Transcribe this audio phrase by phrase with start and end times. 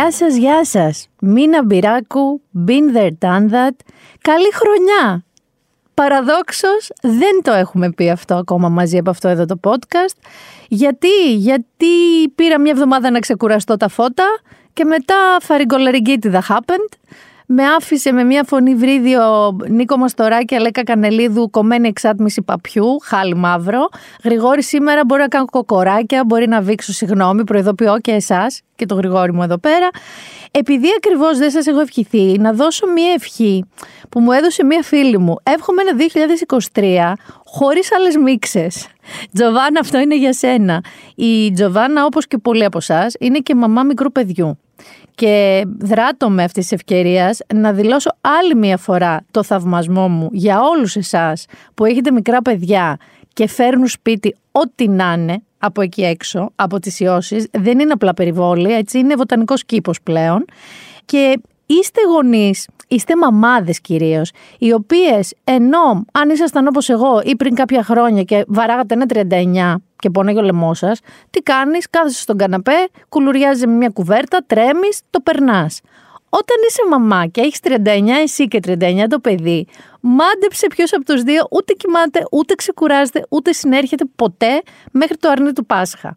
[0.00, 1.08] Γεια σας, γεια σας.
[1.20, 3.76] Μίνα Μπυράκου, been there, done that.
[4.20, 5.24] Καλή χρονιά.
[5.94, 10.16] Παραδόξως δεν το έχουμε πει αυτό ακόμα μαζί από αυτό εδώ το podcast.
[10.68, 11.86] Γιατί, γιατί
[12.34, 14.24] πήρα μια εβδομάδα να ξεκουραστώ τα φώτα
[14.72, 16.98] και μετά φαριγκολαριγκίτη that happened
[17.52, 23.88] με άφησε με μια φωνή βρίδιο Νίκο Μαστοράκη, Αλέκα Κανελίδου, κομμένη εξάτμιση παπιού, χάλι μαύρο.
[24.24, 28.94] Γρηγόρη σήμερα μπορεί να κάνω κοκοράκια, μπορεί να βήξω συγγνώμη, προειδοποιώ και εσάς και το
[28.94, 29.88] Γρηγόρη μου εδώ πέρα.
[30.50, 33.64] Επειδή ακριβώς δεν σας έχω ευχηθεί, να δώσω μια ευχή
[34.08, 35.36] που μου έδωσε μια φίλη μου.
[35.42, 35.92] Εύχομαι ένα
[36.72, 37.12] 2023
[37.44, 38.86] χωρίς άλλες μίξες.
[39.34, 40.84] Τζοβάνα, αυτό είναι για σένα.
[41.14, 44.58] Η Τζοβάνα, όπως και πολλοί από εσάς, είναι και μαμά μικρού παιδιού.
[45.20, 50.60] Και δράτω με αυτής της ευκαιρίας να δηλώσω άλλη μία φορά το θαυμασμό μου για
[50.60, 52.96] όλους εσάς που έχετε μικρά παιδιά
[53.32, 57.46] και φέρνουν σπίτι ό,τι να είναι από εκεί έξω, από τις ιώσεις.
[57.52, 60.44] Δεν είναι απλά περιβόλια, έτσι είναι βοτανικός κήπος πλέον.
[61.04, 67.54] Και είστε γονείς, είστε μαμάδες κυρίως, οι οποίες ενώ αν ήσασταν όπως εγώ ή πριν
[67.54, 71.00] κάποια χρόνια και βαράγατε ένα 39 και πονέγει ο λαιμό σας,
[71.30, 75.80] τι κάνεις, κάθεσαι στον καναπέ, κουλουριάζει με μια κουβέρτα, τρέμεις, το περνάς.
[76.28, 79.66] Όταν είσαι μαμά και έχεις 39 εσύ και 39 το παιδί,
[80.00, 85.52] μάντεψε ποιος από τους δύο ούτε κοιμάται, ούτε ξεκουράζεται, ούτε συνέρχεται ποτέ μέχρι το αρνί
[85.52, 86.16] του Πάσχα.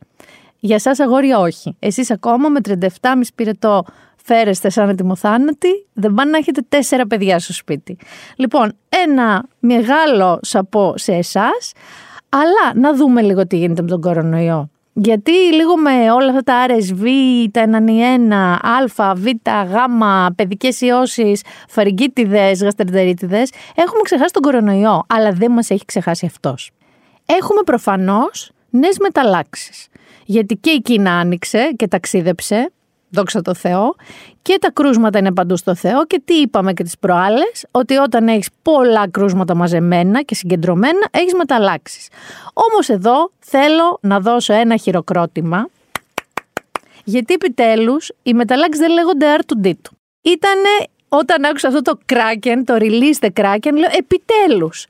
[0.60, 1.76] Για εσά αγόρια όχι.
[1.80, 2.60] Εσείς ακόμα με
[3.02, 3.86] 37,5 πυρετό
[4.24, 7.98] φέρεστε σαν ετοιμοθάνατοι, δεν πάνε να έχετε τέσσερα παιδιά στο σπίτι.
[8.36, 11.72] Λοιπόν, ένα μεγάλο σαπό σε εσάς,
[12.34, 14.70] αλλά να δούμε λίγο τι γίνεται με τον κορονοϊό.
[14.94, 17.06] Γιατί λίγο με όλα αυτά τα RSV,
[17.52, 19.76] τα 1, Α, Β, Γ,
[20.36, 23.44] παιδικές ιώσεις, φαρικίτιδες, γαστρεντερίτιδε,
[23.76, 26.72] έχουμε ξεχάσει τον κορονοϊό, αλλά δεν μας έχει ξεχάσει αυτός.
[27.26, 29.88] Έχουμε προφανώς νέες μεταλλάξεις.
[30.26, 32.72] Γιατί και η Κίνα άνοιξε και ταξίδεψε,
[33.14, 33.96] δόξα τω Θεώ,
[34.42, 38.28] και τα κρούσματα είναι παντού στο Θεό και τι είπαμε και τις προάλλες, ότι όταν
[38.28, 42.08] έχεις πολλά κρούσματα μαζεμένα και συγκεντρωμένα, έχεις μεταλλάξεις.
[42.54, 45.68] Όμως εδώ θέλω να δώσω ένα χειροκρότημα,
[47.04, 49.74] γιατί επιτέλους οι μεταλλάξεις δεν λέγονται R2D2.
[50.22, 50.70] Ήτανε
[51.08, 54.88] όταν άκουσα αυτό το Kraken, το release the Kraken, λέω επιτέλους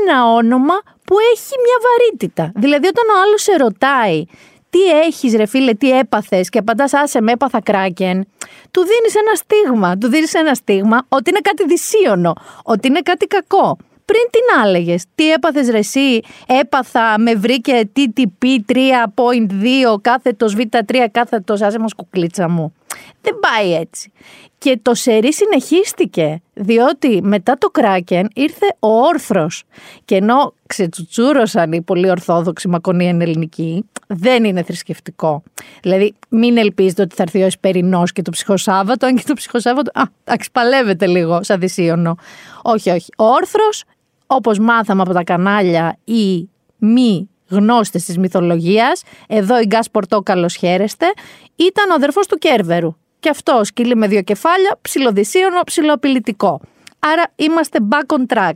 [0.00, 2.52] ένα όνομα που έχει μια βαρύτητα.
[2.54, 4.24] Δηλαδή όταν ο άλλος σε ρωτάει
[4.72, 8.26] τι έχεις, ρε φίλε, τι έπαθες και απαντάς, άσε με, έπαθα κράκεν,
[8.70, 9.98] του δίνεις ένα στίγμα.
[9.98, 13.76] Του δίνεις ένα στίγμα ότι είναι κάτι δυσίωνο, ότι είναι κάτι κακό.
[14.04, 21.06] Πριν τι να έλεγε, τι έπαθες ρε εσύ, έπαθα, με βρήκε TTP 3.2 κάθετος Β3
[21.10, 22.74] κάθετος, άσε μας κουκλίτσα μου.
[23.22, 24.12] Δεν πάει έτσι.
[24.58, 29.62] Και το σερί συνεχίστηκε, διότι μετά το Κράκεν ήρθε ο Όρθρος.
[30.04, 35.42] Και ενώ ξετσουτσούρωσαν οι πολύ ορθόδοξοι μακονία ελληνική, δεν είναι θρησκευτικό.
[35.82, 40.00] Δηλαδή, μην ελπίζετε ότι θα έρθει ο Εσπερινός και το ψυχοσάββατο, αν και το ψυχοσάββατο.
[40.00, 42.16] Α, αξιπαλεύεται λίγο σαν δυσίωνο.
[42.62, 43.10] Όχι, όχι.
[43.16, 43.84] Ο Όρθρος,
[44.26, 51.06] όπως μάθαμε από τα κανάλια ή μη γνώστες της μυθολογίας, εδώ η Γκάς Πορτόκαλο χαίρεστε,
[51.56, 52.96] ήταν ο αδερφός του Κέρβερου.
[53.22, 56.60] Και αυτό σκύλι με δύο κεφάλια, ψιλοδυσίωνο, ψιλοαπειλητικό.
[56.98, 58.52] Άρα είμαστε back on track.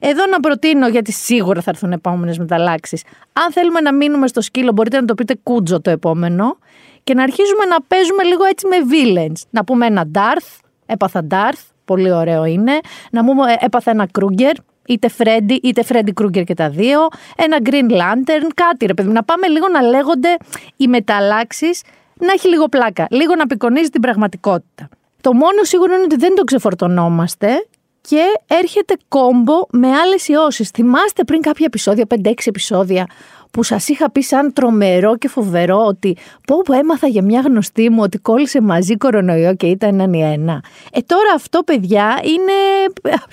[0.00, 3.02] Εδώ να προτείνω, γιατί σίγουρα θα έρθουν επόμενες μεταλλάξεις.
[3.32, 6.58] Αν θέλουμε να μείνουμε στο σκύλο, μπορείτε να το πείτε κούτζο το επόμενο.
[7.04, 9.40] Και να αρχίζουμε να παίζουμε λίγο έτσι με villains.
[9.50, 12.72] Να πούμε ένα Darth, έπαθα Darth, πολύ ωραίο είναι.
[13.10, 14.54] Να πούμε ε, έπαθα ένα Kruger,
[14.86, 17.08] είτε Freddy, είτε Freddy Krueger και τα δύο.
[17.36, 19.08] Ένα Green Lantern, κάτι ρε παιδί.
[19.08, 20.36] Να πάμε λίγο να λέγονται
[20.76, 21.82] οι μεταλλάξεις,
[22.20, 23.06] να έχει λίγο πλάκα.
[23.10, 24.88] Λίγο να απεικονίζει την πραγματικότητα.
[25.20, 27.66] Το μόνο σίγουρο είναι ότι δεν το ξεφορτωνόμαστε
[28.00, 30.68] και έρχεται κόμπο με άλλες ιώσεις.
[30.68, 33.06] Θυμάστε πριν κάποια επεισόδια, 5-6 επεισόδια,
[33.50, 36.16] που σας είχα πει σαν τρομερό και φοβερό ότι
[36.46, 40.22] πω που έμαθα για μια γνωστή μου ότι κόλλησε μαζί κορονοϊό και ήταν έναν ή
[40.22, 40.62] ένα.
[40.92, 42.52] Ε τώρα αυτό παιδιά είναι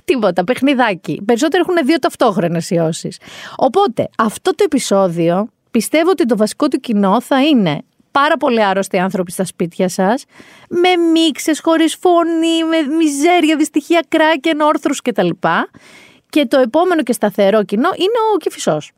[0.05, 1.21] τίποτα, παιχνιδάκι.
[1.25, 3.19] Περισσότερο έχουν δύο ταυτόχρονες ιώσεις.
[3.55, 7.81] Οπότε αυτό το επεισόδιο πιστεύω ότι το βασικό του κοινό θα είναι
[8.13, 10.25] πάρα πολύ άρρωστοι άνθρωποι στα σπίτια σας,
[10.69, 15.29] με μίξες, χωρίς φωνή, με μιζέρια, δυστυχία, κράκεν, όρθρους κτλ.
[16.29, 18.91] Και το επόμενο και σταθερό κοινό είναι ο Κηφισός.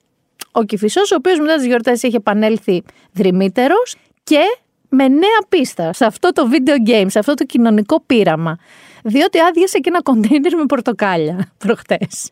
[0.51, 2.83] Ο Κηφισός, ο οποίος μετά τις γιορτές έχει επανέλθει
[3.13, 4.41] δρυμύτερος και
[4.89, 8.57] με νέα πίστα σε αυτό το video game, σε αυτό το κοινωνικό πείραμα
[9.07, 12.31] διότι άδειασε και ένα κοντέινερ με πορτοκάλια προχτές.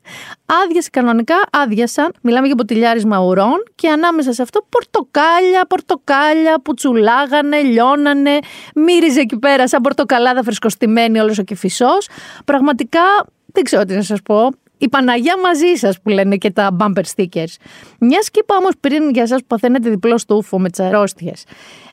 [0.63, 7.61] Άδειασε κανονικά, άδειασαν, μιλάμε για ποτηλιάρισμα ουρών και ανάμεσα σε αυτό πορτοκάλια, πορτοκάλια που τσουλάγανε,
[7.61, 8.39] λιώνανε,
[8.75, 11.97] μύριζε εκεί πέρα σαν πορτοκαλάδα φρεσκοστημένη όλος ο κυφισό.
[12.45, 13.01] Πραγματικά
[13.45, 14.49] δεν ξέρω τι να σας πω.
[14.77, 17.53] Η Παναγία μαζί σας που λένε και τα bumper stickers.
[17.99, 21.43] Μιας σκήπα όμως πριν για εσάς που παθαίνετε διπλό στούφο με τις αρρώστιες.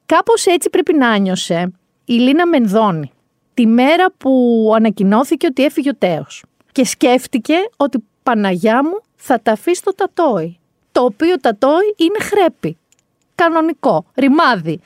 [0.07, 1.73] Κάπως έτσι πρέπει να νιώσε
[2.05, 3.13] η Λίνα Μενδώνη
[3.61, 9.53] τη μέρα που ανακοινώθηκε ότι έφυγε ο Τέος και σκέφτηκε ότι Παναγιά μου θα τα
[9.53, 10.59] αφήσει στο τατόι
[10.93, 12.79] το οποίο τατόι είναι χρέπι
[13.35, 14.81] κανονικό, ρημάδι.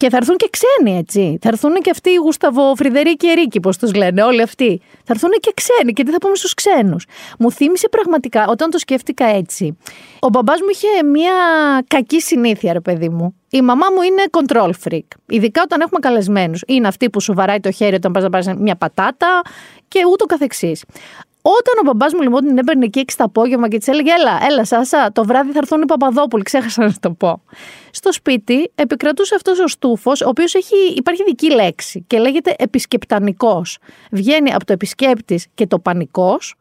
[0.00, 1.38] Και θα έρθουν και ξένοι, έτσι.
[1.40, 4.80] Θα έρθουν και αυτοί οι Γουσταβο Φρυδερίκη και Ρίκη, πώς τους λένε, όλοι αυτοί.
[5.04, 5.92] Θα έρθουν και ξένοι.
[5.92, 7.06] Και τι θα πούμε στους ξένους.
[7.38, 9.78] Μου θύμισε πραγματικά, όταν το σκέφτηκα έτσι,
[10.20, 11.32] ο μπαμπάς μου είχε μια
[11.86, 13.34] κακή συνήθεια, ρε παιδί μου.
[13.50, 15.06] Η μαμά μου είναι control freak.
[15.26, 16.62] Ειδικά όταν έχουμε καλεσμένους.
[16.66, 19.40] Είναι αυτή που σου βαράει το χέρι όταν πας να πάρεις μια πατάτα
[19.88, 20.84] και ούτω καθεξής.
[21.42, 24.38] Όταν ο μπαμπάς μου λοιπόν την έπαιρνε εκεί 6 το απόγευμα και της έλεγε: Έλα,
[24.50, 27.42] έλα, Σάσα, το βράδυ θα έρθουν οι Παπαδόπουλοι, ξέχασα να το πω.
[27.90, 30.54] Στο σπίτι επικρατούσε αυτός ο στούφος, ο οποίος
[30.96, 33.78] υπάρχει δική λέξη και λέγεται επισκεπτανικός.
[34.10, 36.54] Βγαίνει από το επισκέπτης και το πανικός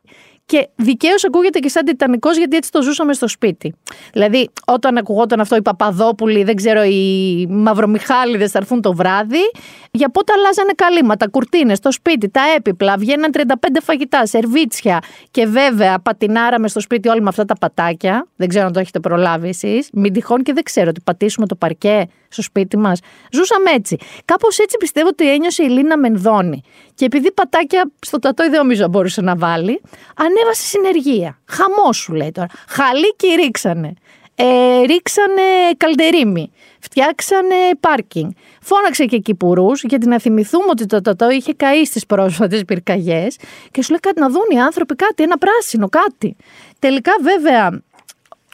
[0.50, 3.76] και δικαίως ακούγεται και σαν τιτανικός, γιατί έτσι το ζούσαμε στο σπίτι.
[4.14, 9.52] Δηλαδή, όταν ακουγόταν αυτό οι Παπαδόπουλοι, δεν ξέρω, οι Μαυρομιχάλιδε θα έρθουν το βράδυ,
[9.92, 13.44] για πότε αλλάζανε καλύματα, κουρτίνες, το σπίτι, τα έπιπλα, βγαίναν 35
[13.82, 15.00] φαγητά, σερβίτσια.
[15.32, 18.28] Και βέβαια, πατινάραμε στο σπίτι όλοι με αυτά τα πατάκια.
[18.36, 19.90] Δεν ξέρω αν το έχετε προλάβει εσείς.
[19.94, 23.00] Μην τυχόν και δεν ξέρω ότι πατήσουμε το παρκέ στο σπίτι μας.
[23.32, 23.98] Ζούσαμε έτσι.
[24.26, 26.62] Κάπως έτσι πιστεύω ότι ένιωσε η Λίνα Μενδώνη.
[26.96, 29.82] Και επειδή πατάκια στο τατόι δεν νομίζω μπορούσε να βάλει,
[30.16, 31.40] ανέβασε συνεργεία.
[31.46, 32.48] Χαμός σου λέει τώρα.
[32.68, 33.94] Χαλίκι ρίξανε.
[34.36, 35.42] Ε, ρίξανε
[35.78, 36.52] καλντερίμι.
[36.80, 38.32] Φτιάξανε πάρκινγκ.
[38.62, 43.38] Φώναξε και κυπουρούς, γιατί να θυμηθούμε ότι το τατό είχε καεί στις πρόσφατες πυρκαγιές.
[43.72, 46.36] Και σου λέει κάτι να δουν οι άνθρωποι, κάτι, ένα πράσινο, κάτι.
[46.80, 47.82] Τελικά, βέβαια,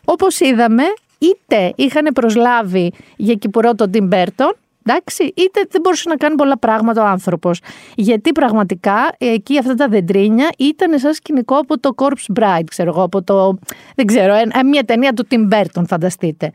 [0.05, 0.83] όπως είδαμε,
[1.25, 4.55] είτε είχαν προσλάβει για κυπουρό τον Τιμ Μπέρτον,
[4.87, 7.61] εντάξει, είτε δεν μπορούσε να κάνει πολλά πράγματα ο άνθρωπος.
[7.95, 13.03] Γιατί πραγματικά εκεί αυτά τα δεντρίνια ήταν σαν σκηνικό από το Corpse Bride, ξέρω εγώ,
[13.03, 13.57] από το.
[13.95, 14.33] Δεν ξέρω,
[14.65, 16.51] μια ταινία του Tim Burton, φανταστείτε.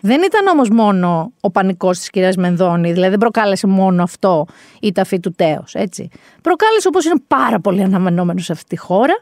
[0.00, 4.46] Δεν ήταν όμως μόνο ο πανικός της κυρίας Μενδώνη, δηλαδή δεν προκάλεσε μόνο αυτό
[4.80, 6.08] η ταφή του Τέος, έτσι.
[6.42, 9.14] Προκάλεσε όπως είναι πάρα πολύ αναμενόμενο σε αυτή τη χώρα,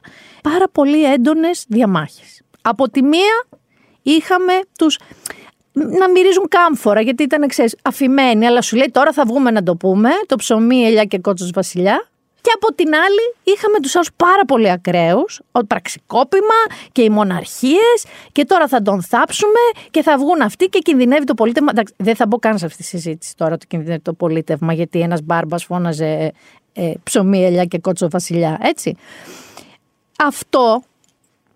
[0.42, 2.42] πάρα πολύ έντονες διαμάχες.
[2.62, 3.44] Από τη μία
[4.04, 4.98] είχαμε τους
[5.74, 9.76] να μυρίζουν κάμφορα, γιατί ήταν ξέρεις, αφημένοι, αλλά σου λέει τώρα θα βγούμε να το
[9.76, 12.08] πούμε, το ψωμί, ελιά και κότσος βασιλιά.
[12.40, 16.60] Και από την άλλη είχαμε τους άλλους πάρα πολύ ακραίους, ο πραξικόπημα
[16.92, 19.60] και οι μοναρχίες και τώρα θα τον θάψουμε
[19.90, 21.72] και θα βγουν αυτοί και κινδυνεύει το πολίτευμα.
[21.96, 25.22] δεν θα μπω καν σε αυτή τη συζήτηση τώρα ότι κινδυνεύει το πολίτευμα γιατί ένας
[25.22, 26.32] μπάρμπας φώναζε
[26.72, 28.96] ε, ψωμί, ελιά και κότσο βασιλιά, έτσι.
[30.18, 30.82] Αυτό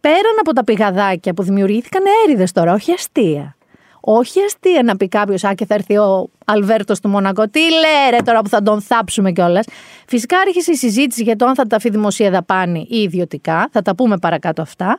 [0.00, 3.56] πέραν από τα πηγαδάκια που δημιουργήθηκαν έρηδες τώρα, όχι αστεία.
[4.00, 7.48] Όχι αστεία να πει κάποιος, Α, και θα έρθει ο Αλβέρτος του Μονακό.
[7.48, 9.66] Τι λέει ρε τώρα που θα τον θάψουμε κιόλας.
[10.06, 13.68] Φυσικά άρχισε η συζήτηση για το αν θα τα αφήσει δημοσία δαπάνη ή ιδιωτικά.
[13.72, 14.98] Θα τα πούμε παρακάτω αυτά.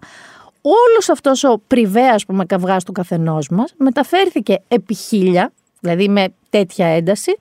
[0.61, 6.33] Όλος αυτός ο πριβέας που με καυγάς του καθενός μας μεταφέρθηκε επί χίλια, δηλαδή με
[6.49, 7.37] τέτοια ένταση,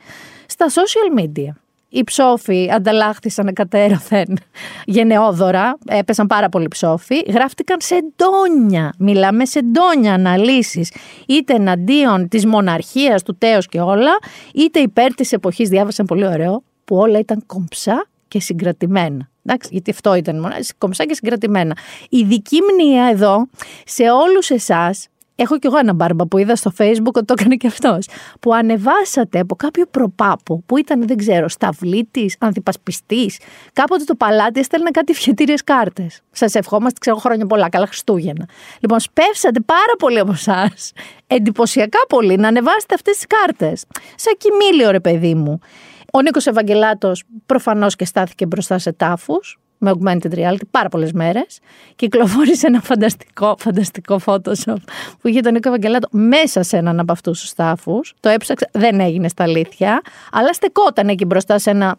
[0.47, 1.53] στα social media.
[1.91, 4.39] Οι ψόφοι ανταλλάχθησαν εκατέρωθεν
[4.85, 10.93] γενναιόδωρα, έπεσαν πάρα πολλοί ψόφοι, γράφτηκαν σε ντόνια, μιλάμε σε ντόνια αναλύσεις,
[11.27, 14.19] είτε εναντίον της μοναρχίας, του τέος και όλα,
[14.55, 19.29] είτε υπέρ της εποχής, διάβασαν πολύ ωραίο, που όλα ήταν κομψά και συγκρατημένα.
[19.47, 20.47] Εντάξει, γιατί αυτό ήταν
[20.79, 21.77] κομψά και συγκρατημένα.
[22.09, 23.47] Η δική μνήμα εδώ,
[23.85, 25.09] σε όλους εσάς,
[25.41, 28.09] Έχω κι εγώ ένα μπάρμπα που είδα στο facebook ότι το έκανε και αυτός.
[28.41, 33.31] Που ανεβάσατε από κάποιο προπάπο που ήταν, δεν ξέρω, σταυλίτης, αντιπασπιστή.
[33.73, 36.21] Κάποτε το παλάτι έστελνε κάτι φιετήριες κάρτες.
[36.31, 37.69] Σας ευχόμαστε, ξέρω χρόνια πολλά.
[37.69, 38.49] Καλά Χριστούγεννα.
[38.81, 40.93] Λοιπόν, σπεύσατε πάρα πολύ από εσάς.
[41.27, 43.85] Εντυπωσιακά πολύ να ανεβάσετε αυτές τις κάρτες.
[44.15, 45.59] Σαν κοιμήλιο, ρε παιδί μου.
[46.13, 51.59] Ο Νίκος Ευαγγελάτος προφανώς και στάθηκε μπροστά σε τάφους με augmented reality πάρα πολλές μέρες.
[51.97, 54.77] Κυκλοφόρησε ένα φανταστικό, φανταστικό Photoshop
[55.21, 58.15] που είχε τον Νίκο Ευαγγελάτο μέσα σε έναν από αυτούς τους τάφους.
[58.21, 60.01] Το έψαξα, δεν έγινε στα αλήθεια,
[60.33, 61.97] αλλά στεκόταν εκεί μπροστά σε ένα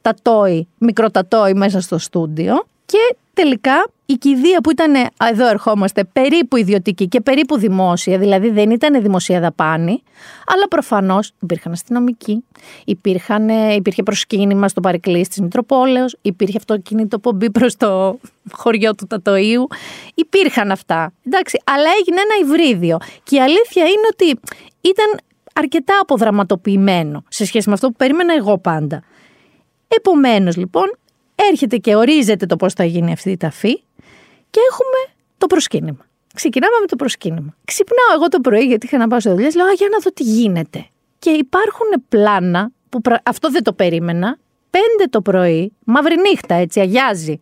[0.00, 2.64] τατόι, μικρό τατόι μέσα στο στούντιο.
[2.90, 4.94] Και τελικά η κηδεία που ήταν,
[5.30, 10.02] εδώ ερχόμαστε, περίπου ιδιωτική και περίπου δημόσια, δηλαδή δεν ήταν δημοσία δαπάνη,
[10.46, 12.44] αλλά προφανώς υπήρχαν αστυνομικοί,
[12.84, 18.18] υπήρχαν, υπήρχε προσκύνημα στο παρεκκλή της Μητροπόλεως, υπήρχε αυτοκίνητο πομπή προς το
[18.52, 19.66] χωριό του Τατοίου.
[20.14, 21.12] Υπήρχαν αυτά.
[21.26, 22.98] Εντάξει, αλλά έγινε ένα υβρίδιο.
[23.22, 24.40] Και η αλήθεια είναι ότι
[24.80, 25.18] ήταν
[25.52, 29.02] αρκετά αποδραματοποιημένο σε σχέση με αυτό που περίμενα εγώ πάντα.
[29.88, 30.98] Επομένως λοιπόν
[31.50, 33.82] έρχεται και ορίζεται το πώς θα γίνει αυτή η ταφή
[34.50, 36.06] και έχουμε το προσκύνημα.
[36.34, 37.56] Ξεκινάμε με το προσκύνημα.
[37.64, 39.50] Ξυπνάω εγώ το πρωί γιατί είχα να πάω σε δουλειά.
[39.54, 40.86] Λέω, για να δω τι γίνεται.
[41.18, 44.38] Και υπάρχουν πλάνα που αυτό δεν το περίμενα.
[44.70, 47.38] Πέντε το πρωί, μαύρη νύχτα έτσι, αγιάζει.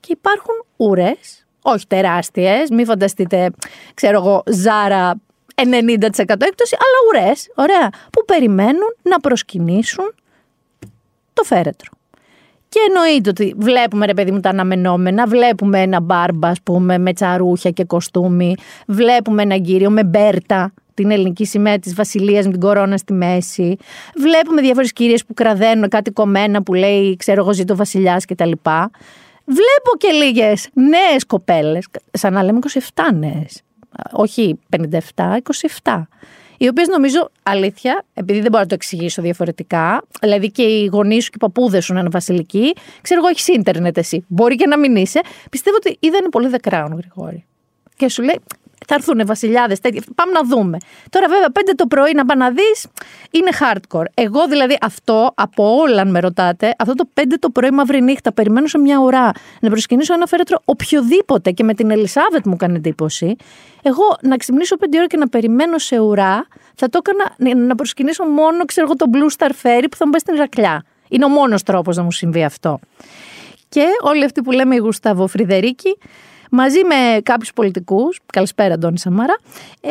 [0.00, 3.50] Και υπάρχουν ουρές, όχι τεράστιες, μην φανταστείτε,
[3.94, 5.20] ξέρω εγώ, ζάρα
[5.54, 10.14] 90% έκπτωση, αλλά ουρές, ωραία, που περιμένουν να προσκυνήσουν
[11.32, 11.90] το φέρετρο.
[12.74, 17.12] Και εννοείται ότι βλέπουμε ρε παιδί μου τα αναμενόμενα, βλέπουμε ένα μπάρμπα ας πούμε με
[17.12, 18.54] τσαρούχια και κοστούμι,
[18.86, 23.76] βλέπουμε ένα κύριο με μπέρτα, την ελληνική σημαία της βασιλείας με την κορώνα στη μέση,
[24.16, 28.52] βλέπουμε διάφορες κυρίες που κραδένουν κάτι κομμένα που λέει ξέρω εγώ ζήτω βασιλιάς κτλ.
[29.44, 32.58] Βλέπω και λίγες νέες κοπέλες, σαν να λέμε
[32.94, 33.62] 27 νέες,
[34.12, 35.36] όχι 57,
[35.82, 36.02] 27
[36.58, 41.24] οι οποίες νομίζω αλήθεια, επειδή δεν μπορώ να το εξηγήσω διαφορετικά, δηλαδή και οι γονείς
[41.24, 44.24] σου και οι παππούδες σου να είναι βασιλικοί, ξέρω εγώ, έχεις ίντερνετ εσύ.
[44.28, 45.20] Μπορεί και να μην είσαι.
[45.50, 47.44] Πιστεύω ότι είδανε πολύ The Crown, Γρηγόρη.
[47.96, 48.40] Και σου λέει,
[48.86, 50.02] θα έρθουν βασιλιάδες τέτοια.
[50.14, 50.78] Πάμε να δούμε.
[51.10, 52.86] Τώρα, βέβαια, πέντε το πρωί να πάει να δεις
[53.30, 54.04] είναι hardcore.
[54.14, 58.32] Εγώ δηλαδή αυτό από όλα, αν με ρωτάτε, αυτό το πέντε το πρωί μαύρη νύχτα,
[58.32, 62.76] περιμένω σε μια ουρά να προσκυνήσω ένα φέρετρο οποιοδήποτε και με την Ελισάβετ μου κάνει
[62.76, 63.36] εντύπωση.
[63.82, 68.24] Εγώ να ξυπνήσω πέντε ώρα και να περιμένω σε ουρά, θα το έκανα να προσκυνήσω
[68.24, 70.84] μόνο, ξέρω εγώ, το Blue Star Ferry που θα μου πάει στην Ηρακλιά.
[71.08, 72.80] Είναι ο μόνος τρόπος να μου συμβεί αυτό.
[73.68, 75.98] Και όλοι αυτοί που λέμε η Γουστάβο Φρυδερίκη,
[76.54, 79.38] μαζί με κάποιους πολιτικούς, καλησπέρα Αντώνη Σαμάρα,
[79.80, 79.90] ε,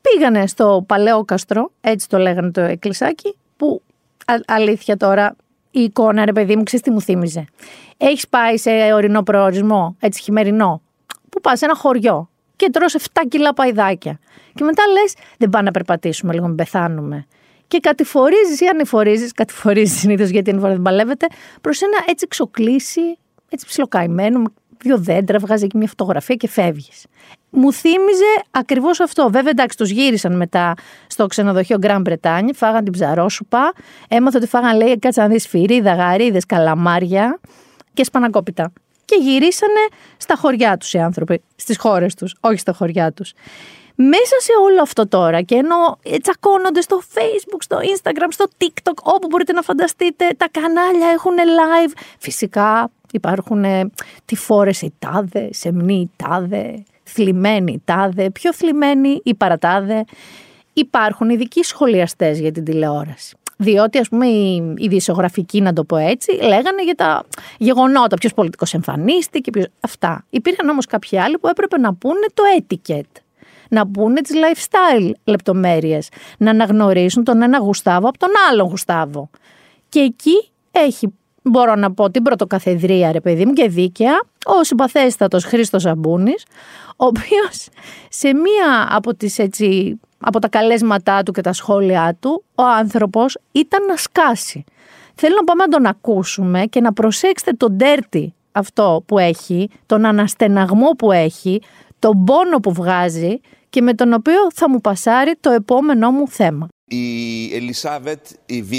[0.00, 3.82] πήγανε στο Παλαιό Καστρό, έτσι το λέγανε το εκκλησάκι, που
[4.46, 5.36] αλήθεια τώρα
[5.70, 7.44] η εικόνα, ρε παιδί μου, ξέρεις τι μου θύμιζε.
[7.96, 10.82] Έχεις πάει σε ορεινό προορισμό, έτσι χειμερινό,
[11.28, 14.18] που πας σε ένα χωριό και τρως 7 κιλά παϊδάκια.
[14.54, 17.26] Και μετά λες, δεν πάμε να περπατήσουμε λίγο, μην πεθάνουμε.
[17.68, 21.26] Και κατηφορίζεις ή ανηφορίζεις, κατηφορίζεις συνήθως γιατί η δεν παλεύεται,
[21.60, 24.42] προς ένα έτσι ξοκλήσι, έτσι ψιλοκαημένο,
[24.82, 27.06] δύο δέντρα, βγάζει και μια φωτογραφία και φεύγεις.
[27.50, 29.30] Μου θύμιζε ακριβώς αυτό.
[29.30, 30.74] Βέβαια, εντάξει, τους γύρισαν μετά
[31.06, 33.72] στο ξενοδοχείο Grand Bretagne, φάγαν την ψαρόσουπα.
[34.08, 37.40] Έμαθα ότι φάγαν, λέει, κάτσα να δεις φυρίδα, γαρίδες, καλαμάρια
[37.92, 38.72] και σπανακόπιτα.
[39.04, 39.80] Και γυρίσανε
[40.16, 43.32] στα χωριά τους οι άνθρωποι, στις χώρες τους, όχι στα χωριά τους.
[43.98, 49.26] Μέσα σε όλο αυτό τώρα και ενώ τσακώνονται στο facebook, στο instagram, στο tiktok, όπου
[49.30, 51.92] μπορείτε να φανταστείτε, τα κανάλια έχουν live.
[52.18, 53.90] Φυσικά Υπάρχουν ε,
[54.24, 60.04] τι φόρεσε η τάδε, σεμνή η τάδε, θλιμμένη η τάδε, πιο θλιμμένη η παρατάδε.
[60.72, 63.36] Υπάρχουν ειδικοί σχολιαστές για την τηλεόραση.
[63.58, 64.74] Διότι, ας πούμε, οι,
[65.52, 67.24] οι να το πω έτσι, λέγανε για τα
[67.58, 68.16] γεγονότα.
[68.16, 69.66] Ποιος πολιτικός εμφανίστηκε, ποιος...
[69.80, 70.24] αυτά.
[70.30, 73.20] Υπήρχαν όμως κάποιοι άλλοι που έπρεπε να πούνε το etiquette.
[73.70, 76.08] Να πούνε τι lifestyle λεπτομέρειες.
[76.38, 79.30] Να αναγνωρίσουν τον ένα Γουστάβο από τον άλλον Γουστάβο.
[79.88, 81.12] Και εκεί έχει
[81.50, 86.44] μπορώ να πω την πρωτοκαθεδρία ρε παιδί μου και δίκαια, ο συμπαθέστατος Χρήστος Αμπούνης,
[86.96, 87.68] ο οποίος
[88.08, 93.38] σε μία από, τις, έτσι, από τα καλέσματά του και τα σχόλιά του, ο άνθρωπος
[93.52, 94.64] ήταν να σκάσει.
[95.14, 100.04] Θέλω να πάμε να τον ακούσουμε και να προσέξετε τον τέρτη αυτό που έχει, τον
[100.04, 101.60] αναστεναγμό που έχει,
[101.98, 106.68] τον πόνο που βγάζει και με τον οποίο θα μου πασάρει το επόμενό μου θέμα.
[106.84, 108.72] Η Ελισάβετ, η Β,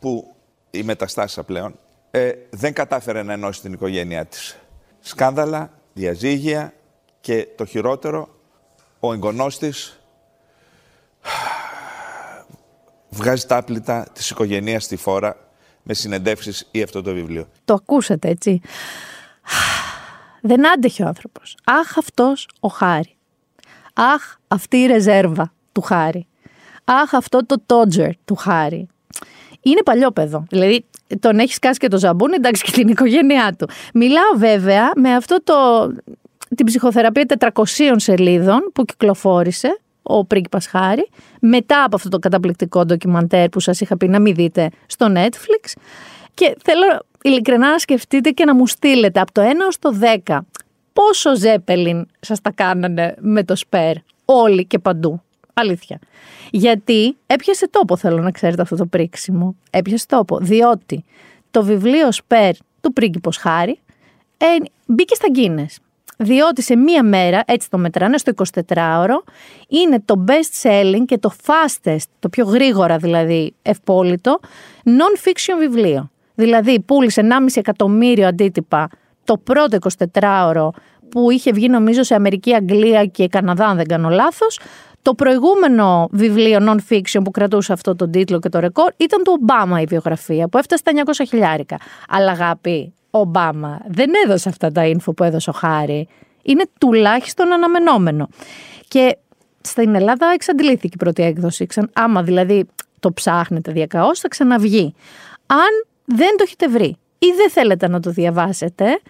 [0.00, 0.34] που
[0.70, 1.78] η μεταστάσια πλέον,
[2.10, 4.58] ε, δεν κατάφερε να ενώσει την οικογένειά της.
[5.00, 6.72] Σκάνδαλα, διαζύγια
[7.20, 8.28] και το χειρότερο,
[9.00, 10.00] ο εγγονός της
[13.18, 15.36] βγάζει τα άπλυτα της οικογένειας στη φόρα
[15.82, 17.48] με συνεντεύξεις ή αυτό το βιβλίο.
[17.64, 18.60] Το ακούσατε, έτσι.
[20.48, 21.56] Δεν άντεχε ο άνθρωπος.
[21.64, 23.16] Αχ, αυτός ο Χάρη.
[23.94, 26.26] Αχ, αυτή η ρεζέρβα του Χάρη.
[26.84, 28.88] Αχ, αυτό το τότζερ του Χάρη
[29.60, 30.44] είναι παλιό παιδό.
[30.48, 30.84] Δηλαδή,
[31.20, 33.68] τον έχει κάσει και το ζαμπούνι, εντάξει και την οικογένειά του.
[33.94, 35.54] Μιλάω βέβαια με αυτό το.
[36.56, 41.08] την ψυχοθεραπεία 400 σελίδων που κυκλοφόρησε ο πρίγκιπας Χάρη,
[41.40, 45.72] μετά από αυτό το καταπληκτικό ντοκιμαντέρ που σας είχα πει να μην δείτε στο Netflix.
[46.34, 50.38] Και θέλω ειλικρινά να σκεφτείτε και να μου στείλετε από το 1 ως το 10
[50.92, 55.22] πόσο ζέπελιν σας τα κάνανε με το σπέρ όλοι και παντού.
[55.54, 55.98] Αλήθεια.
[56.50, 59.56] Γιατί έπιασε τόπο, θέλω να ξέρετε αυτό το πρίξιμο.
[59.70, 60.38] Έπιασε τόπο.
[60.38, 61.04] Διότι
[61.50, 63.78] το βιβλίο Σπέρ του πρίγκιπος Χάρη
[64.36, 64.46] ε,
[64.86, 65.78] μπήκε στα Γκίνες.
[66.16, 69.32] Διότι σε μία μέρα, έτσι το μετράνε, στο 24ωρο,
[69.68, 74.40] είναι το best selling και το fastest, το πιο γρήγορα δηλαδή ευπόλυτο,
[74.84, 76.10] non-fiction βιβλίο.
[76.38, 78.88] Δηλαδή πούλησε 1,5 εκατομμύριο αντίτυπα
[79.24, 79.78] το πρώτο
[80.20, 80.68] 24ωρο
[81.08, 84.60] που είχε βγει νομίζω σε Αμερική, Αγγλία και Καναδά, αν δεν κάνω λάθος,
[85.02, 89.80] το προηγούμενο βιβλίο non-fiction που κρατούσε αυτό το τίτλο και το ρεκόρ ήταν του Ομπάμα
[89.80, 91.76] η βιογραφία που έφτασε στα 900 χιλιάρικα.
[92.08, 96.08] Αλλά αγάπη, ο Ομπάμα δεν έδωσε αυτά τα info που έδωσε ο Χάρη.
[96.42, 98.28] Είναι τουλάχιστον αναμενόμενο.
[98.88, 99.16] Και
[99.60, 101.66] στην Ελλάδα εξαντλήθηκε η πρώτη έκδοση.
[101.92, 102.66] Άμα δηλαδή
[103.00, 104.94] το ψάχνετε διακαώς θα ξαναβγεί.
[105.46, 109.00] Αν δεν το έχετε βρει ή δεν θέλετε να το διαβάσετε,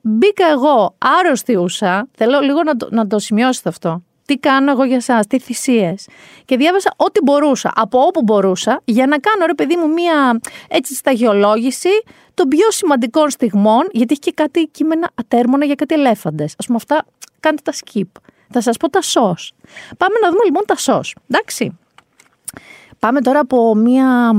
[0.00, 4.84] μπήκα εγώ άρρωστη ούσα, θέλω λίγο να το, να το σημειώσετε αυτό τι κάνω εγώ
[4.84, 6.08] για εσά, τι θυσίες.
[6.44, 10.94] Και διάβασα ό,τι μπορούσα, από όπου μπορούσα, για να κάνω ρε παιδί μου μία έτσι
[10.94, 11.88] σταγιολόγηση
[12.34, 16.52] των πιο σημαντικών στιγμών, γιατί έχει και κάτι κείμενα ατέρμονα για κάτι ελέφαντες.
[16.52, 17.04] Α πούμε, αυτά
[17.40, 18.20] κάντε τα skip.
[18.50, 19.34] Θα σας πω τα σο.
[19.96, 21.00] Πάμε να δούμε λοιπόν τα σο.
[21.28, 21.78] Εντάξει.
[23.04, 24.32] Πάμε τώρα από μία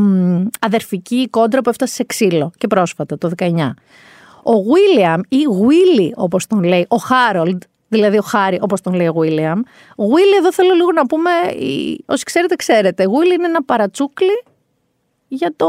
[0.59, 3.47] αδερφική κόντρα που έφτασε σε ξύλο και πρόσφατα, το 19.
[4.43, 7.57] Ο William ή Willy όπως τον λέει, ο Harold,
[7.87, 9.57] δηλαδή ο Χάρη όπως τον λέει ο William.
[9.95, 11.29] Ο Willy εδώ θέλω λίγο να πούμε,
[12.05, 14.43] όσοι ξέρετε ξέρετε, Willy είναι ένα παρατσούκλι
[15.27, 15.67] για το,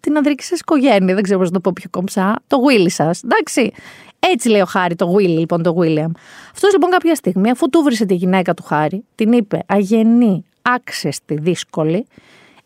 [0.00, 1.14] την ανδρική σας οικογένεια.
[1.14, 2.36] Δεν ξέρω πώς να το πω πιο κομψά.
[2.46, 3.22] Το Willy σας.
[3.22, 3.72] Εντάξει.
[4.18, 6.10] Έτσι λέει ο Χάρη, το Willy λοιπόν, το William.
[6.52, 11.34] Αυτός λοιπόν κάποια στιγμή, αφού του βρίσκεται τη γυναίκα του Χάρη, την είπε αγενή, άξεστη,
[11.34, 12.06] δύσκολη,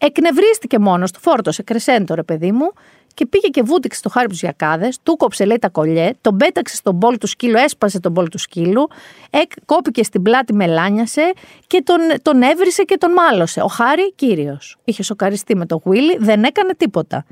[0.06, 2.72] εκνευρίστηκε μόνος του, φόρτωσε κρεσέντο ρε παιδί μου
[3.14, 6.76] και πήγε και βούτυξε το χάρι τους γιακάδες, του κόψε λέει τα κολλιέ, τον πέταξε
[6.76, 8.88] στον μπολ του σκύλου, έσπασε τον μπολ του σκύλου,
[9.30, 11.32] εκ, κόπηκε στην πλάτη, μελάνιασε
[11.66, 13.60] και τον, τον έβρισε και τον μάλωσε.
[13.60, 14.76] Ο Χάρη κύριος.
[14.84, 17.24] Είχε σοκαριστεί με το Γουίλι, δεν έκανε τίποτα.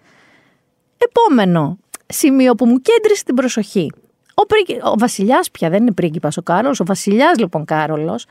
[0.98, 3.92] Επόμενο σημείο που μου κέντρισε την προσοχή.
[4.34, 4.42] Ο,
[4.90, 8.26] ο βασιλιάς πια δεν είναι πρίγκιπας ο Κάρολος, ο βασιλιάς λοιπόν Κάρολος,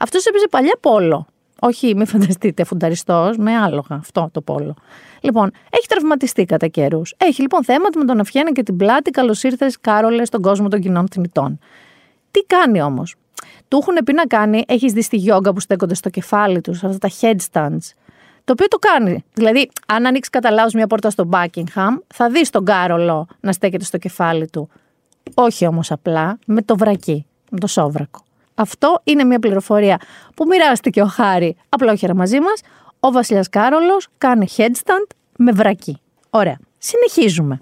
[0.00, 1.26] αυτός έπαιζε παλιά πόλο.
[1.66, 3.96] Όχι, μην φανταστείτε, φουνταριστός, με άλογα.
[3.96, 4.74] Αυτό το πόλο.
[5.20, 7.14] Λοιπόν, έχει τραυματιστεί κατά καιρούς.
[7.16, 9.10] Έχει λοιπόν θέματα με τον Αυχένα και την πλάτη.
[9.10, 11.58] Καλώς ήρθες, Κάρολες, στον κόσμο των κοινών θνητών.
[12.30, 13.14] Τι κάνει όμως;
[13.68, 16.98] Του έχουν πει να κάνει, έχεις δει στη γιόγκα που στέκονται στο κεφάλι τους, αυτά
[16.98, 17.92] τα headstands.
[18.44, 19.24] Το οποίο το κάνει.
[19.32, 23.84] Δηλαδή, αν ανοίξεις κατά λάθο μια πόρτα στο Buckingham, θα δεις τον Κάρολο να στέκεται
[23.84, 24.68] στο κεφάλι του.
[25.34, 28.23] Όχι όμως απλά, με το βρακί, με το σόβρακο.
[28.54, 30.00] Αυτό είναι μια πληροφορία
[30.34, 32.60] που μοιράστηκε ο Χάρη απλόχερα μαζί μας.
[33.00, 36.00] Ο Βασιλιάς Κάρολος κάνει headstand με βρακί.
[36.30, 36.58] Ωραία.
[36.78, 37.60] Συνεχίζουμε.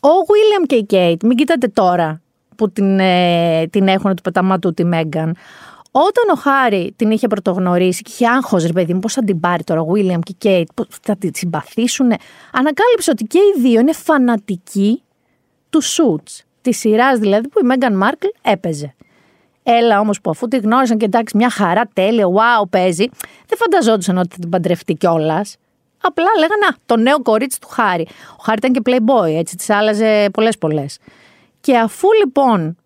[0.00, 2.20] Ο Βίλιαμ και η Κέιτ, μην κοιτάτε τώρα
[2.56, 5.36] που την, ε, την έχουν του πεταμάτου τη Μέγαν.
[5.90, 9.40] Όταν ο Χάρη την είχε πρωτογνωρίσει και είχε άγχος, ρε παιδί μου, πώς θα την
[9.40, 10.68] πάρει τώρα ο Βίλιαμ και η Κέιτ,
[11.02, 12.06] θα τη συμπαθήσουν,
[12.52, 15.02] ανακάλυψε ότι και οι δύο είναι φανατικοί
[15.70, 16.28] του σουτ.
[16.60, 18.94] Της σειράς δηλαδή που η Μέγαν Μάρκλ έπαιζε.
[19.62, 23.04] Έλα όμως που αφού τη γνώρισαν και εντάξει, μια χαρά τέλεια, wow, παίζει,
[23.46, 25.56] δεν φανταζόντουσαν ότι θα την παντρευτεί κιόλας.
[26.00, 28.06] Απλά λέγανε, Α, το νέο κορίτσι του Χάρη.
[28.38, 30.84] Ο Χάρη ήταν και playboy, έτσι, της άλλαζε πολλέ-πολλέ.
[31.60, 32.76] Και αφού λοιπόν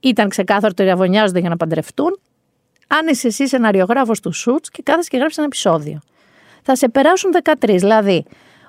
[0.00, 2.20] ήταν ξεκάθαρο ότι ριαβωνιάζονται για να παντρευτούν,
[2.86, 6.00] αν είσαι εσύ σεναριογράφο του Σουτς και κάθεσαι και γράφει ένα επεισόδιο.
[6.62, 8.24] Θα σε περάσουν 13, δηλαδή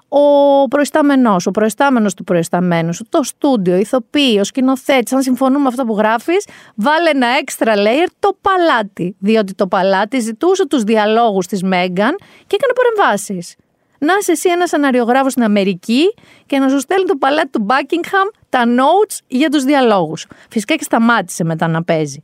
[0.07, 5.67] ο προϊστάμενός, ο προϊστάμενος του προϊσταμένου σου, το στούντιο, ηθοποιοί, ο σκηνοθέτης, αν συμφωνούμε με
[5.67, 9.15] αυτό που γράφεις, βάλε ένα extra layer το παλάτι.
[9.19, 12.15] Διότι το παλάτι ζητούσε τους διαλόγους της Μέγαν
[12.47, 13.55] και έκανε παρεμβάσεις.
[13.99, 16.13] Να είσαι εσύ ένας αναριογράφο στην Αμερική
[16.45, 20.27] και να σου στέλνει το παλάτι του Buckingham τα notes για τους διαλόγους.
[20.49, 22.23] Φυσικά και σταμάτησε μετά να παίζει.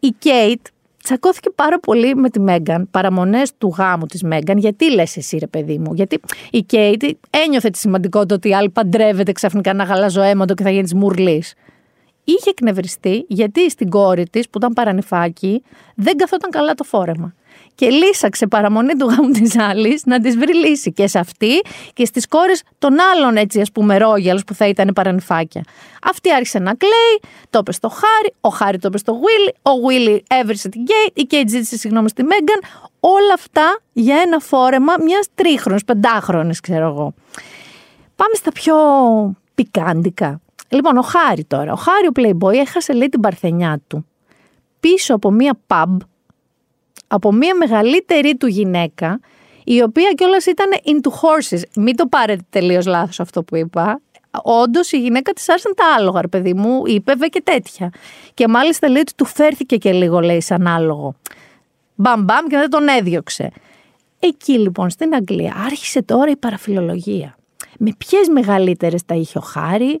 [0.00, 0.66] Η Κέιτ
[1.02, 4.58] τσακώθηκε πάρα πολύ με τη Μέγαν, παραμονές του γάμου της Μέγαν.
[4.58, 8.70] Γιατί λες εσύ, ρε παιδί μου, Γιατί η Κέιτ ένιωθε τη σημαντικότητα ότι η άλλη
[8.70, 11.54] παντρεύεται ξαφνικά ένα γαλάζο αίματο και θα γίνεις μουρλής.
[12.24, 15.62] Είχε εκνευριστεί γιατί στην κόρη της, που ήταν παρανυφάκι,
[15.94, 17.34] δεν καθόταν καλά το φόρεμα
[17.78, 21.60] και λύσαξε παραμονή του γάμου της άλλης να της βρει λύση και σε αυτή
[21.92, 25.62] και στις κόρες των άλλων έτσι ας πούμε ρόγιαλου που θα ήταν παρανυφάκια.
[26.02, 29.86] Αυτή άρχισε να κλαίει, το είπε στο Χάρι, ο Χάρι το είπε στο Βίλι, ο
[29.86, 32.60] Βίλι έβρισε την Κέιτ, η Κέιτ ζήτησε συγγνώμη στη Μέγαν.
[33.00, 37.14] Όλα αυτά για ένα φόρεμα μιας τρίχρονης, πεντάχρονης, ξέρω εγώ.
[38.16, 38.74] Πάμε στα πιο
[39.54, 40.40] πικάντικα.
[40.68, 41.72] Λοιπόν, ο Χάρη τώρα.
[41.72, 44.06] Ο Χάρη ο Playboy έχασε λέει την παρθενιά του
[44.80, 45.96] πίσω από μία pub
[47.08, 49.20] από μια μεγαλύτερη του γυναίκα,
[49.64, 51.60] η οποία κιόλας ήταν into horses.
[51.76, 54.00] Μην το πάρετε τελείως λάθος αυτό που είπα.
[54.42, 57.92] Όντως η γυναίκα της άρεσαν τα άλογα, ρε παιδί μου, είπε και τέτοια.
[58.34, 61.14] Και μάλιστα λέει ότι του φέρθηκε και λίγο, λέει, σαν άλογο.
[61.94, 63.50] Μπαμ μπαμ και δεν τον έδιωξε.
[64.18, 67.36] Εκεί λοιπόν στην Αγγλία άρχισε τώρα η παραφιλολογία.
[67.78, 70.00] Με ποιες μεγαλύτερες τα είχε ο Χάρη,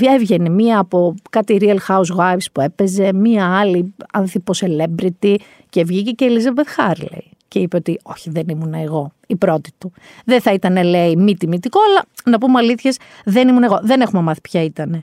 [0.00, 5.36] έβγαινε μία από κάτι Real Housewives που έπαιζε, μία άλλη ανθιπο celebrity
[5.76, 7.18] και βγήκε και η Elizabeth Harley.
[7.48, 9.92] Και είπε ότι όχι δεν ήμουν εγώ η πρώτη του.
[10.24, 13.78] Δεν θα ήταν λέει μη τιμητικό, αλλά να πούμε αλήθειες, δεν ήμουν εγώ.
[13.82, 15.02] Δεν έχουμε μάθει ποια ήταν.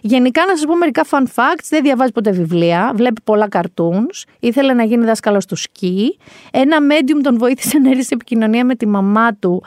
[0.00, 4.72] Γενικά να σας πω μερικά fun facts, δεν διαβάζει ποτέ βιβλία, βλέπει πολλά cartoons, ήθελε
[4.72, 6.18] να γίνει δάσκαλος του σκι,
[6.52, 9.64] ένα medium τον βοήθησε να έρθει σε επικοινωνία με τη μαμά του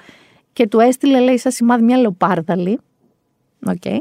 [0.53, 2.79] και του έστειλε λέει σαν σημάδι μια λεοπάρδαλη.
[3.65, 3.99] Okay.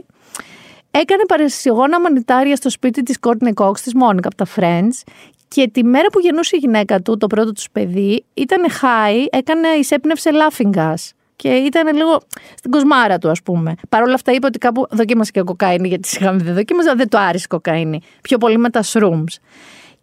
[0.97, 5.13] Έκανε παρεσιογόνα μανιτάρια στο σπίτι της Κόρτνε Κόξ, της Μόνικα από τα Friends.
[5.55, 9.69] Και τη μέρα που γεννούσε η γυναίκα του, το πρώτο τους παιδί, ήταν high, έκανε,
[9.69, 10.95] εισέπνευσε laughing gas.
[11.37, 12.21] Και ήταν λίγο
[12.57, 13.75] στην κοσμάρα του, ας πούμε.
[13.89, 17.19] Παρ' όλα αυτά είπε ότι κάπου δοκίμασε και κοκαίνη, γιατί είχαμε δεν δοκίμαζα, δεν το
[17.19, 18.01] άρεσε κοκαίνη.
[18.23, 19.35] Πιο πολύ με τα shrooms.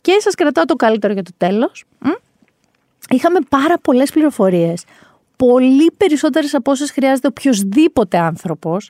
[0.01, 1.83] Και σας κρατάω το καλύτερο για το τέλος.
[3.09, 4.83] Είχαμε πάρα πολλές πληροφορίες.
[5.35, 8.89] Πολύ περισσότερες από όσες χρειάζεται οποιοδήποτε άνθρωπος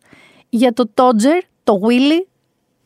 [0.50, 2.28] για το Τότζερ, το Willy,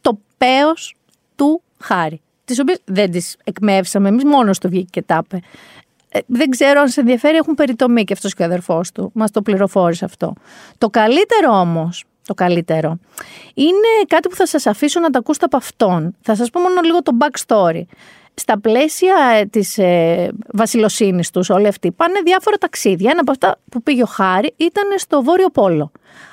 [0.02, 0.96] το πέος
[1.36, 2.22] του Χάρη.
[2.46, 5.40] Τις οποίες δεν τις εκμεύσαμε εμείς, μόνος στο βγήκε και τα είπε.
[6.10, 9.12] Ε, δεν ξέρω αν σε ενδιαφέρει, έχουν περιτομή και αυτός και ο αδερφός του.
[9.14, 10.34] Μας το πληροφόρησε αυτό.
[10.78, 12.98] Το καλύτερο όμως, το καλύτερο,
[13.54, 16.16] είναι κάτι που θα σας αφήσω να τα ακούσετε από αυτόν.
[16.22, 17.82] Θα σας πω μόνο λίγο το backstory.
[18.34, 23.12] Στα πλαίσια ε, της ε, βασιλοσύνης τους, όλοι αυτοί πάνε διάφορα ταξίδια.
[23.12, 25.92] Ένα από αυτά που πήγε ο Χάρη ήταν στο Βόρειο Πόλο.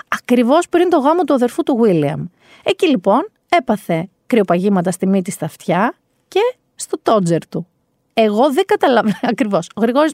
[0.08, 2.24] Ακριβώς πριν το γάμο του αδερφού του Βίλιαμ.
[2.62, 5.94] Εκεί λοιπόν έπαθε κρυοπαγήματα στη μύτη στα αυτιά
[6.32, 7.66] και στο todger του.
[8.14, 9.68] Εγώ δεν καταλαβαίνω ακριβώς.
[9.74, 10.12] Ο Γρηγόρης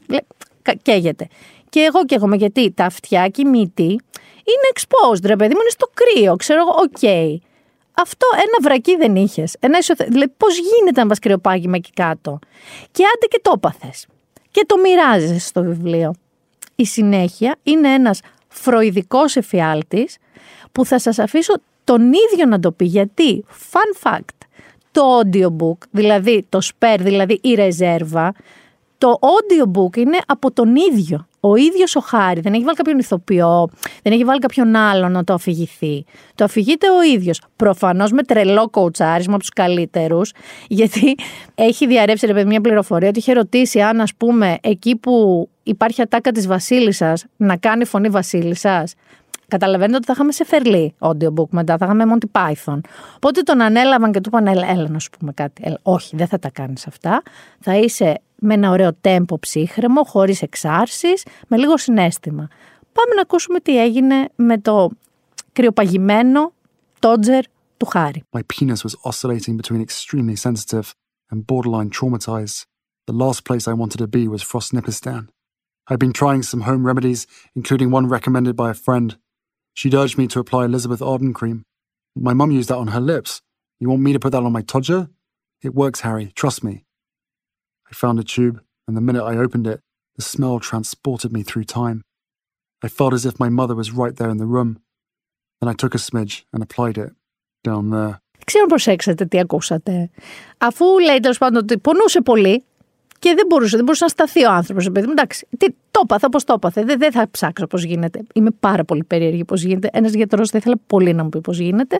[0.81, 1.27] καίγεται.
[1.69, 3.83] Και εγώ καίγομαι γιατί τα αυτιά και η μύτη
[4.49, 6.35] είναι exposed, ρε παιδί μου, είναι στο κρύο.
[6.35, 6.97] Ξέρω εγώ, OK.
[7.01, 7.35] Okay.
[7.93, 9.55] Αυτό ένα βρακί δεν είχες.
[10.07, 12.39] Δηλαδή, πώς γίνεται να πάθεις κρυοπάγημα εκεί κάτω;
[12.91, 14.05] Και άντε και το έπαθες.
[14.51, 16.13] Και το μοιράζει στο βιβλίο.
[16.75, 20.17] Η συνέχεια είναι ένας φροηδικός εφιάλτης
[20.71, 21.53] που θα σας αφήσω
[21.83, 22.85] τον ίδιο να το πει.
[22.85, 24.38] Γιατί, fun fact,
[24.91, 28.33] το audiobook, δηλαδή το spare, δηλαδή η ρεζέρβα,
[28.97, 31.27] το audiobook είναι από τον ίδιο.
[31.39, 32.39] Ο ίδιος ο Χάρη.
[32.39, 33.69] Δεν έχει βάλει κάποιον ηθοποιό,
[34.03, 36.05] δεν έχει βάλει κάποιον άλλο να το αφηγηθεί.
[36.35, 37.41] Το αφηγείται ο ίδιος.
[37.55, 40.31] Προφανώς με τρελό κοουτσάρισμα από τους καλύτερους,
[40.67, 41.15] γιατί
[41.55, 46.31] έχει διαρρεύσει ρε μια πληροφορία ότι είχε ρωτήσει αν, ας πούμε, εκεί που υπάρχει ατάκα
[46.31, 48.93] της Βασίλισσας να κάνει φωνή Βασίλισσας,
[49.49, 52.79] Καταλαβαίνετε ότι θα είχαμε σε φερλί audiobook μετά, θα είχαμε Monty Python.
[53.15, 55.61] Οπότε τον ανέλαβαν και του είπαν: Έλα, έλα να σου πούμε κάτι.
[55.65, 57.21] Έλα, όχι, δεν θα τα κάνεις αυτά.
[57.59, 62.47] Θα είσαι με ένα ωραίο τέμπο ψύχρεμο, χωρίς εξάρσεις, με λίγο συνέστημα.
[62.91, 64.89] Πάμε να ακούσουμε τι έγινε με το
[65.53, 66.53] κρυοπαγημένο
[66.99, 67.43] τότζερ
[67.77, 68.23] του Χάρη.
[68.37, 70.93] My penis was oscillating between extremely sensitive
[71.31, 72.65] and borderline traumatized.
[73.09, 75.23] The last place I wanted to be was Frostnipistan.
[75.89, 77.25] I'd been trying some home remedies,
[77.59, 79.17] including one recommended by a friend,
[79.78, 81.64] She'd urged me to apply Elizabeth Arden cream.
[82.14, 83.40] My mum used that on her lips.
[83.80, 85.08] You want me to put that on my todger?
[85.62, 86.84] It works, Harry, trust me.
[87.90, 89.80] I found a tube, and the minute I opened it,
[90.16, 92.02] the smell transported me through time.
[92.82, 94.70] I felt as if my mother was right there in the room.
[95.60, 97.12] Then I took a smidge and applied it
[97.64, 98.20] down there.
[98.46, 100.10] Ξέρω προσέξατε τι ακούσατε.
[100.58, 102.64] Αφού λέει τέλο πάντων ότι πονούσε πολύ,
[103.19, 104.89] Και δεν μπορούσε, δεν μπορούσε να σταθεί ο άνθρωπος.
[104.91, 106.83] Παιδί εντάξει, τι, το έπαθα όπως το έπαθε.
[106.83, 108.21] Δεν, δεν θα ψάξω πώς γίνεται.
[108.33, 109.89] Είμαι πάρα πολύ περίεργη πώς γίνεται.
[109.93, 111.97] Ένας γιατρός θα ήθελα πολύ να μου πει πώς γίνεται.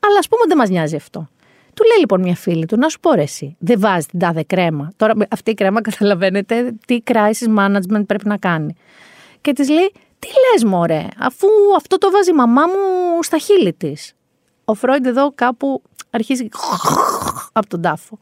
[0.00, 1.28] Αλλά ας πούμε δεν μας νοιάζει αυτό.
[1.74, 4.42] Του λέει λοιπόν μια φίλη του, να σου πω ρε, εσύ, δεν βάζεις την τάδε
[4.42, 4.92] κρέμα.
[4.96, 8.74] Τώρα αυτή η κρέμα καταλαβαίνετε τι crisis management πρέπει να κάνει.
[9.40, 13.72] Και της λέει, τι λες, Μωρέ, αφού αυτό το βάζει η μαμά μου στα χείλη
[13.72, 14.14] της.
[14.64, 16.48] Ο Φρόιντ εδώ κάπου αρχίζει
[17.58, 18.18] από τον τάφο.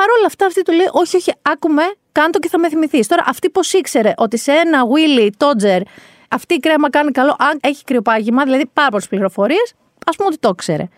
[0.00, 1.82] Παρ' όλα αυτά, αυτή του λέει: Όχι, όχι, άκουμε,
[2.12, 3.06] κάντο και θα με θυμηθείς.
[3.06, 5.80] Τώρα, αυτή πώς ήξερε ότι σε ένα Willy Todger
[6.28, 9.74] αυτή η κρέμα κάνει καλό, αν έχει κρυοπάγημα, δηλαδή πάρα πολλές πληροφορίες,
[10.06, 10.88] ας πούμε ότι το ξέρε.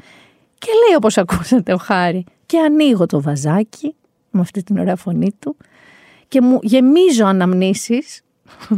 [0.59, 3.95] Και λέει όπως ακούσατε ο Χάρη, και ανοίγω το βαζάκι
[4.31, 5.57] με αυτή την ωραία φωνή του
[6.29, 8.23] και μου γεμίζω αναμνήσεις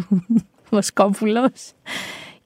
[0.70, 1.50] Βοσκόπουλο.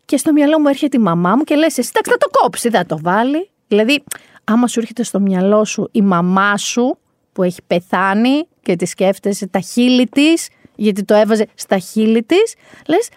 [0.05, 2.87] Και στο μυαλό μου έρχεται η μαμά μου και λε: Εσύ θα το κόψεις, δεν
[2.87, 3.51] το βάλει.
[3.69, 4.05] Δηλαδή,
[4.45, 6.99] άμα σου έρχεται στο μυαλό σου η μαμά σου
[7.39, 12.55] που έχει πεθάνει και τη σκέφτεσαι τα χείλη της, γιατί το έβαζε στα χείλη της,
[12.87, 13.09] λες,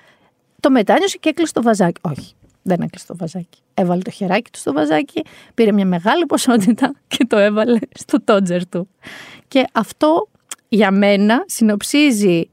[0.60, 2.02] το μετάνιωσε και έκλεισε το βαζάκι.
[2.04, 3.60] Όχι, δεν έκλεισε το βαζάκι.
[3.74, 5.22] Έβαλε το χεράκι του στο βαζάκι,
[5.54, 8.88] πήρε μια μεγάλη ποσότητα και το έβαλε στο τότζερ του.
[9.48, 10.28] Και αυτό
[10.70, 12.50] για μένα συνοψίζει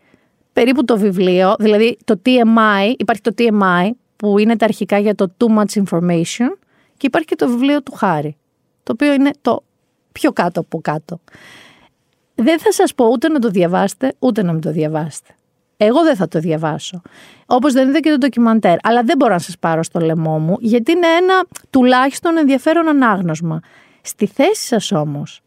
[0.53, 5.35] περίπου το βιβλίο, δηλαδή το TMI, υπάρχει το TMI που είναι τα αρχικά για το
[5.39, 6.49] Too Much Information
[6.97, 8.37] και υπάρχει και το βιβλίο του Χάρη,
[8.83, 9.63] το οποίο είναι το
[10.21, 11.21] πιο κάτω από κάτω.
[12.35, 15.33] Δεν θα σας πω ούτε να το διαβάσετε, ούτε να μην το διαβάσετε.
[15.77, 17.03] Εγώ δεν θα το διαβάσω.
[17.47, 18.77] Όπως δεν είδα και το ντοκιμαντέρ.
[18.83, 23.61] Αλλά δεν μπορώ να σας πάρω στο λαιμό μου, γιατί είναι ένα τουλάχιστον ενδιαφέρον ανάγνωσμα.
[24.03, 25.43] Στη θέση σας όμως,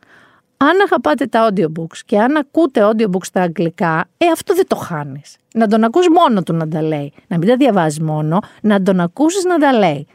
[0.58, 5.36] αν αγαπάτε τα audiobooks και αν ακούτε audiobooks στα αγγλικά, ε, αυτό δεν το χάνεις.
[5.54, 7.14] Να τον ακούς μόνο του να τα λέει.
[7.28, 10.08] Να μην τα διαβάζεις μόνο, να τον ακούσεις να τα λέει.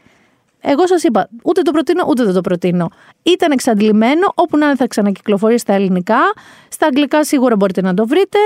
[0.69, 2.89] Εγώ σας είπα, ούτε το προτείνω, ούτε δεν το προτείνω.
[3.23, 6.19] Ήταν εξαντλημένο, όπου να θα ξανακυκλοφορεί στα ελληνικά.
[6.69, 8.37] Στα αγγλικά σίγουρα μπορείτε να το βρείτε.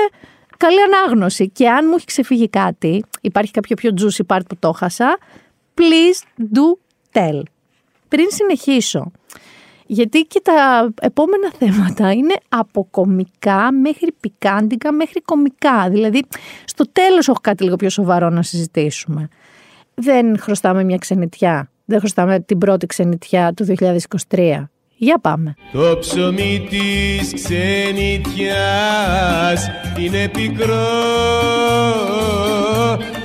[0.57, 1.49] Καλή ανάγνωση.
[1.49, 5.17] Και αν μου έχει ξεφύγει κάτι, υπάρχει κάποιο πιο juicy part που το χάσα,
[5.75, 6.77] please do
[7.11, 7.41] tell.
[8.07, 9.11] Πριν συνεχίσω,
[9.85, 15.89] γιατί και τα επόμενα θέματα είναι από κομικά μέχρι πικάντικα μέχρι κομικά.
[15.89, 16.23] Δηλαδή,
[16.65, 19.27] στο τέλος έχω κάτι λίγο πιο σοβαρό να συζητήσουμε.
[19.93, 23.65] Δεν χρωστάμε μια ξενιτιά δεν χρωστάμε την πρώτη ξενιτιά του
[24.29, 24.63] 2023
[24.95, 25.53] Για πάμε.
[25.71, 28.49] Το ψωμί της ξενιτιάς
[29.99, 30.75] είναι πικρό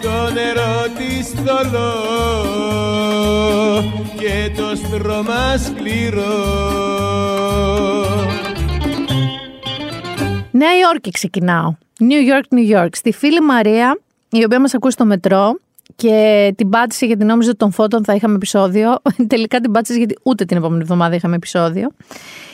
[0.02, 1.94] Το νερό της θολό
[4.18, 6.74] και το στρώμα σκληρό
[10.50, 11.74] Νέα Υόρκη ξεκινάω.
[12.00, 12.88] New York, New York.
[12.92, 13.98] Στη φίλη Μαρία,
[14.30, 15.58] η οποία μας ακούει στο μετρό
[15.96, 18.96] και την πάτησε γιατί νόμιζε ότι των φώτων θα είχαμε επεισόδιο.
[19.26, 21.88] Τελικά την πάτησε γιατί ούτε την επόμενη εβδομάδα είχαμε επεισόδιο.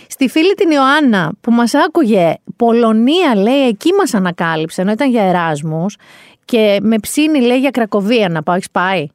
[0.09, 5.22] Στη φίλη την Ιωάννα που μας άκουγε Πολωνία λέει εκεί μας ανακάλυψε ενώ ήταν για
[5.22, 5.96] Εράσμους
[6.44, 8.55] και με ψήνει λέει για Κρακοβία να πάω.
[8.55, 9.07] Έχεις πάει;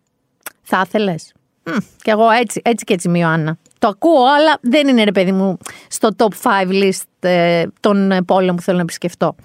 [0.62, 1.34] Θα ήθελες;
[2.02, 3.58] Και εγώ έτσι, έτσι και έτσι, Ιωάννα.
[3.80, 8.56] Το ακούω, αλλά δεν είναι ρε παιδί μου στο top 5 list ε, των πόλεων
[8.56, 9.36] που θέλω να επισκεφτώ.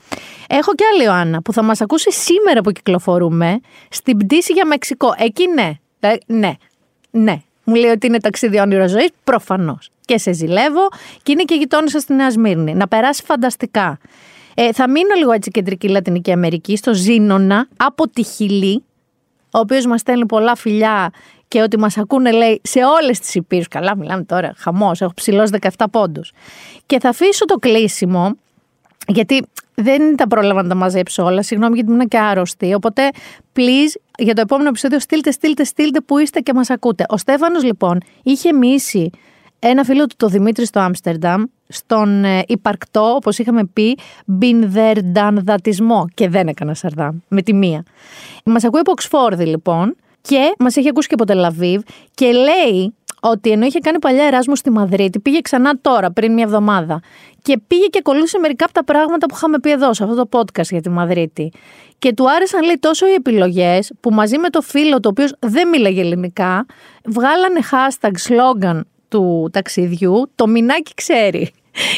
[0.48, 5.14] Έχω και άλλη Ιωάννα που θα μας ακούσει σήμερα που κυκλοφορούμε στην πτήση για Μεξικό.
[5.18, 6.52] Εκεί ναι, ε, ναι,
[7.10, 7.42] ναι.
[7.64, 9.90] Μου λέει ότι είναι ταξίδι όνειρο ζωής, προφανώς.
[10.04, 10.88] Και σε ζηλεύω
[11.22, 12.74] και είναι και γειτόνισσα στη Νέα Σμύρνη.
[12.74, 13.98] Να περάσει φανταστικά.
[14.54, 18.84] Ε, θα μείνω λίγο έτσι κεντρική Λατινική Αμερική, στο Ζήνονα, από τη Χιλή,
[19.50, 21.10] ο οποίος μας στέλνει πολλά φιλιά
[21.52, 23.68] και ότι μας ακούνε, λέει, σε όλες τις υπήρους.
[23.68, 26.32] Καλά, μιλάμε τώρα, χαμός, έχω ψηλώσει 17 πόντους.
[26.86, 28.36] Και θα αφήσω το κλείσιμο,
[29.06, 31.42] γιατί δεν τα πρόλαβα να τα μαζέψω όλα.
[31.42, 32.74] Συγγνώμη, γιατί ήμουν και άρρωστη.
[32.74, 33.10] Οπότε,
[33.56, 37.04] please, για το επόμενο επεισόδιο, στείλτε, στείλτε, στείλτε που είστε και μας ακούτε.
[37.08, 39.10] Ο Στέφανος, λοιπόν, είχε μίσει
[39.58, 46.06] ένα φίλο του, το Δημήτρη, στο Άμστερνταμ, στον ε, υπαρκτό, όπως είχαμε πει, μπινδερντανδατισμό.
[46.14, 47.82] Και δεν έκανα σαρδάμ, με τη μία.
[48.44, 51.82] Μας ακούει από Οξφόρδη, λοιπόν, και μας έχει ακούσει και από Τελαβίβ
[52.14, 56.44] και λέει ότι ενώ είχε κάνει παλιά Εράσμος στη Μαδρίτη, πήγε ξανά τώρα, πριν μια
[56.44, 57.00] εβδομάδα.
[57.42, 60.38] Και πήγε και ακολούθησε μερικά από τα πράγματα που είχαμε πει εδώ, σε αυτό το
[60.38, 61.52] podcast για τη Μαδρίτη.
[61.98, 65.68] Και του άρεσαν, λέει, τόσο οι επιλογές, που μαζί με το φίλο, το οποίος δεν
[65.68, 66.66] μίλαγε ελληνικά,
[67.04, 71.52] βγάλανε hashtag, slogan του ταξιδιού, το μινάκι ξέρει.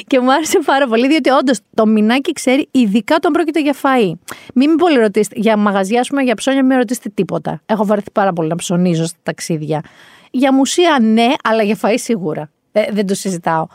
[0.07, 4.13] Και μου άρεσε πάρα πολύ, διότι όντως το μινάκι ξέρει, ειδικά όταν πρόκειται για φαΐ.
[4.55, 7.61] Μην με πολύ ρωτήσετε, για μαγαζιά, πούμε, για ψώνια, μην ρωτήσετε τίποτα.
[7.67, 9.83] Έχω βαρεθεί πάρα πολύ να ψωνίζω στα ταξίδια.
[10.31, 12.51] Για μουσεία ναι, αλλά για φαΐ σίγουρα.
[12.73, 13.67] Ε, δεν το συζητάω.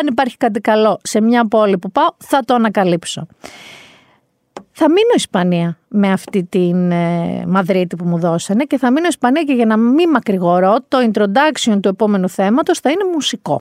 [0.00, 3.26] Αν υπάρχει κάτι καλό σε μια πόλη που πάω, θα το ανακαλύψω.
[4.76, 9.42] Θα μείνω Ισπανία με αυτή την ε, Μαδρίτη που μου δώσανε και θα μείνω Ισπανία
[9.42, 13.58] και για να μην μακρηγορώ, το introduction του επόμενου θέματος θα είναι μουσικό.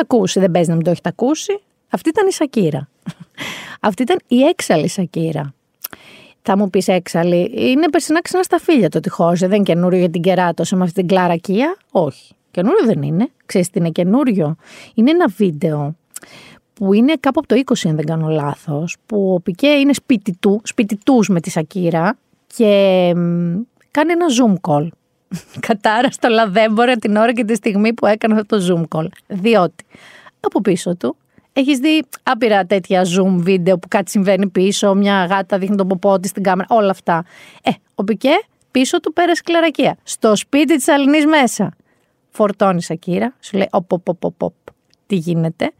[0.00, 1.60] Ακούσει, δεν παίζει να μην το έχετε ακούσει.
[1.88, 2.88] Αυτή ήταν η Σακύρα.
[3.80, 5.54] Αυτή ήταν η έξαλλη Σακύρα.
[6.42, 9.46] Θα μου πεις έξαλλη, είναι περσινά ξανά στα φίλια το τυχόζε.
[9.46, 11.76] Δεν είναι καινούριο για την κεράτωση με αυτή την κλαρακία.
[11.90, 12.34] Όχι.
[12.50, 13.28] Καινούριο δεν είναι.
[13.46, 14.56] Ξέρεις τι είναι καινούριο;
[14.94, 15.94] Είναι ένα βίντεο
[16.74, 20.36] που είναι κάπου από το 20 αν δεν κάνω λάθος, που ο Πικέ είναι σπίτι
[20.40, 22.66] του, σπίτι τους με τη Σακύρα και
[23.90, 24.88] κάνει ένα zoom call.
[25.66, 29.06] Κατάρα στο λαδέμπορα την ώρα και τη στιγμή που έκανε αυτό το zoom call.
[29.26, 29.84] Διότι
[30.40, 31.16] από πίσω του
[31.52, 36.20] έχεις δει άπειρα τέτοια zoom βίντεο που κάτι συμβαίνει πίσω, μια γάτα δείχνει τον ποπό
[36.20, 37.24] της στην κάμερα, όλα αυτά.
[37.62, 38.40] Ε, ο Πικέ
[38.70, 39.96] πίσω του πέρασε κλαρακία.
[40.02, 41.72] Στο σπίτι της Αλληνής μέσα.
[42.30, 44.54] Φορτώνεις Σακύρα, σου λέει οπ, οπ, οπ, οπ,
[45.06, 45.72] τι γίνεται.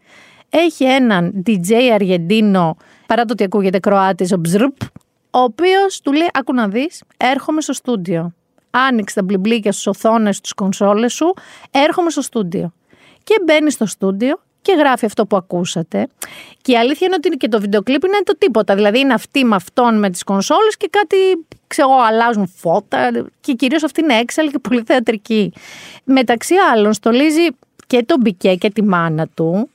[0.49, 4.83] Έχει έναν DJ Αργεντίνο, παρά το ότι ακούγεται Κροάτης, ο Μπζρουπ,
[5.31, 8.33] ο οποίος του λέει: Άκου να δεις, έρχομαι στο στούντιο
[8.71, 11.35] άνοιξε τα μπλιμπλίκια στους οθόνες, στους κονσόλες σου,
[11.71, 12.73] έρχομαι στο στούντιο.
[13.25, 16.09] Και μπαίνει στο στούντιο και γράφει αυτό που ακούσατε.
[16.63, 18.75] Και η αλήθεια είναι ότι και το βιντεοκλίπ είναι το τίποτα.
[18.75, 21.17] Δηλαδή είναι αυτή με αυτόν με τις κονσόλες και κάτι,
[21.67, 25.53] ξέρω αλλάζουν φώτα και κυρίως αυτή είναι έξαλλη και πολύ θεατρική.
[26.05, 27.47] Μεταξύ άλλων στολίζει
[27.87, 29.69] και τον Μπικέ και τη μάνα του,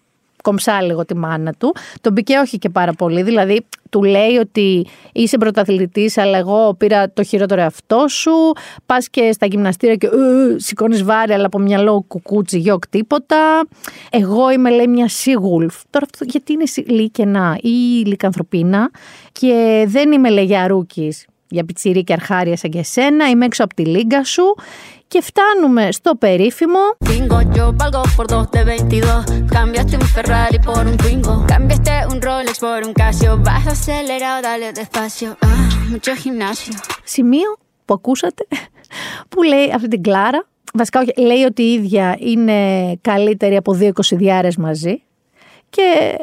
[0.45, 1.75] κομψά λίγο τη μάνα του.
[2.01, 3.23] Τον μπήκε όχι και πάρα πολύ.
[3.23, 8.31] Δηλαδή, του λέει ότι είσαι πρωταθλητής, αλλά εγώ πήρα το χειρότερο εαυτό σου.
[8.85, 10.11] Πας και στα γυμναστήρια και «Ε,
[10.55, 13.67] σηκώνεις βάρη, αλλά από μυαλό κουκούτσι, γιοκ τίποτα.
[14.09, 15.75] Εγώ είμαι, λέει, μια σίγουλφ.
[15.89, 17.69] Τώρα αυτό γιατί είναι λίκαινα ή
[18.05, 18.89] λικανθρωπίνα
[19.31, 20.67] και δεν είμαι, λέει, για
[21.49, 24.55] για πιτσίρι και αρχάρια σαν και εσένα, είμαι έξω από τη λίγκα σου
[25.15, 26.79] και φτάνουμε στο περίφημο.
[37.03, 38.47] Σημείο που ακούσατε
[39.29, 40.47] που λέει αυτή την Κλάρα.
[40.73, 45.03] Βασικά λέει ότι η ίδια είναι καλύτερη από δύο εικοσιδιάρες μαζί.
[45.69, 46.15] Και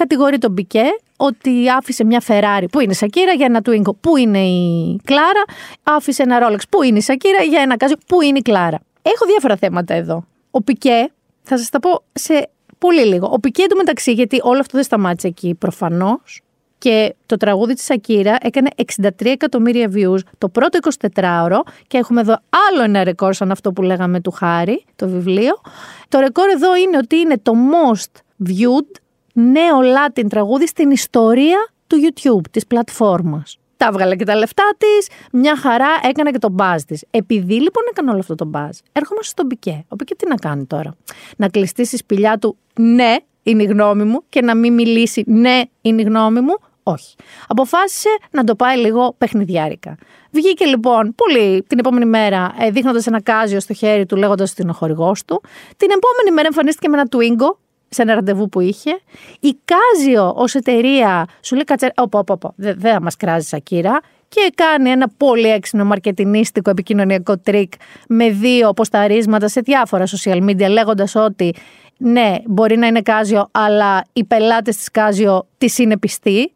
[0.00, 0.84] κατηγορεί τον Πικέ
[1.16, 5.44] ότι άφησε μια Ferrari που είναι η Σακύρα για ένα Twingo που είναι η Κλάρα,
[5.82, 8.80] άφησε ένα Rolex που είναι η Σακύρα για ένα Casio που είναι η Κλάρα.
[9.02, 10.24] Έχω διάφορα θέματα εδώ.
[10.50, 11.10] Ο Πικέ,
[11.42, 13.28] θα σας τα πω σε πολύ λίγο.
[13.32, 16.42] Ο Πικέ εντωμεταξύ, γιατί όλο αυτό δεν σταμάτησε εκεί προφανώς,
[16.78, 20.78] και το τραγούδι της Σακύρα έκανε 63 εκατομμύρια views το πρώτο
[21.14, 25.60] 24ωρο και έχουμε εδώ άλλο ένα ρεκόρ σαν αυτό που λέγαμε του Χάρη, το βιβλίο.
[26.08, 29.00] Το ρεκόρ εδώ είναι ότι είναι το most viewed
[29.32, 33.58] νέο Latin τραγούδι στην ιστορία του YouTube, της πλατφόρμας.
[33.76, 37.04] Τα έβγαλε και τα λεφτά της, μια χαρά έκανε και τον μπάζ της.
[37.10, 39.84] Επειδή λοιπόν έκανε όλο αυτό το μπάζ, έρχομαι στον Πικέ.
[39.88, 40.94] Ο Πικέ τι να κάνει τώρα,
[41.36, 45.60] Να κλειστεί στη σπηλιά του, ναι, είναι η γνώμη μου, και να μην μιλήσει, ναι,
[45.80, 47.16] είναι η γνώμη μου, όχι.
[47.46, 49.96] Αποφάσισε να το πάει λίγο παιχνιδιάρικα.
[50.30, 54.62] Βγήκε λοιπόν πολύ την επόμενη μέρα, ε, δείχνοντας ένα Casio στο χέρι του, λέγοντας ότι
[54.62, 55.42] είναι ο χορηγός του.
[55.76, 57.56] Την επόμενη μέρα εμφανίστηκε με ένα Twingo
[57.90, 59.00] σε ένα ραντεβού που είχε.
[59.40, 63.46] Η Casio ως εταιρεία σου λέει κάτσε, όπα, όπα, όπα, δεν δε θα μας κράζει
[63.46, 64.00] Σακίρα.
[64.28, 67.72] Και κάνει ένα πολύ έξυπνο μαρκετινίστικο επικοινωνιακό τρικ
[68.08, 71.54] με δύο ποσταρίσματα σε διάφορα social media λέγοντας ότι
[71.96, 76.52] ναι, μπορεί να είναι Κάζιο, αλλά οι πελάτες της Κάζιο της είναι πιστοί.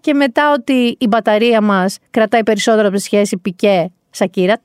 [0.00, 4.60] Και μετά ότι η μπαταρία μας κρατάει περισσότερο από τη σχέση πικέ Σακύρα.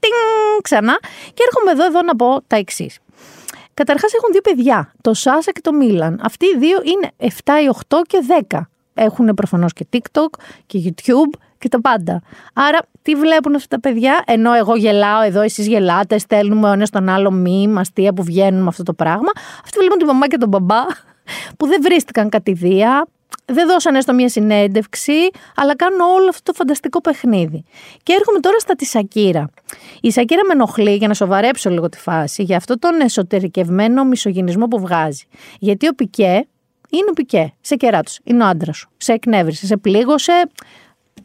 [0.62, 1.00] Ξανά.
[1.34, 3.00] Και έρχομαι εδώ, εδώ να πω τα εξής.
[3.78, 6.20] Καταρχάς έχουν δύο παιδιά, το Σάσα και το Μίλαν.
[6.24, 7.26] Αυτοί οι δύο είναι 7,
[7.90, 8.18] 8 και
[8.50, 8.60] 10.
[8.94, 12.22] Έχουν προφανώς και TikTok και YouTube και τα πάντα.
[12.54, 16.90] Άρα, τι βλέπουν αυτά τα παιδιά, ενώ εγώ γελάω εδώ, εσείς γελάτε, στέλνουμε ο ένας
[16.90, 19.32] τον άλλο μη, αστεία που βγαίνουν με αυτό το πράγμα.
[19.64, 20.86] Αυτοί βλέπουν τη μαμά και τον μπαμπά
[21.58, 23.08] που δεν βρίστηκαν κατ' ιδίαν,
[23.46, 27.64] δεν δώσαν έστω μια συνέντευξη, αλλά κάνουν όλο αυτό το φανταστικό παιχνίδι.
[28.04, 29.50] Και έρχομαι τώρα στα της Σακίρα.
[30.02, 34.68] Η Σακίρα με ενοχλεί, για να σοβαρέψω λίγο τη φάση, για αυτό τον εσωτερικευμένο μισογυνισμό
[34.68, 35.24] που βγάζει.
[35.60, 36.48] Γιατί ο Πικέ
[36.90, 38.12] είναι ο Πικέ, σε κεράτωσε.
[38.24, 38.90] Είναι ο άντρας σου.
[38.98, 40.50] Σε εκνεύρισε, σε πλήγωσε.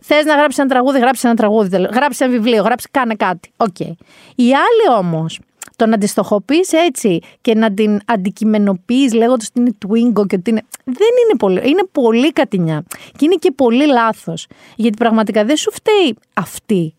[0.00, 1.76] Θες να γράψεις ένα τραγούδι, γράψεις ένα τραγούδι.
[1.76, 3.52] Γράψεις ένα βιβλίο, γράψεις κάνε κάτι.
[3.56, 3.68] OK.
[3.78, 3.92] Okay.
[4.34, 5.40] Οι άλλοι όμως
[5.82, 10.50] το να τη στοχοποιεί έτσι και να την αντικειμενοποιείς λέγοντας ότι είναι Twingo και ότι
[10.50, 10.62] είναι.
[10.84, 11.60] Δεν είναι πολύ.
[11.64, 12.84] Είναι πολύ κατηνιά.
[12.90, 14.46] Και είναι και πολύ λάθος.
[14.76, 16.94] Γιατί πραγματικά δεν σου φταίει αυτή.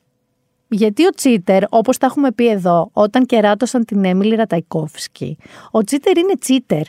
[0.67, 5.37] Γιατί ο Τσίτερ, όπως τα έχουμε πει εδώ, όταν κεράτωσαν την Έμιλη Ραταϊκόφσκι,
[5.71, 6.81] ο Τσίτερ είναι Τσίτερ.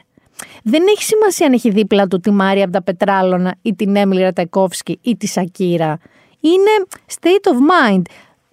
[0.62, 4.22] Δεν έχει σημασία αν έχει δίπλα του τη Μάρια από τα Πετράλωνα ή την Έμιλη
[4.22, 5.98] Ραταϊκόφσκι ή τη Σακύρα.
[6.40, 6.86] Είναι
[7.20, 8.02] state of mind.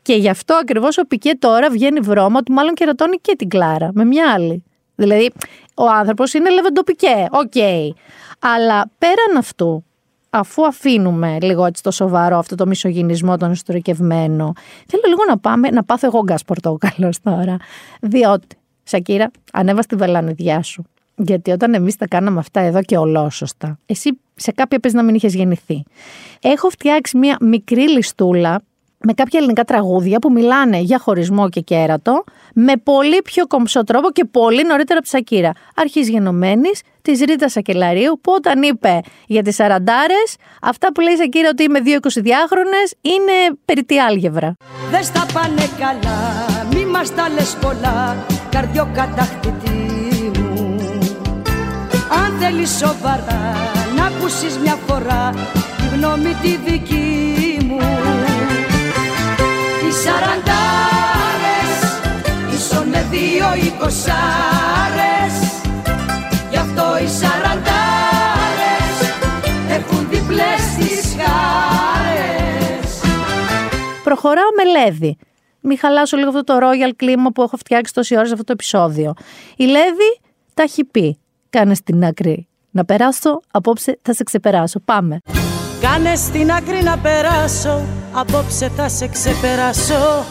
[0.01, 3.89] Και γι' αυτό ακριβώς ο Πικέ τώρα βγαίνει βρώμα ότι μάλλον κερατώνει και την Κλάρα
[3.93, 4.63] με μια άλλη.
[4.95, 5.31] Δηλαδή,
[5.75, 7.51] ο άνθρωπος είναι λεβεντοπικέ, OK.
[7.55, 7.89] Okay.
[8.39, 9.83] Αλλά πέραν αυτού,
[10.29, 14.53] αφού αφήνουμε λίγο έτσι το σοβαρό αυτό το μισογυνισμό τον εσωτερικευμένο,
[14.87, 17.57] θέλω λίγο να πάμε να πάθω εγώ Γκας Πορτοκάλος τώρα.
[18.01, 20.83] Διότι, Σακίρα, ανέβα στη βελανιδιά σου.
[21.15, 25.15] Γιατί όταν εμείς τα κάναμε αυτά εδώ και ολόσωστα, εσύ σε κάποια πες να μην
[25.15, 25.83] είχες γεννηθεί.
[26.41, 28.61] Έχω φτιάξει μια μικρή λιστούλα
[29.03, 34.11] με κάποια ελληνικά τραγούδια που μιλάνε για χωρισμό και κέρατο με πολύ πιο κομψό τρόπο
[34.11, 35.51] και πολύ νωρίτερα από τη Σακύρα.
[35.75, 41.17] Αρχής γενομένης της Ρίτα Σακελαρίου που όταν είπε για τις σαραντάρες αυτά που λέει η
[41.17, 44.55] Σακύρα ότι είμαι δύο εικοσιδιάχρονες είναι περιττή άλγευρα.
[44.91, 46.19] Δεν στα πάνε καλά,
[46.73, 50.75] μη μας τα λες πολλά, καρδιοκατακτητή μου.
[52.25, 53.55] Αν θέλεις σοβαρά
[53.95, 55.33] να ακούσεις μια φορά
[55.77, 57.79] τη γνώμη τη δική μου
[59.93, 61.73] σαραντάρες
[62.53, 65.35] Ίσονε δύο εικοσάρες
[66.49, 68.95] Γι' αυτό οι σαραντάρες
[69.69, 73.01] Έχουν διπλές τις χάρες
[74.03, 75.17] Προχωράω με Λέβη.
[75.61, 78.51] Μην χαλάσω λίγο αυτό το royal κλίμα που έχω φτιάξει τόση ώρα σε αυτό το
[78.51, 79.13] επεισόδιο.
[79.55, 80.19] Η Λέβη
[80.53, 81.19] τα έχει πει.
[81.49, 84.79] Κάνε στην άκρη να περάσω, απόψε θα σε ξεπεράσω.
[84.79, 85.19] Πάμε.
[85.81, 90.25] Κάνε στην άκρη να περάσω Απόψε θα σε ξεπεράσω.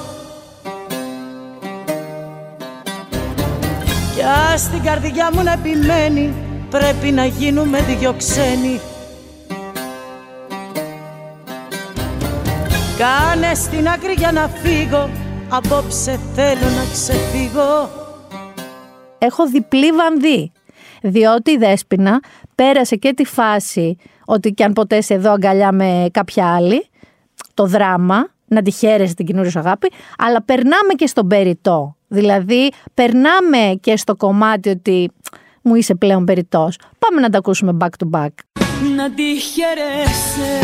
[4.14, 4.22] Κι
[4.52, 6.34] ας την καρδιά μου να επιμένει
[6.70, 8.80] Πρέπει να γίνουμε δυο ξένοι.
[12.98, 15.10] Κάνε στην άκρη για να φύγω
[15.48, 17.90] Απόψε θέλω να ξεφύγω.
[19.18, 20.52] Έχω διπλή βανδύ
[21.02, 22.20] διότι η Δέσποινα
[22.54, 26.89] πέρασε και τη φάση ότι κι αν ποτέ είσαι εδώ αγκαλιά με κάποια άλλη,
[27.54, 31.96] το δράμα, να τη χαίρεσαι την καινούργια σου αγάπη, αλλά περνάμε και στον περιττό.
[32.08, 35.10] Δηλαδή, περνάμε και στο κομμάτι ότι
[35.62, 36.78] μου είσαι πλέον περιττός.
[36.98, 38.28] Πάμε να τα ακούσουμε back to back.
[38.96, 40.58] Να τη χαίρεσαι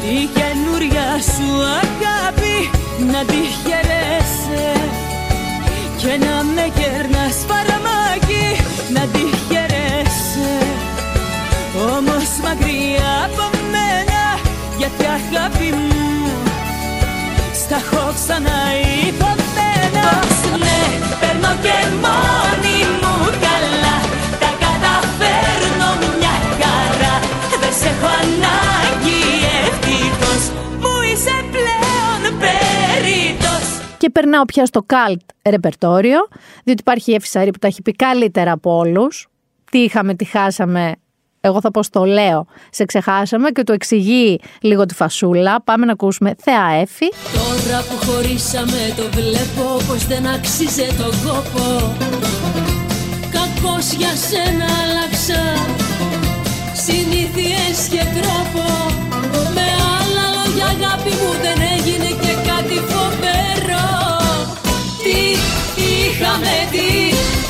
[0.00, 2.70] τη καινούρια σου αγάπη
[3.12, 4.72] να τη χαίρεσαι
[5.96, 8.62] και να με γέρνας φαραμάκι
[8.92, 9.28] να τη
[14.96, 16.30] χαίρεσαι αγάπη μου
[17.54, 20.10] Στα έχω ξαναϋποθέτω
[20.64, 20.80] Ναι,
[21.20, 23.14] παίρνω και μόνη μου
[23.44, 23.96] καλά
[24.42, 27.14] Τα καταφέρνω μια χαρά
[27.60, 29.22] Δεν σε έχω ανάγκη
[29.66, 30.42] ευτυχώς
[30.82, 33.66] Μου είσαι πλέον περίτος
[33.98, 36.28] Και περνάω πια στο καλτ ρεπερτόριο,
[36.64, 39.28] διότι υπάρχει η Εφησαρή που τα έχει πει καλύτερα από όλους.
[39.70, 40.94] Τι είχαμε, τι χάσαμε.
[41.40, 45.62] Εγώ θα πω στο λέω, σε ξεχάσαμε και του εξηγεί λίγο τη φασούλα.
[45.62, 47.08] Πάμε να ακούσουμε Θεά Έφη.
[47.34, 51.96] Τώρα που χωρίσαμε το βλέπω πως δεν αξίζει τον κόπο
[53.30, 55.42] Κακός για σένα άλλαξα
[56.84, 58.64] συνήθειες και τρόπο
[59.54, 59.66] Με
[59.96, 63.90] άλλα λόγια αγάπη μου δεν έγινε και κάτι φοβερό
[65.04, 65.20] Τι
[65.82, 66.88] είχαμε, τι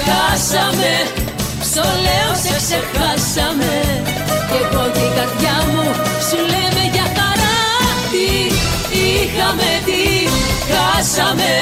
[0.04, 0.92] χάσαμε
[1.78, 3.72] Στο λέω σε ξεχάσαμε.
[4.50, 5.84] Και εγώ και η καρδιά μου
[6.28, 7.58] σου λέμε για χαρά
[8.12, 8.26] Τι
[9.06, 10.02] είχαμε, τι
[10.70, 11.52] χάσαμε.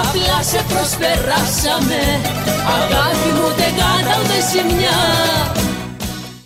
[0.00, 2.02] Απλά σε προσπεράσαμε.
[2.78, 4.98] Αγάπη μου δεν κάτα ούτε ζημιά.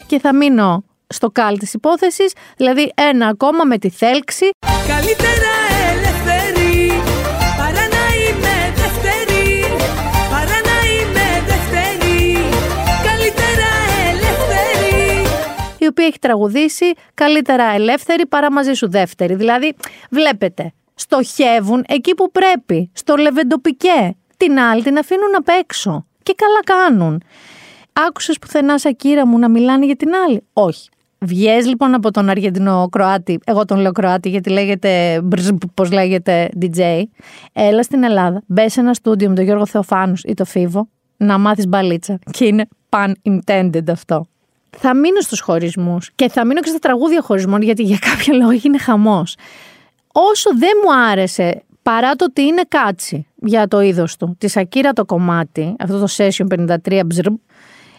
[0.06, 4.50] Και θα μείνω στο καλ της υπόθεσης, δηλαδή ένα ακόμα με τη θέλξη.
[4.86, 5.65] Καλύτερα
[15.86, 19.34] η οποία έχει τραγουδήσει καλύτερα ελεύθερη παρά μαζί σου δεύτερη.
[19.34, 19.74] Δηλαδή,
[20.10, 24.16] βλέπετε, στοχεύουν εκεί που πρέπει, στο λεβεντοπικέ.
[24.36, 26.06] Την άλλη την αφήνουν απ' έξω.
[26.22, 27.22] Και καλά κάνουν.
[27.92, 30.88] Άκουσες πουθενά Σακύρα μου να μιλάνε για την άλλη; Όχι.
[31.18, 35.22] Βγες λοιπόν από τον Αργεντινό Κροάτι, εγώ τον λέω Κροάτι γιατί λέγεται,
[35.74, 37.02] πώς λέγεται DJ,
[37.52, 41.38] έλα στην Ελλάδα, μπες σε ένα στούντιο με τον Γιώργο Θεοφάνους ή το Φίβο, να
[41.38, 42.18] μάθεις μπαλίτσα.
[42.30, 44.26] Και είναι pun intended αυτό.
[44.78, 48.60] Θα μείνω στους χωρισμούς και θα μείνω και στα τραγούδια χωρισμών γιατί για κάποιο λόγο
[48.62, 49.36] είναι χαμός.
[50.12, 54.92] Όσο δεν μου άρεσε, παρά το ότι είναι κάτσι για το είδος του, της Σακύρα
[54.92, 56.46] το κομμάτι, αυτό το Session
[56.86, 57.34] 53 μπζρμπ,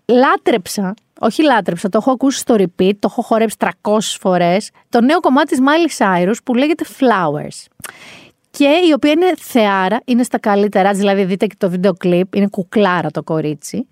[0.05, 5.19] λάτρεψα, όχι λάτρεψα, το έχω ακούσει στο repeat, το έχω χορέψει 300 φορές, το νέο
[5.19, 7.87] κομμάτι της Miley Cyrus που λέγεται Flowers.
[8.49, 12.35] Και η οποία είναι θεάρα, είναι στα καλύτερά της, δηλαδή δείτε και το βίντεο κλιπ,
[12.35, 13.87] είναι κουκλάρα το κορίτσι,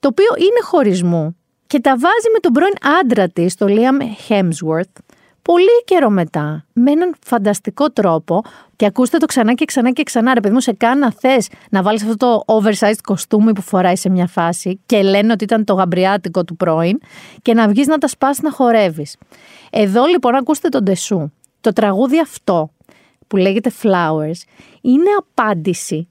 [0.00, 1.36] το οποίο είναι χωρισμού
[1.70, 6.90] και τα βάζει με τον πρώην άντρα της, το Liam Hemsworth, πολύ καιρό μετά, με
[6.90, 8.42] έναν φανταστικό τρόπο
[8.76, 10.34] και ακούστε το ξανά και ξανά και ξανά.
[10.34, 14.08] Ρε παιδί μου, σε κάνα θες να βάλεις αυτό το oversized κοστούμι που φοράει σε
[14.08, 17.00] μια φάση και λένε ότι ήταν το γαμπριάτικο του πρώην
[17.42, 19.16] και να βγεις να τα σπάσει να χορεύεις.
[19.70, 21.30] Εδώ λοιπόν ακούστε τον Τεσού.
[21.60, 22.70] Το τραγούδι αυτό
[23.26, 24.40] που λέγεται Flowers
[24.80, 26.08] είναι απάντηση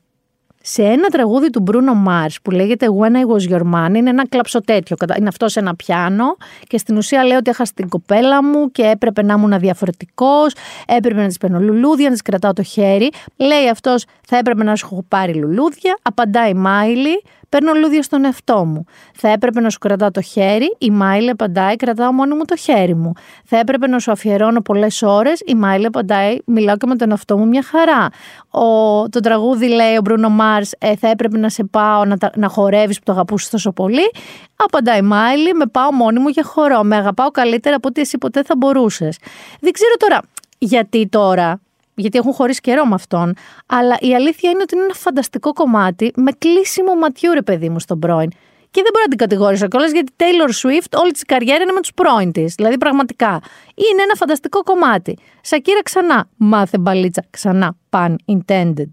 [0.71, 4.27] σε ένα τραγούδι του Bruno Mars που λέγεται When I Was Your Man, είναι ένα
[4.27, 4.95] κλαψοτέτιο.
[5.17, 8.83] Είναι αυτό σε ένα πιάνο και στην ουσία λέει ότι έχασα την κοπέλα μου και
[8.83, 10.53] έπρεπε να ήμουν διαφορετικός,
[10.87, 13.09] έπρεπε να της παίρνω λουλούδια, να της κρατάω το χέρι.
[13.35, 15.97] Λέει αυτός, θα έπρεπε να σου έχω πάρει λουλούδια.
[16.01, 18.83] Απαντάει Μάιλι, παίρνω λουλούδια στον εαυτό μου.
[19.13, 22.95] Θα έπρεπε να σου κρατάω το χέρι, η Μάιλι απαντάει, κρατάω μόνο μου το χέρι
[22.95, 23.11] μου.
[23.45, 27.37] Θα έπρεπε να σου αφιερώνω πολλές ώρες, η Μάιλι απαντάει, μιλάω και με τον εαυτό
[27.37, 28.07] μου μια χαρά.
[28.49, 32.31] Ο, το τραγούδι λέει ο Μπρούνο Μαρς, ε, θα έπρεπε να σε πάω να, τα-
[32.35, 34.11] να χορεύεις που το αγαπούσες τόσο πολύ.
[34.55, 36.83] Απαντάει η Μάιλι, με πάω μόνη μου για χορό.
[36.83, 39.17] Με αγαπάω καλύτερα από ό,τι εσύ ποτέ θα μπορούσες.
[39.59, 40.21] Δεν ξέρω τώρα
[40.57, 41.59] γιατί τώρα
[41.99, 43.33] γιατί έχουν χωρίσει καιρό με αυτόν.
[43.65, 47.79] Αλλά η αλήθεια είναι ότι είναι ένα φανταστικό κομμάτι με κλείσιμο ματιού, ρε παιδί μου,
[47.79, 48.29] στον πρώην.
[48.71, 51.81] Και δεν μπορώ να την κατηγορήσω κιόλας γιατί Taylor Swift όλη της καριέρα είναι με
[51.81, 52.53] τους πρώην της.
[52.55, 53.41] Δηλαδή, πραγματικά.
[53.75, 55.17] Είναι ένα φανταστικό κομμάτι.
[55.41, 56.27] Σακίρα ξανά.
[56.37, 57.75] Μάθε μπαλίτσα ξανά.
[57.89, 58.91] Pun intended.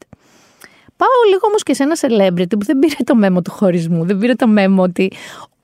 [0.97, 4.05] Πάω λίγο όμως και σε ένα celebrity που δεν πήρε το μέμο του χωρισμού.
[4.05, 5.13] Δεν πήρε το μέμο ότι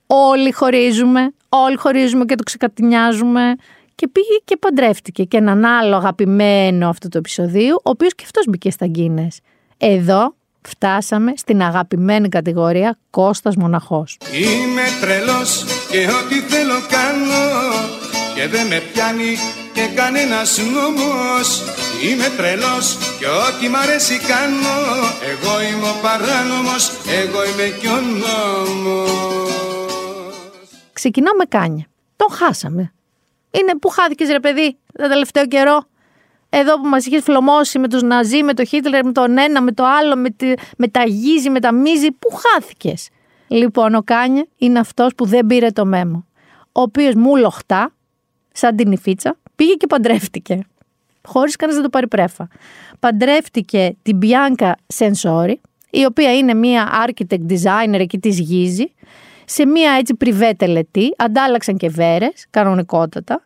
[0.07, 3.55] όλοι χωρίζουμε, όλοι χωρίζουμε και το ξεκατηνιάζουμε.
[3.95, 8.45] Και πήγε και παντρεύτηκε και έναν άλλο αγαπημένο αυτού του επεισοδίου, ο οποίος και αυτός
[8.49, 9.37] μπήκε στα Guinness.
[9.77, 14.17] Εδώ φτάσαμε στην αγαπημένη κατηγορία Κώστας Μοναχός.
[14.33, 17.43] Είμαι τρελός και ό,τι θέλω κάνω
[18.35, 19.37] Και δεν με πιάνει
[19.73, 21.61] και κανένας νόμος
[22.03, 24.77] Είμαι τρελός και ό,τι μ' αρέσει κάνω
[25.31, 26.91] Εγώ είμαι ο παράνομος,
[27.21, 29.23] εγώ είμαι κι ο νόμος
[30.93, 31.85] Ξεκινάω με Κάνια.
[32.15, 32.93] Τον χάσαμε.
[33.59, 35.83] Είναι που χάθηκες ρε παιδί το τελευταίο καιρό.
[36.49, 39.71] Εδώ που μας είχες φλωμώσει με τους Ναζί, με τον Χίτλερ, με τον ένα, με
[39.71, 42.11] το άλλο, με, τη, με τα γίζι, με τα μίζι.
[42.11, 43.09] Πού χάθηκες.
[43.47, 46.25] Λοιπόν, ο Κάνια είναι αυτός που δεν πήρε το μέμο.
[46.71, 47.93] Ο οποίος μου λοχτά,
[48.51, 50.59] σαν τη νυφίτσα, πήγε και παντρεύτηκε.
[51.23, 52.47] Χωρίς κανείς να το πάρει πρέφα.
[52.99, 55.53] Παντρεύτηκε την Bianca Sensori,
[55.89, 58.93] η οποία είναι μία architect designer εκεί της Yeezy,
[59.45, 63.45] σε μία έτσι πριβέ τελετή, αντάλλαξαν και βέρες, κανονικότατα,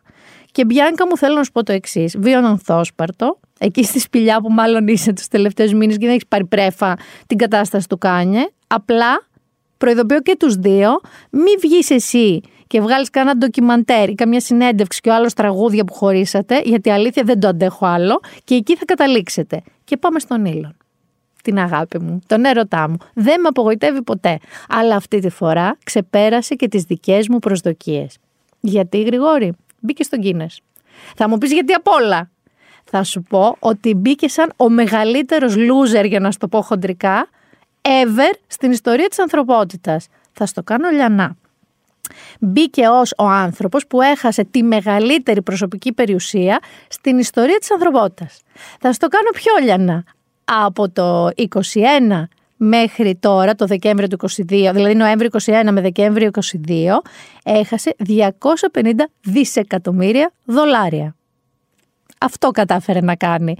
[0.52, 2.16] Και Μπιάνκα μου θέλω να σου πω το εξής.
[2.18, 6.44] Βίον ανθόσπαρτο, εκεί στη σπηλιά που μάλλον είσαι τους τελευταίους μήνες και δεν έχεις πάρει
[6.44, 6.96] πρέφα
[7.26, 8.46] την κατάσταση του Κάνιε.
[8.66, 9.26] Απλά
[9.78, 15.08] προειδοποιώ και τους δύο, μη βγεις εσύ και βγάλεις κανένα ντοκιμαντέρ ή καμιά συνέντευξη και
[15.08, 19.62] ο άλλος τραγούδια που χωρίσατε, γιατί αλήθεια δεν το αντέχω άλλο και εκεί θα καταλήξετε.
[19.84, 20.76] Και πάμε στον Ήλον.
[21.48, 22.96] Την αγάπη μου, τον έρωτά μου.
[23.14, 24.38] Δεν με απογοητεύει ποτέ.
[24.68, 28.18] Αλλά αυτή τη φορά ξεπέρασε και τις δικές μου προσδοκίες.
[28.60, 30.60] Γιατί, Γρηγόρη, μπήκες στον Κίνες.
[31.16, 32.30] Θα μου πεις γιατί απ' όλα.
[32.84, 37.28] Θα σου πω ότι μπήκε σαν ο μεγαλύτερος loser, για να σου το πω χοντρικά,
[37.82, 40.06] ever στην ιστορία της ανθρωπότητας.
[40.32, 41.36] Θα στο κάνω λιανά.
[42.40, 48.40] Μπήκε ως ο άνθρωπος που έχασε τη μεγαλύτερη προσωπική περιουσία στην ιστορία της ανθρωπότητας.
[48.80, 50.04] Θα στο κάνω πιο λιανά.
[50.50, 51.48] Από το 21
[52.56, 56.40] μέχρι τώρα, το Δεκέμβριο του 22, δηλαδή Νοέμβριο 21 με Δεκέμβριο 22,
[57.44, 58.18] έχασε 250
[59.20, 61.16] δισεκατομμύρια δολάρια.
[62.18, 63.56] Αυτό κατάφερε να κάνει.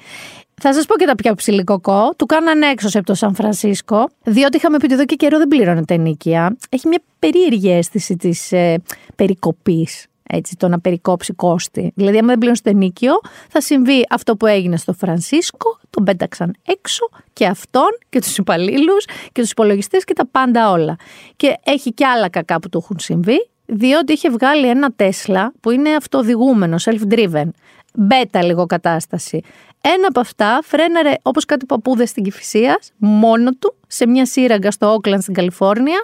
[0.61, 2.14] Θα σας πω και τα πιο ψηλικοκό.
[2.16, 5.49] Του κάνανε έξω από το Σαν Φρανσίσκο, διότι είχαμε πει ότι εδώ και καιρό δεν
[5.49, 6.57] πλήρωνε ενίκεια.
[6.68, 8.82] Έχει μια περίεργη αίσθηση της ε,
[9.16, 10.07] περικοπής.
[10.31, 11.93] Έτσι, το να περικόψει κόστη.
[11.95, 13.12] Δηλαδή, άμα δεν πλήρωνε το ενίκιο,
[13.49, 19.05] θα συμβεί αυτό που έγινε στο Φρανσίσκο, τον πέταξαν έξω και αυτόν και τους υπαλλήλους
[19.33, 20.97] και τους υπολογιστές και τα πάντα όλα.
[21.37, 25.70] Και έχει και άλλα κακά που του έχουν συμβεί, διότι είχε βγάλει ένα Τέσλα που
[25.70, 27.49] είναι αυτοδηγούμενο, self-driven.
[27.95, 29.41] Μπέτα λίγο κατάσταση.
[29.81, 34.93] Ένα από αυτά φρέναρε όπως κάτι παππούδες στην Κυφυσίας, μόνο του, σε μια σύραγγα στο
[34.93, 36.03] Όκλαντ στην Καλιφόρνια.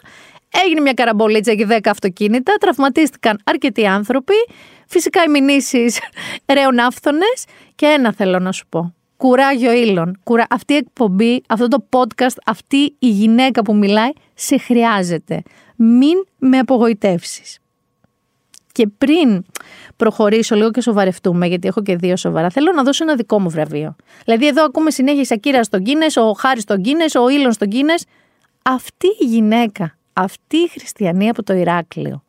[0.62, 4.34] Έγινε μια καραμπολίτσα και 10 αυτοκίνητα, τραυματίστηκαν αρκετοί άνθρωποι,
[4.86, 5.98] φυσικά οι μηνύσεις
[6.54, 7.44] ρεονάφθονες
[7.74, 8.94] και ένα θέλω να σου πω.
[9.16, 10.18] Κουράγιο ήλων.
[10.24, 10.46] Κουρα...
[10.50, 15.42] Αυτή η εκπομπή, αυτό το podcast, αυτή η γυναίκα που μιλάει, σε χρειάζεται.
[15.76, 17.58] Μην με απογοητεύσεις.
[18.72, 19.44] Και πριν
[19.96, 23.50] προχωρήσω λίγο και σοβαρευτούμε, γιατί έχω και δύο σοβαρά, θέλω να δώσω ένα δικό μου
[23.50, 23.96] βραβείο.
[24.24, 27.68] Δηλαδή, εδώ ακούμε συνέχεια η Σακύρα στον Κίνε, ο Χάρης στον Κίνε, ο Ήλον στον
[27.68, 27.94] Κίνε.
[28.62, 32.24] Αυτή η γυναίκα, αυτή η χριστιανή από το Ηράκλειο,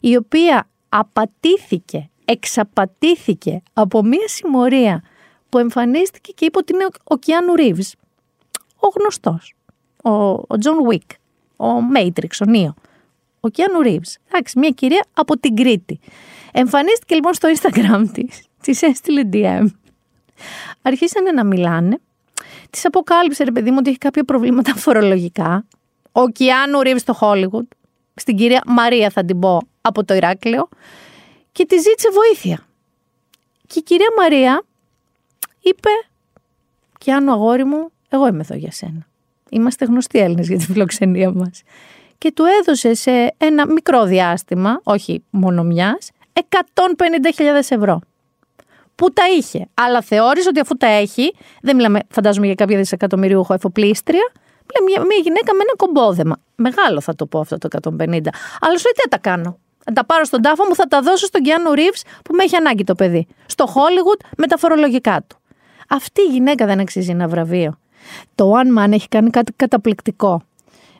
[0.00, 5.02] η οποία απατήθηκε, εξαπατήθηκε από μία συμμορία
[5.48, 7.94] που εμφανίστηκε και είπε ότι είναι ο Κιάνου Ρίβς,
[8.76, 9.54] ο γνωστός,
[10.48, 11.10] ο Τζον Βίκ,
[11.56, 12.74] ο Μέιτριξ, ο Νίο.
[13.40, 16.00] Ο Κιάνου Ρίβς, εντάξει, μια κυρία από την Κρήτη.
[16.52, 19.66] Εμφανίστηκε λοιπόν στο Instagram της, της έστειλε DM.
[20.82, 21.98] Αρχίσανε να μιλάνε,
[22.70, 25.66] της αποκάλυψε ρε παιδί μου ότι έχει κάποια προβλήματα φορολογικά.
[26.12, 27.68] Ο Κιάνου Ρίβς στο Hollywood,
[28.14, 30.68] στην κυρία Μαρία θα την πω από το Ηράκλειο
[31.52, 32.66] και τη ζήτησε βοήθεια.
[33.66, 34.62] Και η κυρία Μαρία
[35.60, 35.88] είπε
[36.98, 39.06] «Κιάνου αγόρι μου, εγώ είμαι εδώ για σένα.
[39.50, 41.62] Είμαστε γνωστοί Έλληνες για τη φιλοξενία μας
[42.18, 46.42] και του έδωσε σε ένα μικρό διάστημα, όχι μόνο μιας, 150.000
[47.68, 48.00] ευρώ.
[48.94, 49.68] Που τα είχε.
[49.74, 54.32] Αλλά θεώρησε ότι αφού τα έχει, δεν μιλάμε, φαντάζομαι για κάποια δισεκατομμυρίουχο εφοπλίστρια,
[54.84, 56.36] μια, μια γυναίκα με ένα κομπόδεμα.
[56.54, 57.80] Μεγάλο θα το πω αυτό το 150.
[58.60, 61.00] Αλλά σου λέει τι θα τα κάνω; Θα τα πάρω στον τάφο μου, θα τα
[61.00, 61.94] δώσω στον Κιάνου Ρίβ
[62.24, 63.26] που με έχει ανάγκη το παιδί.
[63.46, 65.36] Στο Hollywood με τα φορολογικά του.
[65.88, 67.78] Αυτή η γυναίκα δεν αξίζει ένα βραβείο.
[68.34, 70.42] Το One Man έχει κάνει κάτι καταπληκτικό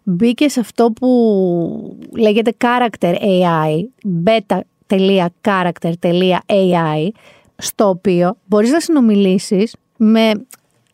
[0.08, 3.84] μπήκε σε αυτό που λέγεται character AI,
[4.24, 7.08] beta.character.ai,
[7.56, 10.46] στο οποίο μπορείς να συνομιλήσεις με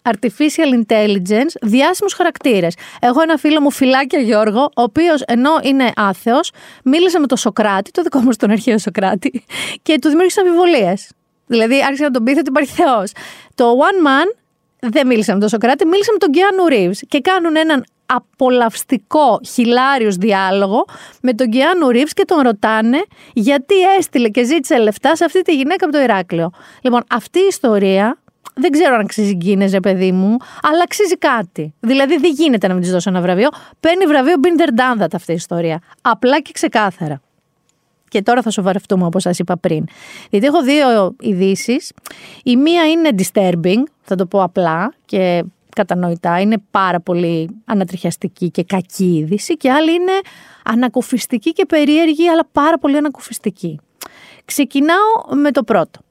[0.09, 2.75] artificial intelligence διάσημους χαρακτήρες.
[3.01, 6.51] Έχω ένα φίλο μου, Φιλάκια Γιώργο, ο οποίος ενώ είναι άθεος,
[6.85, 9.45] μίλησε με τον Σοκράτη, το δικό μου τον αρχαίο Σοκράτη,
[9.83, 11.11] και του δημιούργησε αμφιβολίες.
[11.47, 13.13] Δηλαδή άρχισε να τον πει ότι υπάρχει Θεός.
[13.55, 14.37] Το One Man
[14.79, 20.17] δεν μίλησε με τον Σοκράτη, μίλησε με τον Κιάνου Ρίβ και κάνουν έναν απολαυστικό, χιλάριος
[20.17, 20.85] διάλογο
[21.23, 25.55] με τον Κιάνου Ρίβς και τον ρωτάνε γιατί έστειλε και ζήτησε λεφτά σε αυτή τη
[25.55, 26.51] γυναίκα από το Ηράκλειο.
[26.81, 28.19] Λοιπόν, αυτή η ιστορία
[28.55, 31.75] δεν ξέρω αν αξίζει γκίνεζε, παιδί μου, αλλά αξίζει κάτι.
[31.81, 33.49] Δηλαδή δεν γίνεται να μην της δώσω ένα βραβείο.
[33.81, 35.81] Παίρνει βραβείο Binder Done αυτή η ιστορία.
[36.03, 37.21] Απλά και ξεκάθαρα.
[38.09, 39.85] Και τώρα θα σοβαρευτούμε όπως σας είπα πριν.
[40.31, 41.93] Γιατί έχω δύο ειδήσεις.
[42.45, 45.45] Η μία είναι disturbing, θα το πω απλά και
[45.75, 50.13] κατανοητά, είναι πάρα πολύ ανατριχιαστική και κακή είδηση και άλλη είναι
[50.65, 53.81] ανακουφιστική και περίεργη αλλά πάρα πολύ ανακουφιστική.
[54.45, 56.04] Ξεκινάω με το πρώτο.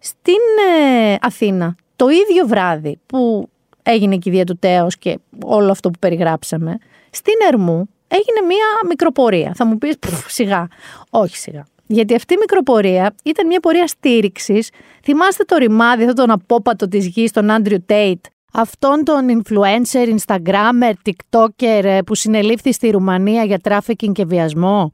[0.00, 0.34] Στην
[0.78, 3.48] ε, Αθήνα, το ίδιο βράδυ που
[3.82, 6.78] έγινε η κηδεία του τέως και όλο αυτό που περιγράψαμε,
[7.10, 9.52] στην Ερμού έγινε μία μικροπορεία.
[9.54, 9.94] Θα μου πεις
[10.26, 10.68] σιγά.
[11.10, 11.64] Όχι σιγά.
[11.86, 14.70] Γιατί αυτή η μικροπορεία ήταν μια πορεία στήριξης.
[15.02, 20.92] Θυμάστε το ρημάδι, αυτό τον απόπατο της γης, τον Άντριου Τέιτ, αυτόν τον influencer, instagrammer,
[21.04, 24.92] tiktoker ε, που συνελήφθη στη Ρουμανία για τράφικινγκ και βιασμό.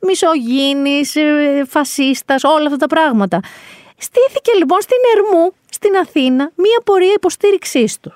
[0.00, 3.40] Μισογύνης, ε, φασίστας, όλα αυτά τα πράγματα.
[4.06, 8.12] Στήθηκε λοιπόν στην Ερμού, στην Αθήνα, μία πορεία υποστήριξής του.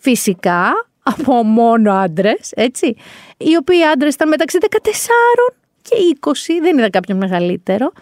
[0.00, 2.96] Φυσικά από μόνο άντρες, έτσι.
[3.36, 6.30] Οι οποίοι άντρες ήταν μεταξύ 14 και 20,
[6.62, 7.92] δεν είδα κάποιον μεγαλύτερο,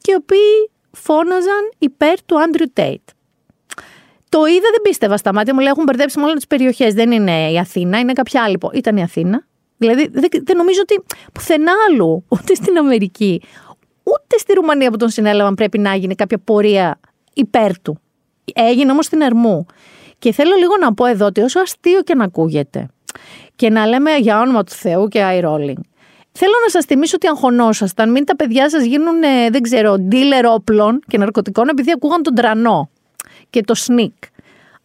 [0.00, 3.08] και οι οποίοι φώναζαν υπέρ του Άντριου Τέιτ.
[4.28, 6.94] Το είδα, δεν πίστευα στα μάτια μου, λέει έχουν μπερδέψει με όλες τις περιοχές.
[6.94, 8.58] Δεν είναι η Αθήνα, είναι κάποια άλλη.
[8.72, 9.46] Ήταν η Αθήνα.
[9.76, 13.42] Δηλαδή δεν, δεν νομίζω ότι πουθενά άλλου, ούτε στην Αμερική,
[14.14, 17.00] ούτε στη Ρουμανία που τον συνέλαβαν πρέπει να γίνει κάποια πορεία
[17.34, 18.00] υπέρ του.
[18.54, 19.66] Έγινε όμως στην Ερμού.
[20.18, 22.88] Και θέλω λίγο να πω εδώ ότι όσο αστείο και να ακούγεται
[23.56, 25.80] και να λέμε για όνομα του Θεού και eye rolling,
[26.40, 30.44] Θέλω να σας θυμίσω ότι αγχωνόσασταν, μην τα παιδιά σας γίνουν, ε, δεν ξέρω, dealer
[30.54, 32.90] όπλων και ναρκωτικών επειδή ακούγαν τον τρανό
[33.50, 34.28] και το sneak.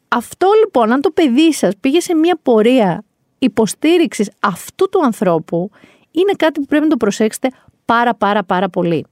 [0.08, 3.04] Αυτό λοιπόν, αν το παιδί σας πήγε σε μια πορεία
[3.40, 5.70] υποστήριξης αυτού του ανθρώπου,
[6.12, 7.50] είναι κάτι που πρέπει να το προσέξετε
[7.86, 9.06] πάρα πάρα πάρα πολύ.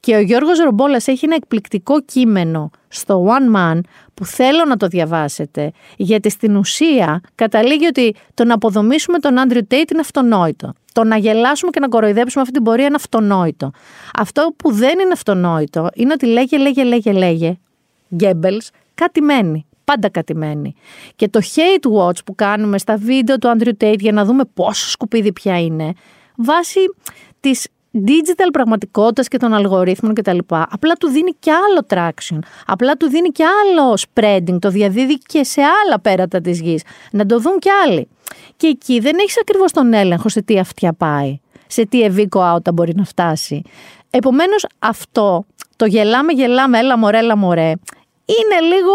[0.00, 3.80] Και ο Γιώργος Ρομπόλας έχει ένα εκπληκτικό κείμενο στο One Man
[4.14, 9.66] που θέλω να το διαβάσετε, γιατί στην ουσία καταλήγει ότι το να αποδομήσουμε τον Άντριου
[9.66, 10.72] Τέιτ είναι αυτονόητο.
[10.92, 13.70] Το να γελάσουμε και να κοροϊδέψουμε αυτή την πορεία είναι αυτονόητο.
[14.18, 17.58] Αυτό που δεν είναι αυτονόητο είναι ότι λέγε, λέγε, λέγε, λέγε,
[18.14, 19.66] Γκέμπελς, κάτι μένει.
[19.84, 20.74] Πάντα κάτι μένει.
[21.16, 24.88] Και το hate watch που κάνουμε στα βίντεο του Άντριου Τέιτ για να δούμε πόσο
[24.88, 25.92] σκουπίδι πια είναι,
[26.36, 26.80] βάσει
[27.40, 27.66] της
[28.06, 30.38] digital πραγματικότητας και των αλγορίθμων κτλ.
[30.48, 32.38] Απλά του δίνει και άλλο traction.
[32.66, 34.58] Απλά του δίνει και άλλο spreading.
[34.58, 36.82] Το διαδίδει και σε άλλα πέρατα της γης.
[37.12, 38.08] Να το δουν κι άλλοι.
[38.56, 41.40] Και εκεί δεν έχεις ακριβώς τον έλεγχο σε τι αυτιά πάει.
[41.66, 43.62] Σε τι ευήκο out μπορεί να φτάσει.
[44.10, 45.44] Επομένως, αυτό
[45.76, 47.72] το γελάμε, γελάμε, έλα μωρέ, έλα μωρέ,
[48.26, 48.92] είναι λίγο.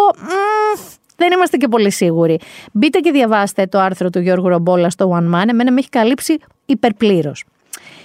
[1.16, 2.40] δεν είμαστε και πολύ σίγουροι.
[2.72, 5.48] Μπείτε και διαβάστε το άρθρο του Γιώργου Ρομπόλα στο One Man.
[5.48, 7.44] Εμένα με έχει καλύψει υπερπλήρως.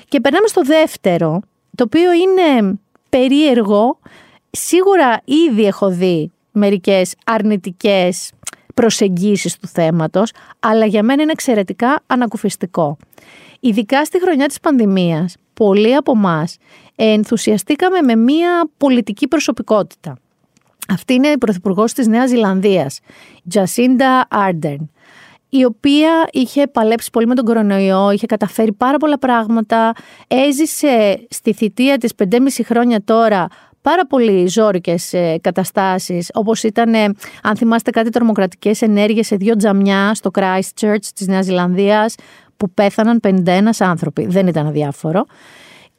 [0.09, 1.41] Και περνάμε στο δεύτερο,
[1.75, 2.79] το οποίο είναι
[3.09, 3.99] περίεργο.
[4.51, 8.31] Σίγουρα ήδη έχω δει μερικές αρνητικές
[8.75, 12.97] προσεγγίσεις του θέματος, αλλά για μένα είναι εξαιρετικά ανακουφιστικό.
[13.61, 16.45] Ειδικά στη χρονιά της πανδημίας, πολλοί από εμά
[16.97, 20.17] ενθουσιαστήκαμε με μία πολιτική προσωπικότητα.
[20.89, 23.01] Αυτή είναι η Πρωθυπουργός της Νέας Ζηλανδίας,
[23.53, 24.87] Jacinda Ardern
[25.49, 29.93] η οποία είχε παλέψει πολύ με τον κορονοϊό, είχε καταφέρει πάρα πολλά πράγματα,
[30.27, 33.47] έζησε στη θητεία της 5,5 χρόνια τώρα
[33.81, 37.05] πάρα πολύ ζόρικες ε, καταστάσεις, όπως ήταν, ε,
[37.43, 42.15] αν θυμάστε κάτι, τρομοκρατικές ενέργειες σε δύο τζαμιά στο Christchurch της Νέας Ζηλανδίας,
[42.57, 44.27] που πέθαναν 51 άνθρωποι.
[44.27, 45.25] Δεν ήταν αδιάφορο.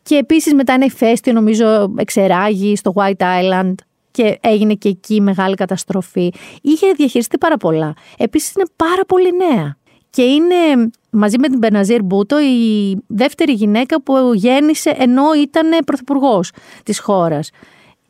[0.04, 3.74] Και επίσης μετά ένα ηφαίστειο, νομίζω, εξεράγει στο White Island,
[4.18, 6.32] και έγινε και εκεί μεγάλη καταστροφή.
[6.62, 7.94] Είχε διαχειριστεί πάρα πολλά.
[8.18, 9.78] Επίσης είναι πάρα πολύ νέα.
[10.10, 16.52] Και είναι μαζί με την Μπεναζίρ Μπούτο η δεύτερη γυναίκα που γέννησε ενώ ήταν πρωθυπουργός
[16.84, 17.50] της χώρας.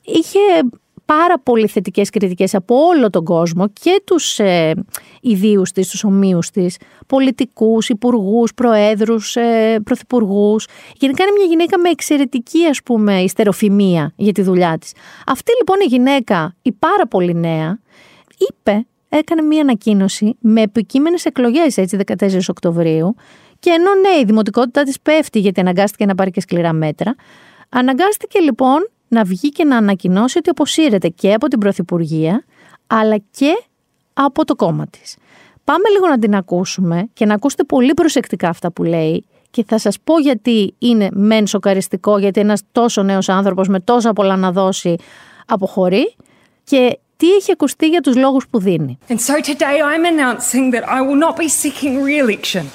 [0.01, 0.39] Είχε
[1.15, 4.73] πάρα πολύ θετικές κριτικές από όλο τον κόσμο και τους ε,
[5.21, 6.77] ιδίους της, τους ομοίους της,
[7.07, 10.67] πολιτικούς, υπουργούς, προέδρους, ε, πρωθυπουργούς.
[10.97, 14.91] Γενικά είναι μια γυναίκα με εξαιρετική ας πούμε ιστεροφημία για τη δουλειά της.
[15.25, 17.79] Αυτή λοιπόν η γυναίκα, η πάρα πολύ νέα,
[18.37, 23.15] είπε, έκανε μια ανακοίνωση με επικείμενες εκλογές έτσι 14 Οκτωβρίου
[23.59, 27.15] και ενώ ναι η δημοτικότητά της πέφτει γιατί αναγκάστηκε να πάρει και σκληρά μέτρα,
[27.69, 32.43] αναγκάστηκε λοιπόν να βγει και να ανακοινώσει ότι αποσύρεται και από την Πρωθυπουργία,
[32.87, 33.63] αλλά και
[34.13, 35.15] από το κόμμα της.
[35.63, 39.77] Πάμε λίγο να την ακούσουμε και να ακούσετε πολύ προσεκτικά αυτά που λέει και θα
[39.77, 44.51] σας πω γιατί είναι μεν σοκαριστικό, γιατί ένας τόσο νέος άνθρωπος με τόσα πολλά να
[44.51, 44.95] δώσει
[45.45, 46.15] αποχωρεί
[46.63, 48.97] και τι έχει ακουστεί για τους λόγους που δίνει.
[49.09, 52.65] And so today I'm announcing that I will not be seeking re-election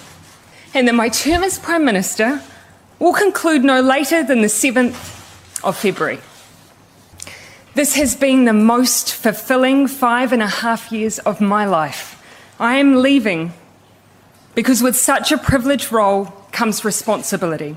[0.74, 2.28] and that my term as Prime Minister
[2.98, 5.21] will conclude no later than the 7th
[5.64, 6.20] of February.
[7.74, 12.22] This has been the most fulfilling five and a half years of my life.
[12.60, 13.52] I am leaving
[14.54, 17.76] because with such a privileged role comes responsibility.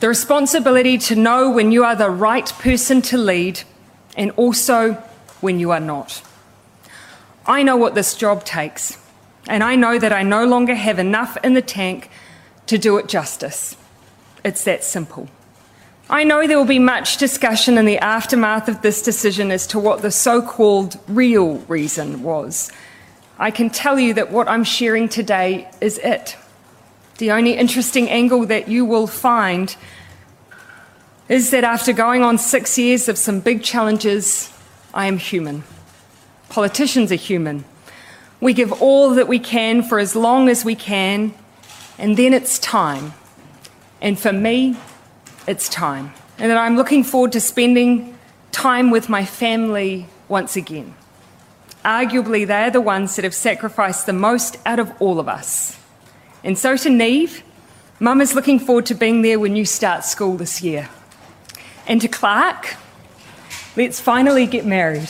[0.00, 3.62] The responsibility to know when you are the right person to lead
[4.16, 4.92] and also
[5.40, 6.22] when you are not.
[7.46, 8.98] I know what this job takes,
[9.48, 12.10] and I know that I no longer have enough in the tank
[12.66, 13.76] to do it justice.
[14.44, 15.28] It's that simple.
[16.08, 19.78] I know there will be much discussion in the aftermath of this decision as to
[19.80, 22.70] what the so called real reason was.
[23.40, 26.36] I can tell you that what I'm sharing today is it.
[27.18, 29.74] The only interesting angle that you will find
[31.28, 34.52] is that after going on six years of some big challenges,
[34.94, 35.64] I am human.
[36.50, 37.64] Politicians are human.
[38.40, 41.34] We give all that we can for as long as we can,
[41.98, 43.12] and then it's time.
[44.00, 44.76] And for me,
[45.46, 46.12] it's time.
[46.38, 48.16] And that I'm looking forward to spending
[48.52, 50.94] time with my family once again.
[51.84, 55.78] Arguably, they are the ones that have sacrificed the most out of all of us.
[56.42, 57.42] And so to Neve,
[57.98, 60.90] Mum is looking forward to being there when you start school this year.
[61.86, 62.76] And to Clark,
[63.74, 65.08] let's finally get married.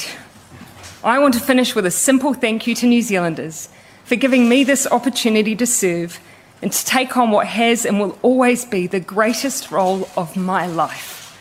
[1.02, 3.68] I want to finish with a simple thank you to New Zealanders
[4.04, 6.20] for giving me this opportunity to serve
[6.65, 10.67] and to take on what has and will always be the greatest role of my
[10.67, 11.37] life.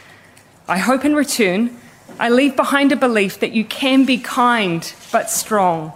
[0.69, 1.77] I hope in return,
[2.19, 5.93] I leave behind a belief that you can be kind but strong,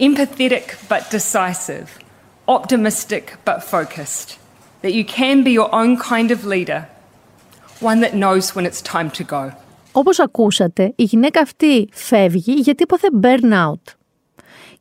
[0.00, 1.98] empathetic but decisive,
[2.48, 4.38] optimistic but focused,
[4.82, 6.88] that you can be your own kind of leader,
[7.80, 9.52] one that knows when it's time to go.
[9.92, 13.94] Όπως ακούσατε, η γυναίκα αυτή φεύγει γιατί υποθε burnout.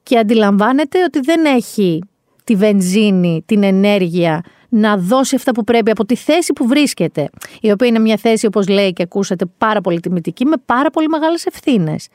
[0.03, 2.01] Και αντιλαμβάνεται ότι δεν έχει
[2.50, 7.30] τη βενζίνη, την ενέργεια να δώσει αυτά που πρέπει από τη θέση που βρίσκεται.
[7.60, 11.08] Η οποία είναι μια θέση, όπως λέει και ακούσατε, πάρα πολύ τιμητική, με πάρα πολύ
[11.08, 12.08] μεγάλες ευθύνες.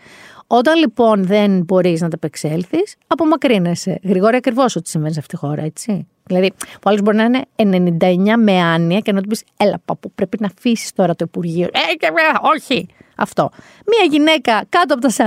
[0.48, 2.78] Όταν λοιπόν δεν μπορείς να τα απεξέλθει,
[3.08, 4.00] απομακρύνεσαι.
[4.04, 6.08] Γρηγόρη ακριβώς ότι συμβαίνει σε αυτή τη χώρα, έτσι.
[6.24, 7.24] Δηλαδή, που άλλος μπορεί να
[7.56, 11.26] είναι 99 με άνοια και να του πεις: Έλα, παππού, πρέπει να αφήσεις τώρα το
[11.28, 11.66] Υπουργείο.
[11.66, 12.08] Ε, και
[12.56, 12.88] όχι.
[13.18, 13.49] Αυτό.
[13.86, 15.22] Μία γυναίκα κάτω από τα 40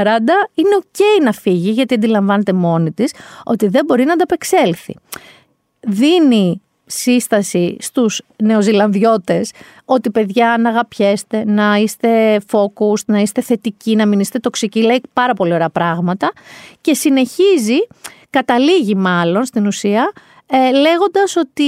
[0.55, 3.13] είναι OK να φύγει, γιατί αντιλαμβάνεται μόνη της
[3.45, 4.97] ότι δεν μπορεί να ανταπεξέλθει.
[5.81, 9.53] Δίνει σύσταση στους νεοζηλανδιώτες
[9.85, 15.01] ότι παιδιά να αγαπιέστε, να είστε focused, να είστε θετικοί, να μην είστε τοξικοί, λέει
[15.13, 16.33] πάρα πολύ ωραία πράγματα
[16.81, 17.79] και συνεχίζει,
[18.31, 20.13] καταλήγει μάλλον στην ουσία,
[20.47, 21.65] ε, λέγοντας ότι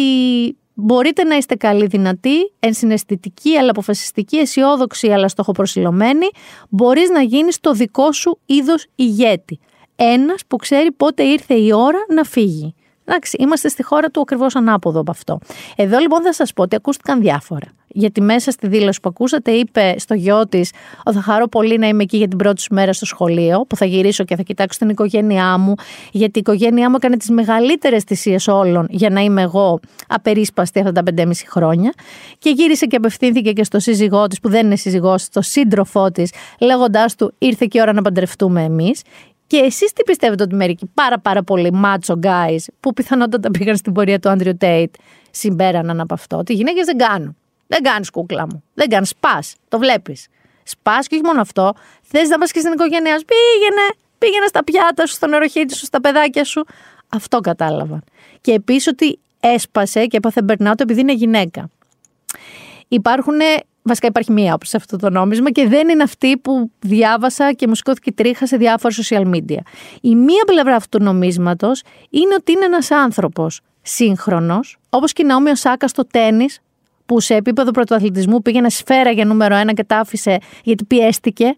[0.80, 6.26] μπορείτε να είστε καλοί δυνατοί, ενσυναισθητικοί αλλά αποφασιστικοί, αισιόδοξοι αλλά στοχοπροσιλωμένοι,
[6.68, 9.58] μπορείς να γίνεις το δικό σου είδος ηγέτη.
[9.96, 12.74] Ένας που ξέρει πότε ήρθε η ώρα να φύγει.
[13.12, 15.38] Εντάξει, είμαστε στη χώρα του ακριβώς ανάποδο από αυτό.
[15.76, 17.66] Εδώ λοιπόν θα σας πω ότι ακούστηκαν διάφορα.
[17.92, 20.72] Γιατί μέσα στη δήλωση που ακούσατε είπε στο γιο της
[21.04, 23.76] ότι θα χαρώ πολύ να είμαι εκεί για την πρώτη σου μέρα στο σχολείο, που
[23.76, 25.74] θα γυρίσω και θα κοιτάξω την οικογένειά μου,
[26.12, 30.92] γιατί η οικογένειά μου έκανε τις μεγαλύτερες θυσίες όλων για να είμαι εγώ απερίσπαστη αυτά
[30.92, 31.92] τα 5,5 χρόνια.
[32.38, 36.32] Και γύρισε και απευθύνθηκε και στο σύζυγό της, που δεν είναι σύζυγός, στο σύντροφό της,
[36.60, 39.02] λέγοντάς του: Ήρθε και η ώρα να παντρευτούμε εμείς.
[39.50, 43.92] Και εσείς τι πιστεύετε ότι μερικοί πάρα πάρα πολύ macho guys που πιθανότατα πήγαν στην
[43.92, 44.94] πορεία του Άντριου Τέιτ
[45.30, 46.36] συμπέραναν από αυτό.
[46.36, 47.36] Ότι οι γυναίκες δεν κάνουν.
[47.66, 48.62] Δεν κάνεις κούκλα μου.
[48.74, 49.08] Δεν κάνεις.
[49.08, 49.42] Σπα.
[49.68, 50.26] Το βλέπεις.
[50.62, 51.72] Σπα και όχι μόνο αυτό.
[52.02, 53.24] Θες να πας και στην οικογένειά σου.
[53.24, 53.86] Πήγαινε.
[54.18, 56.64] Πήγαινε στα πιάτα σου, στο νεροχύτη σου, στα παιδάκια σου.
[57.08, 58.04] Αυτό κατάλαβαν.
[58.40, 61.70] Και επίσης ότι έσπασε και έπαθε μπερνάτο επειδή είναι γυναίκα.
[62.88, 63.38] Υπάρχουν
[63.82, 67.66] Βασικά υπάρχει μία άποψη σε αυτό το νόμισμα και δεν είναι αυτή που διάβασα και
[67.66, 69.58] μου σηκώθηκε τρίχα σε διάφορα social media.
[70.00, 75.26] Η μία πλευρά αυτού του νομίσματος είναι ότι είναι ένας άνθρωπος σύγχρονος, όπως και η
[75.26, 76.60] Ναόμι Σάκα στο τέννις,
[77.06, 81.56] που σε επίπεδο πρωτοαθλητισμού πήγαινε σφαίρα για νούμερο ένα και τα άφησε γιατί πιέστηκε.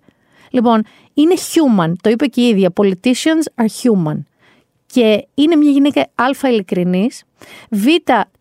[0.51, 0.83] Λοιπόν,
[1.15, 2.73] είναι human, το είπε και η ίδια.
[2.81, 4.23] Politicians are human
[4.87, 7.23] και είναι μια γυναίκα Α ειλικρινής,
[7.71, 7.87] Β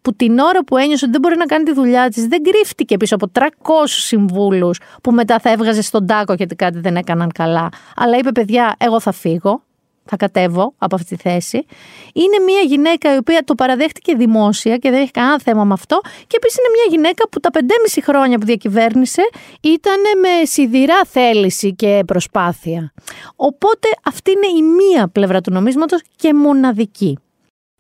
[0.02, 2.97] που την ώρα που ένιωσε ότι δεν μπορεί να κάνει τη δουλειά της, δεν κρύφτηκε
[2.97, 3.43] πίσω από 300
[3.86, 7.70] συμβούλους που μετά θα έβγαζε στον τάκο γιατί κάτι δεν έκαναν καλά.
[7.95, 9.62] Αλλά είπε: Παιδιά, εγώ θα φύγω
[10.06, 11.66] θα κατέβω από αυτή τη θέση.
[12.14, 15.99] Είναι μια γυναίκα η οποία το παραδέχτηκε δημόσια και δεν έχει κανένα θέμα με αυτό.
[16.28, 19.22] Και επίσης είναι μια γυναίκα που τα 5,5 χρόνια που διακυβέρνησε
[19.62, 22.93] ήταν με σιδηρά θέληση και προσπάθεια.
[23.36, 27.18] Οπότε αυτή είναι η μία πλευρά του νομίσματος και μοναδική.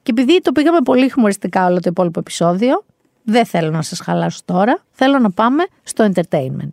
[0.03, 2.83] Και επειδή το πήγαμε πολύ χμοριστικά όλο το υπόλοιπο επεισόδιο,
[3.23, 6.71] δεν θέλω να σας χαλάσω τώρα, θέλω να πάμε στο entertainment.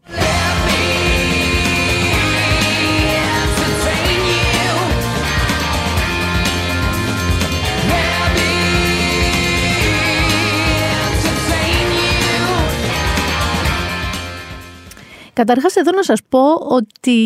[15.32, 17.16] Καταρχάς εδώ να σας πω ότι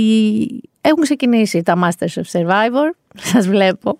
[0.80, 2.90] έχουν ξεκινήσει τα Masters of Survivor,
[3.32, 3.98] σας βλέπω.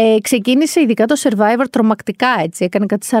[0.00, 3.18] Ε, ξεκίνησε ειδικά το Survivor τρομακτικά έτσι, έκανε κάτι 40,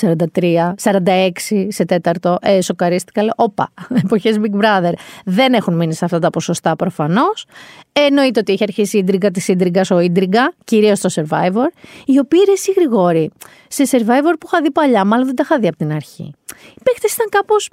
[0.00, 1.30] 43, 46
[1.68, 3.72] σε τέταρτο, ε, σοκαρίστηκα, λέω, όπα,
[4.04, 4.92] εποχές Big Brother
[5.24, 7.46] δεν έχουν μείνει σε αυτά τα ποσοστά προφανώς.
[7.92, 11.68] Εννοείται ότι έχει αρχίσει η ίντριγκα της ίντριγκας ο ίντριγκα, κυρίως στο Survivor,
[12.04, 13.30] η οποία είναι εσύ γρηγόρη.
[13.68, 16.34] Σε Survivor που είχα δει παλιά, μάλλον δεν τα είχα δει από την αρχή.
[16.74, 17.70] Οι παίκτες ήταν κάπως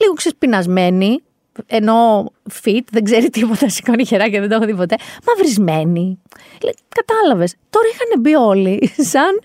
[0.00, 1.22] λίγο ξεσπινασμένη,
[1.66, 2.30] ενώ
[2.64, 4.96] fit, δεν ξέρει τίποτα, σηκώνει χεράκια, δεν το έχω δει ποτέ.
[5.26, 6.18] Μαυρισμένη.
[6.88, 7.54] Κατάλαβες.
[7.70, 9.40] Τώρα είχαν μπει όλοι σαν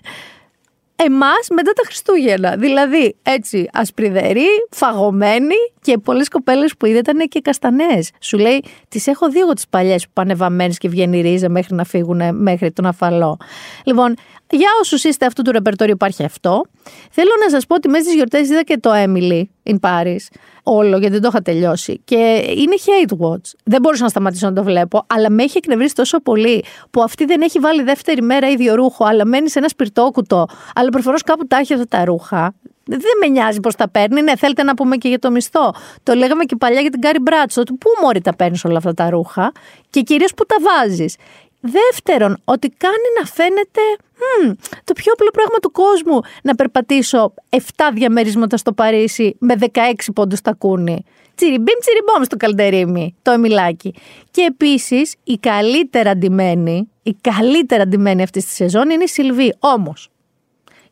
[1.04, 2.56] εμάς μετά τα Χριστούγεννα.
[2.56, 8.10] Δηλαδή, έτσι, ασπριδεροί, φαγωμένοι και πολλές κοπέλες που είδε ήταν και καστανές.
[8.20, 11.74] Σου λέει, τις έχω δει εγώ τις παλιές που πάνε βαμμένες και βγαίνει ρίζα μέχρι
[11.74, 13.36] να φύγουν μέχρι τον αφαλό.
[13.84, 14.14] Λοιπόν,
[14.50, 16.64] για όσους είστε αυτού του ρεπερτόριου, υπάρχει αυτό.
[17.10, 20.26] Θέλω να σας πω ότι μέσα στις γιορτές είδα και το Emily in Paris.
[20.62, 22.00] όλο γιατί δεν το είχα τελειώσει.
[22.04, 23.50] Και είναι hate watch.
[23.64, 27.24] Δεν μπορούσα να σταματήσω να το βλέπω, αλλά με έχει εκνευρίσει τόσο πολύ που αυτή
[27.24, 31.46] δεν έχει βάλει δεύτερη μέρα ίδιο ρούχο, αλλά μένει σε ένα σπιρτόκουτο, αλλά προφανώς κάπου
[31.46, 32.54] τα έχει αυτά τα ρούχα.
[32.84, 34.22] Δεν με νοιάζει πώς τα παίρνει.
[34.22, 35.74] Ναι, θέλετε να πούμε και για το μισθό.
[36.02, 37.62] Το λέγαμε και παλιά για την Κάρι Μπράντσο.
[37.62, 39.52] Του πού μωρή τα παίρνεις όλα αυτά τα ρούχα
[39.90, 41.16] και κυρίως πού τα βάζεις.
[41.60, 43.80] Δεύτερον, ότι κάνει να φαίνεται
[44.42, 44.52] «Μμ,
[44.84, 47.56] το πιο απλό πράγμα του κόσμου να περπατήσω 7
[47.94, 49.68] διαμερίσματα στο Παρίσι με 16
[50.14, 51.04] πόντους στα κούνη.
[51.34, 53.94] Τσιριμπίμ τσιριμπόμ στο καλντερίμι, το εμιλάκι.
[54.30, 59.54] Και επίσης η καλύτερα αντιμένη, η καλύτερα αντιμένη αυτής της σεζόν είναι η Σιλβή.
[59.58, 60.10] Όμως,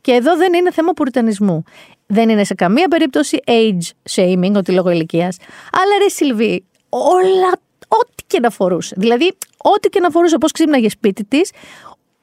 [0.01, 1.62] και εδώ δεν είναι θέμα πουριτανισμού.
[2.07, 5.37] Δεν είναι σε καμία περίπτωση age shaming, ότι λόγω ηλικίας.
[5.73, 7.53] Αλλά ρε Σιλβί, όλα,
[7.89, 8.95] ό,τι και να φορούσε.
[8.99, 11.51] Δηλαδή, ό,τι και να φορούσε, πώ ξύπναγε σπίτι της,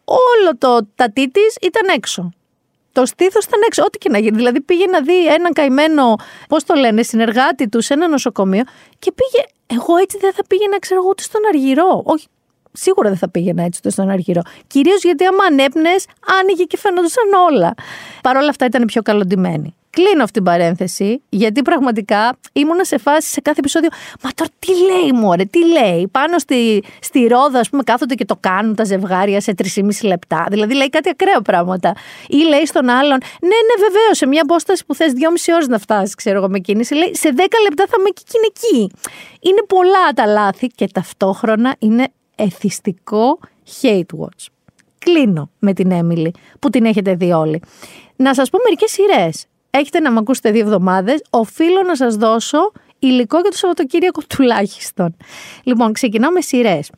[0.06, 2.32] όλο το τατί της ήταν έξω.
[2.92, 4.36] Το στήθος ήταν έξω, ό,τι και να γίνει.
[4.36, 6.16] Δηλαδή, πήγε να δει έναν καημένο,
[6.50, 8.64] πώς το λένε, συνεργάτη του σε ένα νοσοκομείο
[9.00, 9.46] και πήγε.
[9.68, 12.02] Εγώ έτσι δεν θα πήγαινα, ξέρω εγώ, ούτε στον Αργυρό.
[12.06, 12.28] Όχι,
[12.72, 14.42] σίγουρα δεν θα πήγαινα έτσι ούτε στον Αργυρό.
[14.68, 16.06] Κυρίως γιατί άμα ανέπνες,
[16.42, 17.74] άνοιγε και φαινόντουσαν όλα.
[18.22, 19.76] Παρ' όλα αυτά ήταν πιο καλοντημένη.
[19.96, 23.90] Κλείνω αυτή την παρένθεση, γιατί πραγματικά ήμουνα σε φάση σε κάθε επεισόδιο.
[24.24, 28.26] Μα τώρα τι λέει, Μωρέ, τι λέει; Πάνω στη, στη ρόδα, ας πούμε, κάθονται και
[28.26, 30.46] το κάνουν τα ζευγάρια σε 3,5 λεπτά.
[30.50, 31.96] Δηλαδή λέει κάτι ακραίο πράγματα.
[32.28, 35.80] Ή λέει στον άλλον, Ναι, ναι, βεβαίως, σε μια απόσταση που θες 2,5 ώρες να
[35.80, 36.94] φτάσεις, ξέρω εγώ, με κίνηση.
[36.96, 38.98] Λέει, Σε 10 λεπτά θα είμαι εκεί και είναι εκεί.
[39.40, 43.40] Είναι πολλά τα λάθη και ταυτόχρονα είναι εθιστικό
[43.82, 44.46] hate watch.
[44.98, 47.62] Κλείνω με την Έμιλη, που την έχετε δει όλοι.
[48.16, 49.46] Να σας πω μερικές σειρές.
[49.78, 51.24] Έχετε να με ακούσετε δύο εβδομάδες.
[51.30, 55.16] Οφείλω να σας δώσω υλικό για το Σαββατοκύριακο τουλάχιστον.
[55.64, 56.90] Λοιπόν, ξεκινάω με σειρές.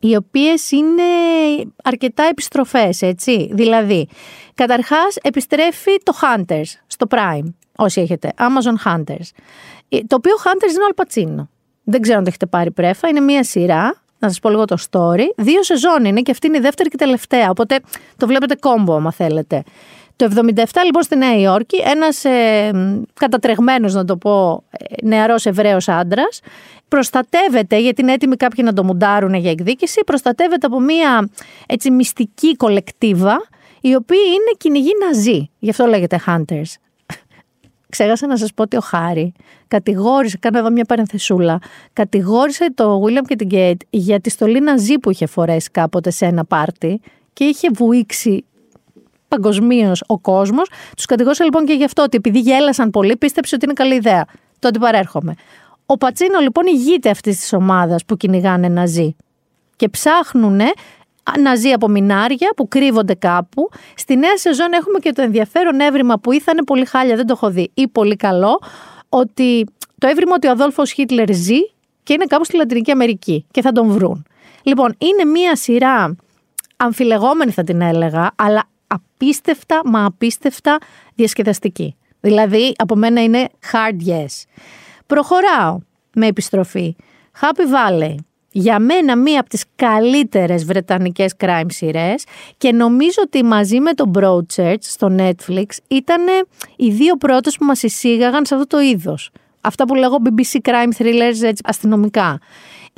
[0.00, 1.02] Οι οποίες είναι
[1.84, 3.50] αρκετά επιστροφές, έτσι.
[3.52, 4.08] Δηλαδή,
[4.54, 9.30] καταρχάς επιστρέφει το Hunters στο Prime, όσοι έχετε, Amazon Hunters.
[9.88, 11.50] Ε, Το οποίο Hunters είναι ο Αλπατσίνο.
[11.84, 13.08] Δεν ξέρω αν το έχετε πάρει πρέφα.
[13.08, 14.02] Είναι μία σειρά.
[14.18, 15.24] Να σας πω λίγο το story.
[15.36, 17.50] Δύο σεζόν είναι και αυτή είναι η δεύτερη και τελευταία.
[17.50, 17.80] Οπότε
[18.16, 19.62] το βλέπετε κόμπο, άμα θέλετε.
[20.20, 22.70] Το 77 λοιπόν στη Νέα Υόρκη, ένας ε,
[23.14, 26.40] κατατρεγμένος να το πω ε, νεαρός Εβραίος άντρας
[26.88, 31.28] προστατεύεται, γιατί είναι έτοιμοι κάποιοι να το μουντάρουν για εκδίκηση, προστατεύεται από μια
[31.66, 33.48] έτσι μυστική κολεκτίβα
[33.80, 35.50] οι οποίοι είναι κυνηγοί ναζί.
[35.58, 36.74] Γι' αυτό λέγεται Hunters.
[37.88, 39.32] Ξέχασα να σας πω ότι ο Χάρη
[39.68, 41.58] κατηγόρησε, κάνω εδώ μια παρενθεσούλα,
[41.92, 46.26] κατηγόρησε το William και την Kate για τη στολή ναζί που είχε φορέσει κάποτε σε
[46.26, 47.00] ένα πάρτι
[47.32, 48.44] και είχε βουήξει
[49.30, 50.70] παγκοσμίως ο κόσμος.
[50.96, 54.24] Τους κατηγόρησε λοιπόν και γι' αυτό ότι επειδή γέλασαν πολύ, πίστεψε ότι είναι καλή ιδέα.
[54.58, 55.34] Τότε παρέρχομαι.
[55.86, 59.16] Ο Πατσίνο λοιπόν ηγείται αυτής της ομάδας που κυνηγάνε ναζί.
[59.76, 60.60] Και ψάχνουν
[61.40, 63.68] ναζί από μινάρια που κρύβονται κάπου.
[63.94, 67.26] Στη νέα σεζόν έχουμε και το ενδιαφέρον έβριμα που ή θα είναι πολύ χάλια, δεν
[67.26, 68.60] το έχω δει, ή πολύ καλό,
[69.08, 69.66] ότι
[69.98, 71.58] το έβριμα ότι ο Αδόλφος Χίτλερ ζει
[72.02, 74.26] και είναι κάπου στη Λατινική Αμερική και θα τον βρουν.
[74.62, 76.16] Λοιπόν, είναι μία σειρά
[76.76, 78.62] αμφιλεγόμενη θα την έλεγα, αλλά
[78.94, 80.78] απίστευτα, μα απίστευτα
[81.14, 81.96] διασκεδαστική.
[82.20, 84.44] Δηλαδή, από μένα είναι hard yes.
[85.06, 85.78] Προχωράω
[86.14, 86.96] με επιστροφή.
[87.40, 88.14] Happy Valley.
[88.52, 92.24] Για μένα μία από τις καλύτερες βρετανικές crime σειρές
[92.56, 96.22] και νομίζω ότι μαζί με το Broadchurch στο Netflix ήταν
[96.76, 99.30] οι δύο πρώτες που μας εισήγαγαν σε αυτό το είδος.
[99.60, 102.38] Αυτά που λέγω BBC crime thrillers έτσι, αστυνομικά.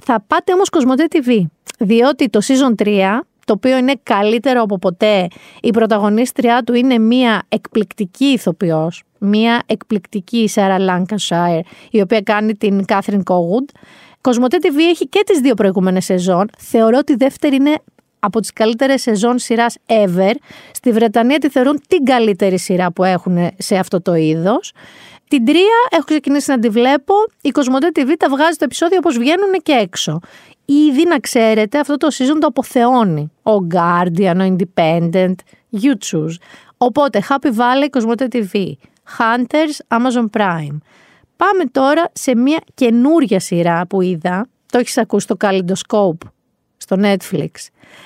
[0.02, 1.40] Θα πάτε όμως Κοσμοτέ TV,
[1.78, 5.28] διότι το season 3 το οποίο είναι καλύτερο από ποτέ.
[5.62, 12.84] Η πρωταγωνίστριά του είναι μία εκπληκτική ηθοποιός, μία εκπληκτική Σάρα Λάνκασάιρ, η οποία κάνει την
[12.84, 13.68] Κάθριν Κόγουντ.
[14.20, 16.50] Κοσμοτέ TV έχει και τις δύο προηγούμενες σεζόν.
[16.58, 17.74] Θεωρώ ότι η δεύτερη είναι
[18.18, 20.32] από τις καλύτερες σεζόν σειράς ever.
[20.72, 24.72] Στη Βρετανία τη θεωρούν την καλύτερη σειρά που έχουν σε αυτό το είδος.
[25.32, 27.14] Την τρία έχω ξεκινήσει να τη βλέπω.
[27.40, 30.18] Η Κοσμοτέ TV τα βγάζει το επεισόδιο όπως βγαίνουν και έξω.
[30.64, 33.32] Ήδη να ξέρετε αυτό το season το αποθεώνει.
[33.42, 35.34] Ο Guardian, ο Independent,
[35.80, 36.34] you choose.
[36.76, 38.72] Οπότε Happy Valley, Κοσμοτέ TV,
[39.18, 40.76] Hunters, Amazon Prime.
[41.36, 44.48] Πάμε τώρα σε μια καινούρια σειρά που είδα.
[44.72, 46.28] Το έχεις ακούσει το Kaleidoscope
[46.76, 47.50] στο Netflix.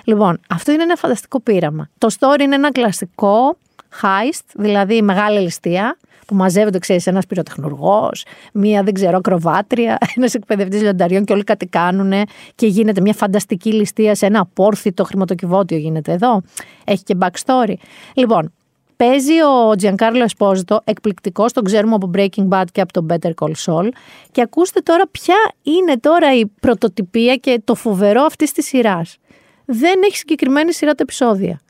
[0.04, 1.90] Λοιπόν, αυτό είναι ένα φανταστικό πείραμα.
[1.98, 3.58] Το story είναι ένα κλασικό
[4.02, 5.96] heist, δηλαδή μεγάλη ληστεία,
[6.26, 11.66] που μαζεύονται, ξέρεις, ένας πυροτεχνουργός, μία, δεν ξέρω, ακροβάτρια, ένας εκπαιδευτής λιονταριών και όλοι κάτι
[11.66, 12.12] κάνουν
[12.54, 16.42] και γίνεται μια φανταστική ληστεία σε ένα απόρθητο χρηματοκιβώτιο γίνεται εδώ.
[16.84, 17.74] Έχει και backstory.
[18.14, 18.52] Λοιπόν,
[18.96, 23.52] Παίζει ο Giancarlo Esposito, εκπληκτικός, τον ξέρουμε από Breaking Bad και από το Better Call
[23.64, 23.88] Saul.
[24.32, 29.16] Και ακούστε τώρα ποια είναι τώρα η πρωτοτυπία και το φοβερό αυτής της σειράς.
[29.64, 31.60] Δεν έχει συγκεκριμένη σειρά τα επεισόδια.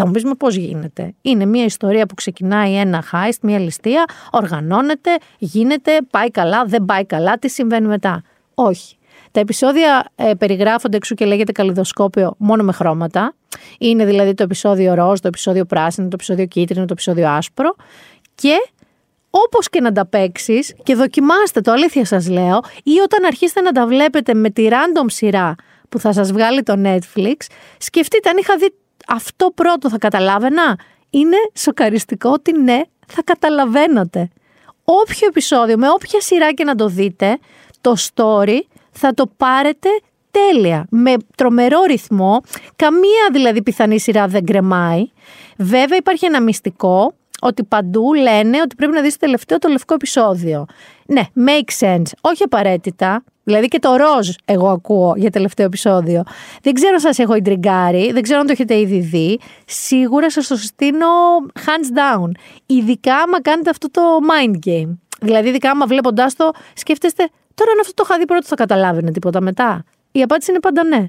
[0.00, 4.04] Θα μου πεις με πώς γίνεται; Είναι μια ιστορία που ξεκινάει ένα heist, μια ληστεία,
[4.30, 8.22] οργανώνεται, γίνεται, πάει καλά, δεν πάει καλά, τι συμβαίνει μετά;
[8.54, 8.96] Όχι.
[9.30, 13.34] Τα επεισόδια ε, περιγράφονται εξού και λέγεται καλλιδοσκόπιο μόνο με χρώματα.
[13.78, 17.74] Είναι δηλαδή το επεισόδιο ροζ, το επεισόδιο πράσινο, το επεισόδιο κίτρινο, το επεισόδιο άσπρο.
[18.34, 18.54] Και
[19.30, 23.72] όπως και να τα παίξεις και δοκιμάστε το, αλήθεια σας λέω, ή όταν αρχίσετε να
[23.72, 25.54] τα βλέπετε με τη random σειρά
[25.88, 27.34] που θα σας βγάλει το Netflix,
[27.78, 28.72] σκεφτείτε αν είχα δει
[29.08, 30.78] αυτό πρώτο θα καταλάβαινα;
[31.10, 34.28] Είναι σοκαριστικό ότι ναι, θα καταλαβαίνατε.
[34.84, 37.38] Όποιο επεισόδιο, με όποια σειρά και να το δείτε,
[37.80, 38.58] το story
[38.90, 39.88] θα το πάρετε
[40.30, 42.40] τέλεια, με τρομερό ρυθμό,
[42.76, 45.04] καμία δηλαδή πιθανή σειρά δεν κρεμάει.
[45.56, 49.94] Βέβαια υπάρχει ένα μυστικό, ότι παντού λένε ότι πρέπει να δεις το τελευταίο το λευκό
[49.94, 50.66] επεισόδιο.
[51.06, 56.22] Ναι, make sense, όχι απαραίτητα, Δηλαδή και το ροζ εγώ ακούω για τελευταίο επεισόδιο.
[56.62, 59.40] Δεν ξέρω αν σας έχω ιντριγκάρει, δεν ξέρω αν το έχετε ήδη δει.
[59.66, 61.06] Σίγουρα σας το συστήνω
[61.54, 62.30] hands down.
[62.66, 64.96] Ειδικά άμα κάνετε αυτό το mind game.
[65.20, 69.10] Δηλαδή ειδικά άμα βλέποντάς το σκέφτεστε τώρα αν αυτό το είχα δει πρώτο θα καταλάβαινε
[69.10, 69.84] τίποτα μετά.
[70.12, 71.04] Η απάντηση είναι πάντα ναι.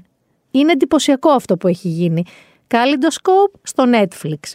[0.50, 2.24] Είναι εντυπωσιακό αυτό που έχει γίνει.
[2.68, 4.54] Kaleidoscope στο Netflix.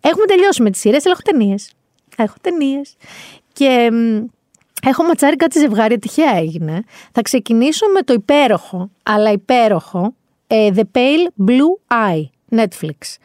[0.00, 1.72] Έχουμε τελειώσει με τις σειρές, αλλά έχω ταινίες.
[2.16, 2.96] Έχω ταινίες.
[3.52, 3.90] Και
[4.86, 6.84] Έχω ματσάρει κάτι ζευγάρι, τυχαία έγινε.
[7.12, 10.14] Θα ξεκινήσω με το υπέροχο, αλλά υπέροχο,
[10.46, 12.24] ε, The Pale Blue Eye,
[12.58, 13.16] Netflix.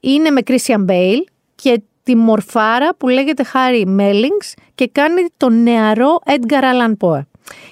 [0.00, 1.22] Είναι με Christian Bale
[1.54, 7.20] και τη μορφάρα που λέγεται Harry Mellings και κάνει τον νεαρό Edgar Allan Poe.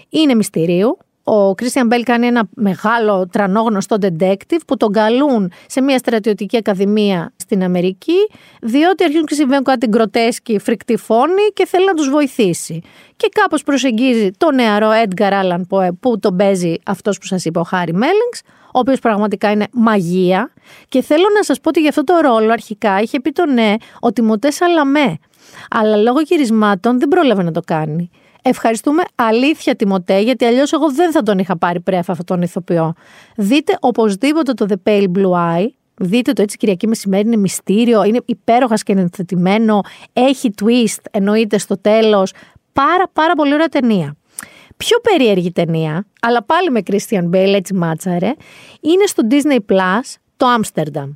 [0.08, 0.98] Είναι μυστηρίου,
[1.32, 7.32] ο Κρίστιαν Μπέλ κάνει ένα μεγάλο τρανόγνωστο detective που τον καλούν σε μια στρατιωτική ακαδημία
[7.36, 8.28] στην Αμερική,
[8.60, 12.80] διότι αρχίζουν και συμβαίνουν κάτι γκροτέσκι, φρικτή φόνη και θέλει να τους βοηθήσει.
[13.16, 17.60] Και κάπως προσεγγίζει το νεαρό Edgar Allan Poe που τον παίζει αυτός που σας είπα,
[17.60, 20.52] ο Χάρι Μέλινγκς, ο οποίος πραγματικά είναι μαγεία.
[20.88, 23.74] Και θέλω να σας πω ότι για αυτό το ρόλο αρχικά είχε πει το ναι
[24.00, 25.18] ο Τιμωτές Σαλαμέ.
[25.70, 28.10] Αλλά λόγω γυρισμάτων δεν πρόλαβε να το κάνει.
[28.42, 32.92] Ευχαριστούμε αλήθεια Τιμωτέ, γιατί αλλιώς εγώ δεν θα τον είχα πάρει πρέφα αυτόν τον ηθοποιό.
[33.36, 35.66] Δείτε οπωσδήποτε το The Pale Blue Eye.
[36.02, 39.80] Δείτε το έτσι Κυριακή μεσημέρι, είναι μυστήριο, είναι υπέροχα σκηνοθετημένο,
[40.12, 42.32] έχει twist, εννοείται στο τέλος.
[42.72, 44.16] Πάρα πάρα πολύ ωραία ταινία.
[44.76, 48.32] Πιο περίεργη ταινία, αλλά πάλι με Christian Bale, έτσι μάτσαρε,
[48.80, 51.08] είναι στο Disney Plus το Amsterdam.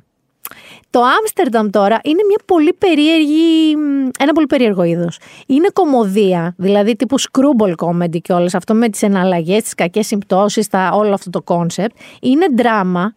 [0.95, 3.71] Το Άμστερνταμ τώρα είναι μια πολύ περίεργη,
[4.19, 5.19] ένα πολύ περίεργο είδος.
[5.47, 10.67] Είναι κωμωδία, δηλαδή τύπου screwball comedy και όλο αυτό με τις εναλλαγές, τις κακές συμπτώσεις,
[10.91, 11.95] όλο αυτό το κόνσεπτ.
[12.21, 13.13] Είναι δράμα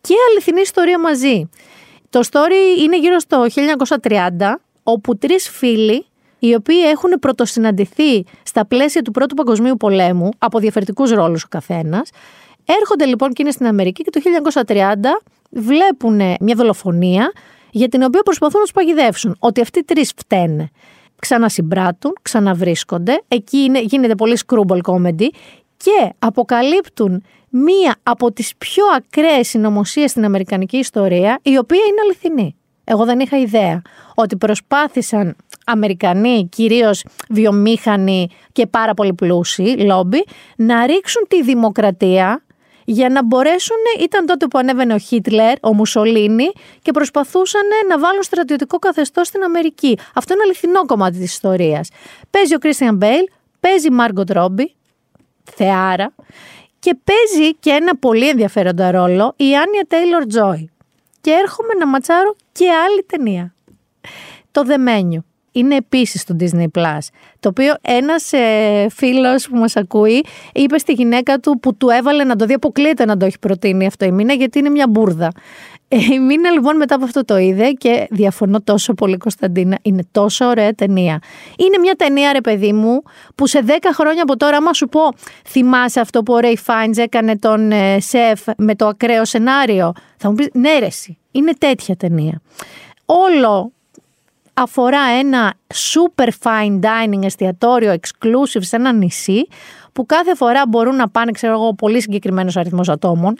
[0.00, 1.48] και αληθινή ιστορία μαζί.
[2.10, 3.46] Το story είναι γύρω στο
[4.02, 6.06] 1930, όπου τρεις φίλοι
[6.38, 12.10] οι οποίοι έχουν πρωτοσυναντηθεί στα πλαίσια του Πρώτου Παγκοσμίου Πολέμου, από διαφορετικούς ρόλους ο καθένας,
[12.64, 14.20] έρχονται λοιπόν και είναι στην Αμερική και το
[14.66, 14.72] 1930
[15.52, 17.32] βλέπουν μια δολοφονία
[17.70, 19.36] για την οποία προσπαθούν να τους παγιδεύσουν.
[19.38, 20.70] Ότι αυτοί οι τρεις φταίνε.
[21.18, 23.22] Ξανασυμπράττουν, ξαναβρίσκονται.
[23.28, 25.26] Εκεί είναι, γίνεται πολύ screwball comedy
[25.76, 32.56] και αποκαλύπτουν μία από τις πιο ακραίες συνωμοσίες στην Αμερικανική ιστορία, η οποία είναι αληθινή.
[32.84, 33.82] Εγώ δεν είχα ιδέα
[34.14, 35.36] ότι προσπάθησαν
[35.66, 40.24] Αμερικανοί, κυρίως βιομήχανοι και πάρα πολύ πλούσιοι, λόμπι,
[40.56, 42.42] να ρίξουν τη δημοκρατία
[42.84, 46.52] για να μπορέσουν, ήταν τότε που ανέβαινε ο Χίτλερ, ο Μουσολίνη
[46.82, 49.98] και προσπαθούσαν να βάλουν στρατιωτικό καθεστώς στην Αμερική.
[50.14, 51.88] Αυτό είναι αληθινό κομμάτι της ιστορίας.
[52.30, 53.28] Παίζει ο Κρίστιαν Μπέιλ,
[53.60, 54.74] παίζει η Μάργκοτ Ρόμπι,
[55.54, 56.14] θεάρα,
[56.78, 60.70] και παίζει και ένα πολύ ενδιαφέροντα ρόλο η Άνια Τέιλορ Τζόι.
[61.20, 63.54] Και έρχομαι να ματσάρω και άλλη ταινία.
[64.50, 66.98] Το Δεμένιο είναι επίσης στο Disney Plus.
[67.40, 72.24] Το οποίο ένας ε, φίλος που μας ακούει είπε στη γυναίκα του που του έβαλε
[72.24, 75.32] να το δει, αποκλείεται να το έχει προτείνει αυτό η Μίνα, γιατί είναι μια μπουρδα.
[75.88, 79.78] Ε, η Μίνα λοιπόν μετά από αυτό το είδε και διαφωνώ τόσο πολύ Κωνσταντίνα.
[79.82, 81.18] Είναι τόσο ωραία ταινία.
[81.56, 83.02] Είναι μια ταινία, ρε παιδί μου,
[83.34, 85.00] που σε 10 χρόνια από τώρα, άμα σου πω,
[85.48, 90.28] θυμάσαι αυτό που ο Ρέι Φάιντζ έκανε τον ε, σεφ με το ακραίο σενάριο; Θα
[90.28, 90.88] μου πεις, ναι, ρε,
[91.30, 92.40] είναι τέτοια ταινία.
[93.04, 93.72] Όλο
[94.62, 95.54] αφορά ένα
[95.92, 99.46] super fine dining εστιατόριο exclusive σε ένα νησί
[99.92, 103.36] που κάθε φορά μπορούν να πάνε, ξέρω εγώ, πολύ συγκεκριμένος αριθμός ατόμων,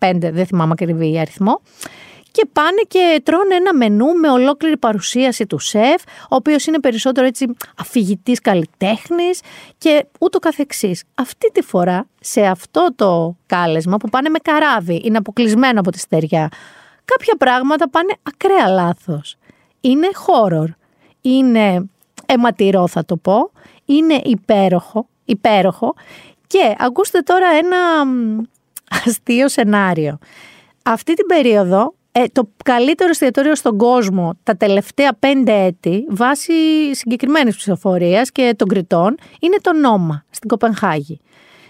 [0.00, 1.60] 11-15, δεν θυμάμαι ακριβή αριθμό,
[2.30, 7.26] και πάνε και τρώνε ένα μενού με ολόκληρη παρουσίαση του σεφ, ο οποίος είναι περισσότερο
[7.26, 7.46] έτσι
[7.78, 9.40] αφηγητής καλλιτέχνης
[9.78, 11.04] και ούτω καθεξής.
[11.14, 15.98] Αυτή τη φορά, σε αυτό το κάλεσμα που πάνε με καράβι, είναι αποκλεισμένο από τη
[15.98, 16.48] στεριά,
[17.04, 19.36] κάποια πράγματα πάνε ακραία λάθος
[19.84, 20.68] είναι horror.
[21.20, 21.88] Είναι
[22.26, 23.50] αιματηρό θα το πω.
[23.84, 25.94] Είναι υπέροχο, υπέροχο.
[26.46, 27.76] Και ακούστε τώρα ένα
[29.06, 30.18] αστείο σενάριο.
[30.82, 36.52] Αυτή την περίοδο ε, το καλύτερο εστιατόριο στον κόσμο τα τελευταία πέντε έτη, βάσει
[36.94, 41.20] συγκεκριμένης ψηφοφορίας και των κριτών, είναι το Νόμα στην Κοπενχάγη.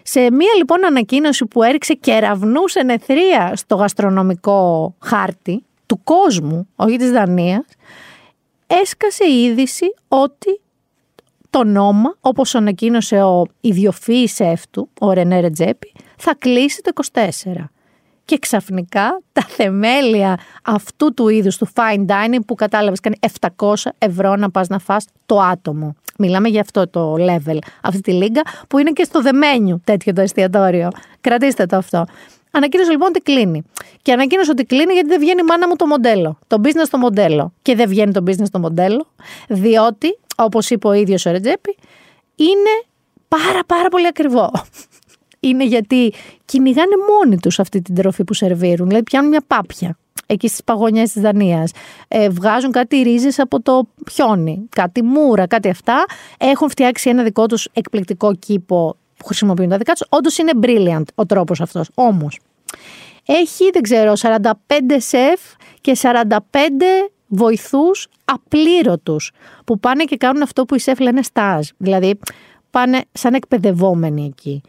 [0.02, 7.10] Σε μία λοιπόν ανακοίνωση που έριξε κεραυνού ενεθρία στο γαστρονομικό χάρτη του κόσμου, όχι της
[7.10, 7.64] Δανίας,
[8.82, 10.60] έσκασε η είδηση ότι
[11.50, 17.64] το νόμα, όπως ανακοίνωσε ο ιδιοφύης σεφ του, ο Ρενέ Ρετζέπη, θα κλείσει το 24.
[18.24, 23.16] Και ξαφνικά τα θεμέλια αυτού του είδους του fine dining που κατάλαβες κάνει
[23.56, 25.94] 700 ευρώ να πας να φας το άτομο.
[26.18, 30.20] Μιλάμε για αυτό το level, αυτή τη λίγκα που είναι και στο δεμένιου τέτοιο το
[30.20, 30.90] εστιατόριο.
[31.20, 32.04] Κρατήστε το αυτό.
[32.56, 33.62] Ανακοίνωσε λοιπόν ότι κλείνει.
[34.02, 36.38] Και ανακοίνωσε ότι κλείνει γιατί δεν βγαίνει μάνα μου το μοντέλο.
[36.46, 37.52] Το business το μοντέλο.
[37.62, 39.06] Και δεν βγαίνει το business το μοντέλο,
[39.48, 41.76] διότι, όπως είπε ο ίδιος ο Ρετζέπη,
[42.34, 42.84] είναι
[43.28, 44.50] πάρα πάρα πολύ ακριβό.
[45.40, 46.12] Είναι γιατί
[46.44, 48.86] κυνηγάνε μόνοι τους αυτή την τροφή που σερβίρουν.
[48.86, 51.72] Δηλαδή πιάνουν μια πάπια εκεί στις παγωνιές της Δανίας.
[52.08, 56.04] Ε, βγάζουν κάτι ρίζες από το πιόνι, κάτι μούρα, κάτι αυτά.
[56.38, 60.06] Έχουν φτιάξει ένα δικό τους εκπληκτικό κήπο που χρησιμοποιούν τα δικά τους.
[60.08, 61.90] Όντως είναι brilliant ο τρόπος αυτός.
[61.94, 62.38] Όμως,
[63.26, 64.52] έχει, δεν ξέρω, 45
[64.96, 65.40] σεφ
[65.80, 66.38] και 45
[67.26, 69.30] βοηθούς απλήρωτους
[69.64, 71.68] που πάνε και κάνουν αυτό που οι σεφ λένε στάζ.
[71.76, 72.18] Δηλαδή
[72.70, 74.60] πάνε σαν εκπαιδευόμενοι εκεί.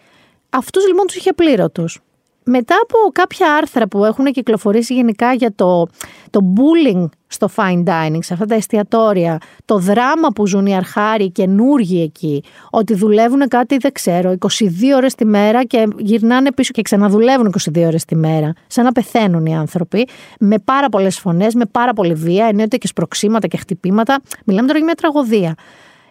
[0.49, 1.99] Αυτούς λοιπόν τους είχε απλήρωτους
[2.45, 5.87] μετά από κάποια άρθρα που έχουν κυκλοφορήσει γενικά για το,
[6.29, 11.31] το bullying στο fine dining, σε αυτά τα εστιατόρια, το δράμα που ζουν οι αρχάροι
[11.31, 14.47] καινούργοι εκεί, ότι δουλεύουν κάτι, δεν ξέρω, 22
[14.95, 19.45] ώρες τη μέρα και γυρνάνε πίσω και ξαναδουλεύουν 22 ώρες τη μέρα, σαν να πεθαίνουν
[19.45, 20.07] οι άνθρωποι,
[20.39, 24.21] με πάρα πολλές φωνές, με πάρα πολύ βία, εννοείται και σπροξήματα και χτυπήματα.
[24.45, 25.55] Μιλάμε τώρα για μια τραγωδία.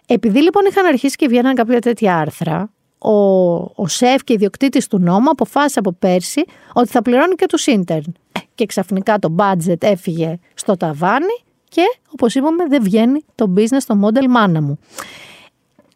[0.07, 2.69] Επειδή λοιπόν είχαν αρχίσει και βγαίναν κάποια τέτοια άρθρα,
[3.05, 7.67] ο, ο σεφ και ιδιοκτήτης του νόμου αποφάσισε από πέρσι ότι θα πληρώνει και τους
[7.67, 8.13] ίντερν.
[8.31, 11.81] Ε, και ξαφνικά το budget έφυγε στο ταβάνι και
[12.11, 14.79] όπως είπαμε δεν βγαίνει το business, το model μάνα μου.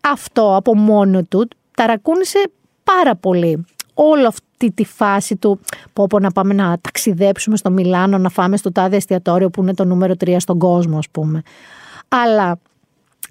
[0.02, 2.52] Αυτό από μόνο του ταρακούνησε
[2.84, 5.60] πάρα πολύ όλη αυτή τη φάση του
[5.94, 9.74] πω πω να πάμε να ταξιδέψουμε στο Μιλάνο, να φάμε στο τάδε εστιατόριο που είναι
[9.74, 11.42] το νούμερο 3 στον κόσμο ας πούμε.
[12.08, 12.60] Αλλά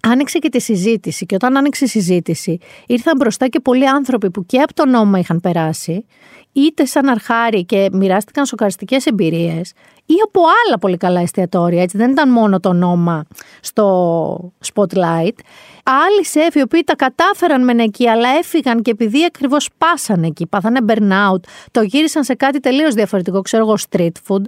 [0.02, 4.46] άνοιξε και τη συζήτηση και όταν άνοιξε η συζήτηση ήρθαν μπροστά και πολλοί άνθρωποι που
[4.46, 6.04] και από το νόμο είχαν περάσει
[6.52, 9.72] είτε σαν αρχάρι και μοιράστηκαν σοκαριστικές εμπειρίες
[10.06, 13.24] ή από άλλα πολύ καλά εστιατόρια, έτσι δεν ήταν μόνο το νόμα
[13.60, 15.38] στο spotlight.
[15.84, 20.46] Άλλοι σεφ οι οποίοι τα κατάφεραν μεν εκεί αλλά έφυγαν και επειδή ακριβώς πάσανε εκεί,
[20.46, 21.40] πάθανε burnout,
[21.70, 24.42] το γύρισαν σε κάτι τελείως διαφορετικό, ξέρω εγώ street food.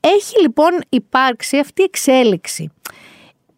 [0.00, 2.72] Έχει λοιπόν υπάρξει αυτή η εξέλιξη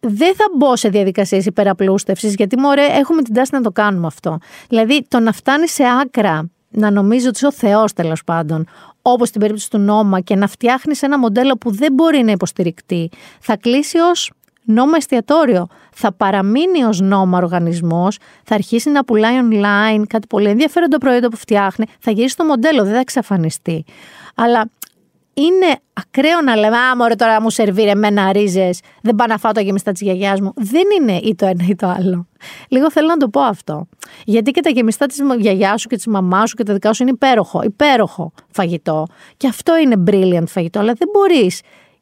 [0.09, 4.37] δεν θα μπω σε διαδικασίες υπεραπλούστευσης, γιατί μωρέ, έχουμε την τάση να το κάνουμε αυτό.
[4.69, 8.67] Δηλαδή, το να φτάνει σε άκρα, να νομίζει ότι είσαι ο Θεός τέλος πάντων,
[9.01, 13.09] όπως στην περίπτωση του νόμα, και να φτιάχνεις ένα μοντέλο που δεν μπορεί να υποστηρικτεί,
[13.39, 14.31] θα κλείσει ως
[14.63, 15.67] νόμα εστιατόριο.
[15.93, 21.27] Θα παραμείνει ως νόμα οργανισμός, θα αρχίσει να πουλάει online κάτι πολύ ενδιαφέρον το προϊόντο
[21.27, 23.85] που φτιάχνει, θα γυρίσει το μοντέλο, δεν θα εξαφανιστεί.
[24.35, 24.69] Αλλά
[25.37, 29.51] είναι ακραίο να λέμε Α, μωρέ τώρα μου σερβίρε εμένα ρίζες, δεν πάω να φάω
[29.51, 30.53] το γεμιστά της γιαγιάς μου.
[30.55, 32.27] Δεν είναι ή το ένα ή το άλλο.
[32.69, 33.87] Λίγο θέλω να το πω αυτό.
[34.25, 37.03] Γιατί και τα γεμιστά της γιαγιάς σου και της μαμάς σου και τα δικά σου
[37.03, 39.05] είναι υπέροχο, υπέροχο φαγητό.
[39.37, 41.61] Και αυτό είναι brilliant φαγητό, αλλά δεν μπορείς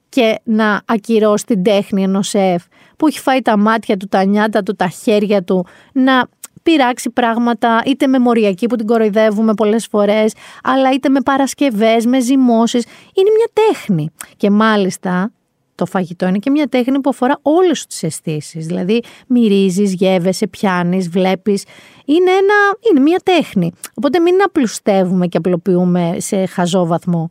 [0.09, 2.63] και να ακυρώσεις την τέχνη ενός σεφ
[2.97, 6.27] που έχει φάει τα μάτια του, τα νιάτα του, τα χέρια του, να
[6.65, 10.33] πειράξει πράγματα, είτε με μοριακή που την κοροϊδεύουμε πολλές φορές,
[10.63, 12.85] αλλά είτε με παρασκευές, με ζυμώσεις.
[13.13, 14.09] Είναι μια τέχνη.
[14.37, 15.31] Και μάλιστα
[15.75, 18.65] το φαγητό είναι και μια τέχνη που αφορά όλες τις αισθήσεις.
[18.65, 21.63] Δηλαδή μυρίζεις, γεύεσαι, πιάνεις, βλέπεις.
[22.05, 22.55] Είναι, ένα,
[22.89, 23.71] είναι μια τέχνη.
[23.93, 27.27] Οπότε μην απλουστεύουμε και απλοποιούμε σε χαζό βαθμό.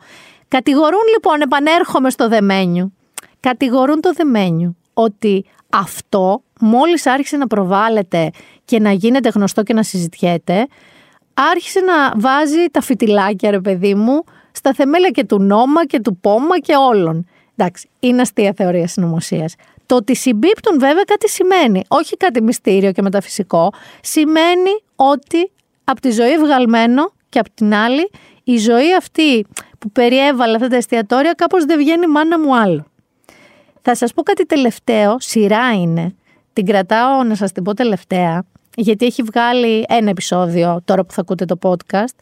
[0.49, 2.93] Κατηγορούν λοιπόν, επανέρχομαι στο δεμένιο,
[3.41, 8.31] κατηγορούν το δεμένιο ότι αυτό μόλις άρχισε να προβάλλεται
[8.65, 10.67] και να γίνεται γνωστό και να συζητιέται,
[11.35, 16.17] άρχισε να βάζει τα φυτιλάκια, ρε παιδί μου, στα θεμέλια και του νόμα και του
[16.17, 17.27] πόμα και όλων.
[17.57, 19.55] Εντάξει, είναι αστεία θεωρία συνωμοσίας.
[19.87, 25.51] Το ότι συμπίπτουν βέβαια κάτι σημαίνει, όχι κάτι μυστήριο και μεταφυσικό, σημαίνει ότι
[25.85, 28.11] από τη ζωή βγαλμένο και από την άλλη
[28.45, 29.47] η ζωή αυτή
[29.79, 32.87] που περιέβαλε αυτά τα εστιατόρια κάπως δεν βγαίνει μάνα μου άλλο.
[33.87, 36.15] Θα σας πω κάτι τελευταίο, σειρά είναι,
[36.53, 38.45] την κρατάω να σας την πω τελευταία,
[38.77, 42.15] γιατί έχει βγάλει ένα επεισόδιο τώρα που θα ακούτε το podcast,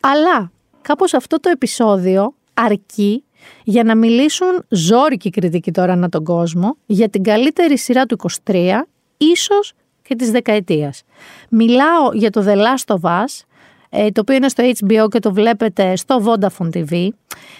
[0.00, 0.50] αλλά
[0.82, 3.24] κάπως αυτό το επεισόδιο αρκεί
[3.64, 8.70] για να μιλήσουν ζόρικη κριτική τώρα ανά τον κόσμο για την καλύτερη σειρά του 23,
[9.16, 9.72] ίσως
[10.02, 11.02] και της δεκαετίας.
[11.50, 13.47] Μιλάω για το The Last of Us, ε,
[13.90, 17.08] το οποίο είναι στο HBO και το βλέπετε στο Vodafone TV.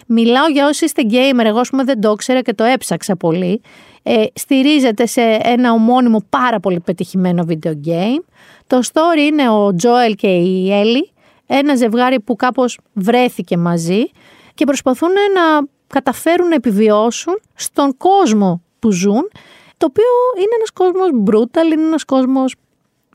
[0.06, 3.60] Μιλάω για όσοι είστε gamer, εγώ πούμε δεν το ήξερα και το έψαξα πολύ.
[4.02, 8.22] Ε, στηρίζεται σε ένα ομώνυμο πάρα πολύ πετυχημένο video game.
[8.66, 11.12] Το story είναι ο Joel και η Ellie,
[11.46, 14.10] ένα ζευγάρι που κάπως βρέθηκε μαζί
[14.54, 19.30] και προσπαθούν να καταφέρουν να επιβιώσουν στον κόσμο που ζουν,
[19.76, 20.04] το οποίο
[20.36, 22.54] είναι ένας κόσμος brutal, είναι ένας κόσμος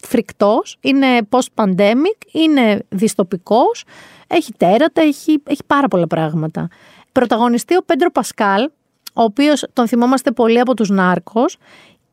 [0.07, 3.83] φρικτός, είναι post-pandemic, είναι διστοπικός,
[4.27, 6.67] έχει τέρατα, έχει, έχει πάρα πολλά πράγματα.
[7.11, 8.69] Πρωταγωνιστεί ο Πέντρο Πασκάλ,
[9.13, 11.57] ο οποίος τον θυμόμαστε πολύ από τους Νάρκος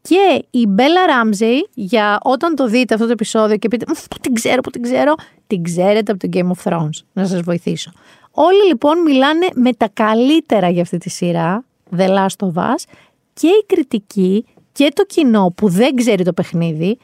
[0.02, 4.34] και η Μπέλα Ράμζεϊ, για όταν το δείτε αυτό το επεισόδιο και πείτε «Πού την
[4.34, 5.14] ξέρω, πού την ξέρω»,
[5.46, 7.92] την ξέρετε από το Game of Thrones, να σας βοηθήσω.
[8.30, 11.64] Όλοι λοιπόν μιλάνε με τα καλύτερα για αυτή τη σειρά,
[11.96, 12.84] The Last of Us,
[13.32, 16.98] και η κριτική και το κοινό που δεν ξέρει το παιχνίδι,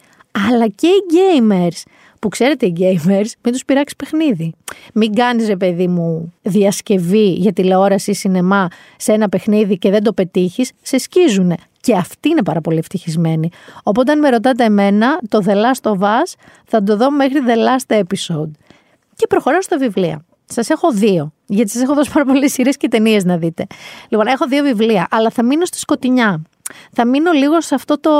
[0.48, 1.82] αλλά και οι gamers.
[2.20, 4.54] Που ξέρετε οι gamers, μην τους πειράξει παιχνίδι.
[4.94, 10.02] Μην κάνεις ρε παιδί μου διασκευή για τηλεόραση ή σινεμά σε ένα παιχνίδι και δεν
[10.02, 11.56] το πετύχεις, σε σκίζουνε.
[11.80, 13.48] Και αυτοί είναι πάρα πολύ ευτυχισμένοι.
[13.82, 16.34] Οπότε αν με ρωτάτε εμένα, το The Last of Us
[16.66, 18.50] θα το δω μέχρι The Last Episode.
[19.16, 20.24] Και προχωράω στα βιβλία.
[20.44, 21.32] Σας έχω δύο.
[21.46, 23.66] Γιατί σας έχω δώσει πάρα πολλές σειρές και ταινίες να δείτε.
[24.08, 26.42] Λοιπόν, έχω δύο βιβλία, αλλά θα μείνω στη σκοτεινιά.
[26.92, 28.10] Θα μείνω λίγο σε αυτό το,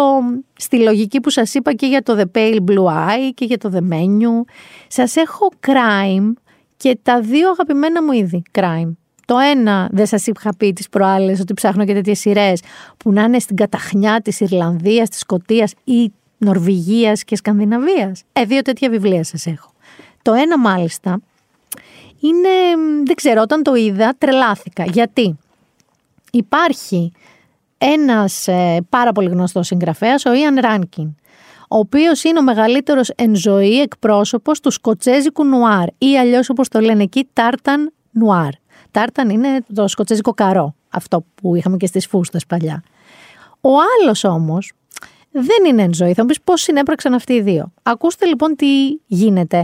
[0.56, 3.70] στη λογική που σας είπα και για το The Pale Blue Eye και για το
[3.74, 4.51] The Menu.
[4.89, 6.32] Σας έχω crime
[6.77, 8.93] και τα δύο αγαπημένα μου είδη crime.
[9.27, 12.62] Το ένα δεν σας είχα πει τις προάλλες ότι ψάχνω και τέτοιες σειρές
[12.97, 18.23] που να είναι στην καταχνιά της Ιρλανδίας, της Σκοτίας ή Νορβηγίας και Σκανδιναβίας.
[18.32, 19.70] Ε, δύο τέτοια βιβλία σας έχω.
[20.23, 21.20] Το ένα μάλιστα
[22.20, 22.48] είναι,
[23.05, 24.85] δεν ξέρω, όταν το είδα τρελάθηκα.
[24.85, 25.36] Γιατί;
[26.36, 27.12] Υπάρχει
[27.78, 31.15] ένας ε, πάρα πολύ γνωστός συγγραφέας, ο Ιαν Ράνκιν,
[31.69, 36.81] ο οποίος είναι ο μεγαλύτερος εν ζωή εκπρόσωπος του σκοτσέζικου νουάρ ή αλλιώς όπως το
[36.81, 38.51] λένε εκεί τάρταν νουάρ.
[38.90, 42.82] Τάρταν είναι το σκοτσέζικο καρό, αυτό που είχαμε και στις φούστες παλιά.
[43.61, 43.70] Ο
[44.01, 44.73] άλλος όμως
[45.31, 46.12] δεν είναι εν ζωή.
[46.12, 47.73] Θα μου πεις πώς συνέπραξαν αυτοί οι δύο.
[47.82, 48.66] Ακούστε λοιπόν τι
[49.07, 49.62] γίνεται.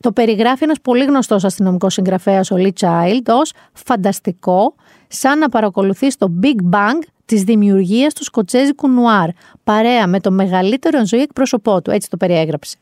[0.00, 4.74] Το περιγράφει ένας πολύ γνωστός αστυνομικός συγγραφέας, ο Λί Child, ως φανταστικό,
[5.08, 9.28] σαν να παρακολουθεί το Big Bang της δημιουργίας του σκοτσέζικου νουάρ,
[9.64, 12.76] παρέα με το μεγαλύτερο ζωή εκπρόσωπό του, έτσι το περιέγραψε.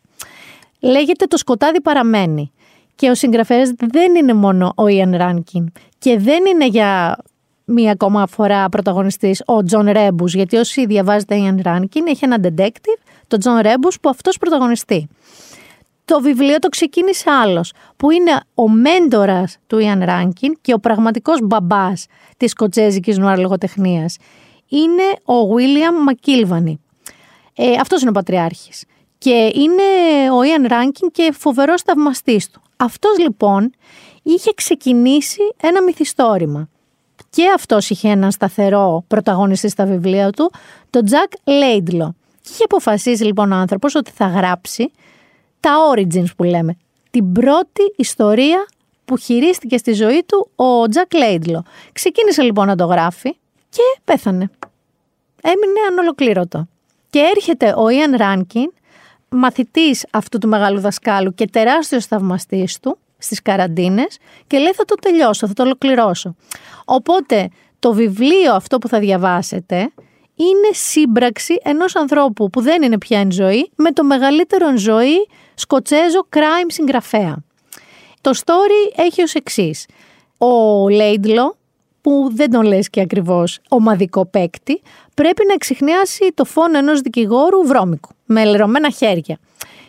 [0.80, 2.52] Λέγεται «Το σκοτάδι παραμένει»
[2.94, 5.72] και ο συγγραφέας δεν είναι μόνο ο Ιαν Ράνκιν.
[5.98, 7.16] Και δεν είναι για
[7.64, 13.00] μία ακόμα φορά πρωταγωνιστής ο Τζον Ρέμπους, γιατί όσοι διαβάζετε Ιαν Ράνκιν έχει ένα detective,
[13.26, 15.08] τον Τζον Ρέμπους που αυτός πρωταγωνιστεί
[16.04, 21.38] το βιβλίο το ξεκίνησε άλλος, που είναι ο μέντορας του Ιαν Ράνκιν και ο πραγματικός
[21.42, 22.06] μπαμπάς
[22.36, 24.16] της σκοτσέζικης νουάρ λογοτεχνίας.
[24.68, 26.80] Είναι ο Βίλιαμ Μακίλβανη.
[27.54, 28.84] Ε, αυτός είναι ο πατριάρχης.
[29.18, 29.82] Και είναι
[30.32, 32.62] ο Ιαν Ράνκιν και φοβερός θαυμαστής του.
[32.76, 33.72] Αυτός λοιπόν
[34.22, 36.68] είχε ξεκινήσει ένα μυθιστόρημα.
[37.30, 40.52] Και αυτός είχε έναν σταθερό πρωταγωνιστή στα βιβλία του,
[40.90, 42.14] τον Τζακ Λέιντλο.
[42.42, 44.90] Και είχε αποφασίσει λοιπόν ο άνθρωπος ότι θα γράψει
[45.64, 46.76] τα origins που λέμε.
[47.10, 48.66] Την πρώτη ιστορία
[49.04, 51.64] που χειρίστηκε στη ζωή του ο Τζακ Λέιντλο.
[51.92, 53.36] Ξεκίνησε λοιπόν να το γράφει
[53.68, 54.50] και πέθανε.
[55.42, 56.68] Έμεινε ανολοκλήρωτο.
[57.10, 58.72] Και έρχεται ο Ιαν Ράνκιν,
[59.28, 64.94] μαθητής αυτού του μεγάλου δασκάλου και τεράστιος θαυμαστής του στις καραντίνες και λέει θα το
[64.94, 66.36] τελειώσω, θα το ολοκληρώσω.
[66.84, 69.92] Οπότε το βιβλίο αυτό που θα διαβάσετε
[70.34, 75.26] είναι σύμπραξη ενός ανθρώπου που δεν είναι πια εν ζωή με το μεγαλύτερο εν ζωή
[75.54, 77.36] Σκοτσέζο crime συγγραφέα.
[78.20, 79.86] Το story έχει ως εξής.
[80.38, 81.56] Ο Λέιντλο,
[82.00, 84.82] που δεν τον λες και ακριβώς ομαδικό παίκτη,
[85.14, 89.38] πρέπει να εξηχνιάσει το φόνο ενός δικηγόρου βρώμικου, με λερωμένα χέρια.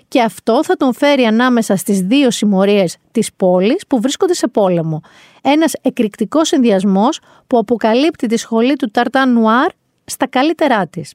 [0.08, 5.02] Και αυτό θα τον φέρει ανάμεσα στις δύο συμμορίες της πόλης που βρίσκονται σε πόλεμο.
[5.42, 9.68] Ένας εκρηκτικός συνδυασμός που αποκαλύπτει τη σχολή του Ταρτάν Νουάρ
[10.06, 11.14] στα καλύτερά της.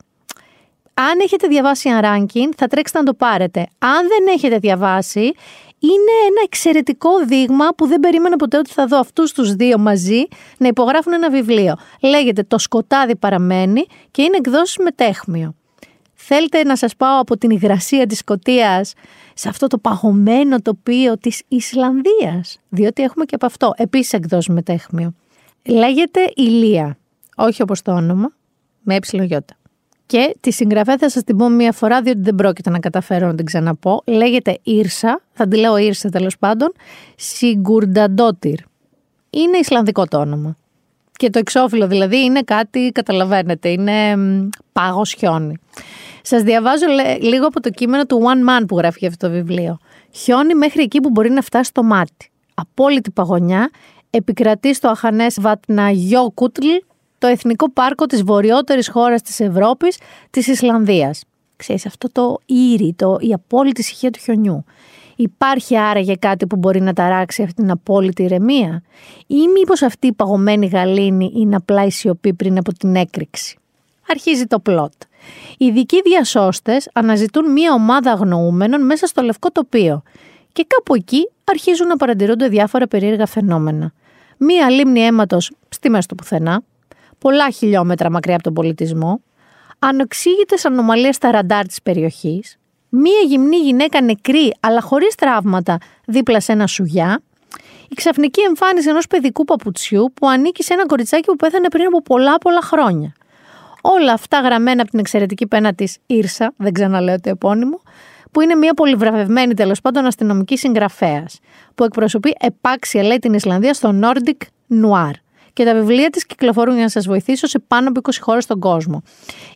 [1.10, 3.60] Αν έχετε διαβάσει ένα ranking, θα τρέξετε να το πάρετε.
[3.78, 5.32] Αν δεν έχετε διαβάσει,
[5.78, 10.22] είναι ένα εξαιρετικό δείγμα που δεν περίμενα ποτέ ότι θα δω αυτούς τους δύο μαζί
[10.59, 11.77] να υπογράφουν ένα βιβλίο.
[12.01, 15.55] Λέγεται Το σκοτάδι παραμένει και είναι εκδόσεις με τέχμιο.
[16.14, 18.93] Θέλετε να σας πάω από την υγρασία της Σκοτίας
[19.35, 24.62] σε αυτό το παγωμένο τοπίο της Ισλανδίας, διότι έχουμε και από αυτό επίσης εκδόσεις με
[24.62, 25.14] τέχμιο.
[25.66, 26.98] Λέγεται Ηλία,
[27.36, 28.32] όχι όπως το όνομα,
[28.82, 29.39] με ε
[30.11, 33.35] και τη συγγραφέα θα σας την πω μία φορά, διότι δεν πρόκειται να καταφέρω να
[33.35, 34.03] την ξαναπώ.
[34.07, 36.73] Λέγεται Ήρσα, θα τη λέω Ήρσα τέλος πάντων,
[37.16, 38.59] Σιγκουρνταντότυρ.
[39.31, 40.57] Είναι Ισλανδικό το όνομα.
[41.12, 44.16] Και το εξώφυλλο δηλαδή είναι κάτι, καταλαβαίνετε, είναι
[44.73, 45.55] πάγο χιόνι.
[46.23, 46.87] Σας διαβάζω
[47.20, 49.78] λίγο από το κείμενο του One Man που γράφει αυτό το βιβλίο.
[50.11, 52.31] Χιόνι μέχρι εκεί που μπορεί να φτάσει το μάτι.
[52.55, 53.70] Απόλυτη παγωνιά
[54.11, 56.66] επικρατεί στο αχανές Βατναγιόκουτλ,
[57.20, 59.98] το εθνικό πάρκο της βορειότερης χώρας της Ευρώπης,
[60.30, 61.24] της Ισλανδίας.
[61.56, 64.64] Ξέρεις, αυτό το ήρι, το, η απόλυτη ησυχία του χιονιού.
[65.16, 68.82] Υπάρχει άραγε κάτι που μπορεί να ταράξει αυτή την απόλυτη ηρεμία;
[69.26, 73.59] Ή μήπως αυτή η παγωμένη γαλήνη είναι απλά η σιωπή πριν από την έκρηξη;
[74.09, 74.92] Αρχίζει το πλότ.
[75.59, 80.02] Οι ειδικοί διασώστες αναζητούν μία ομάδα αγνοούμενων μέσα στο λευκό τοπίο
[80.52, 83.92] και κάπου εκεί αρχίζουν να παρατηρούνται διάφορα περίεργα φαινόμενα.
[84.36, 86.62] Μία λίμνη αίματος στη μέση του πουθενά,
[87.20, 89.22] πολλά χιλιόμετρα μακριά από τον πολιτισμό,
[89.78, 96.52] ανοξήγητες ανομαλίες στα ραντάρ της περιοχής, μία γυμνή γυναίκα νεκρή αλλά χωρίς τραύματα δίπλα σε
[96.52, 97.22] ένα σουγιά,
[97.88, 102.02] η ξαφνική εμφάνιση ενός παιδικού παπουτσιού που ανήκει σε ένα κοριτσάκι που πέθανε πριν από
[102.02, 103.12] πολλά πολλά χρόνια.
[103.80, 107.80] Όλα αυτά γραμμένα από την εξαιρετική πένα της Ήρσα, δεν ξαναλέω το επώνυμο,
[108.30, 111.38] που είναι μια πολυβραβευμένη τέλος πάντων αστυνομική συγγραφέας,
[111.74, 114.42] που εκπροσωπεί επάξια λέει την Ισλανδία στο Nordic
[114.82, 115.10] Noir.
[115.61, 118.61] Και τα βιβλία της κυκλοφορούν για να σας βοηθήσω σε πάνω από 20 χώρες στον
[118.61, 119.03] κόσμο.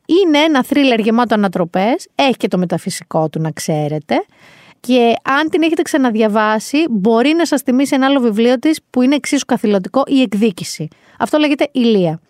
[0.06, 4.14] Είναι ένα θρίλερ γεμάτο ανατροπές, έχει και το μεταφυσικό του να ξέρετε.
[4.80, 9.14] Και αν την έχετε ξαναδιαβάσει, μπορεί να σας θυμίσει ένα άλλο βιβλίο της που είναι
[9.14, 10.88] εξίσου καθηλωτικό, η εκδίκηση.
[11.18, 12.20] Αυτό λέγεται Ηλία.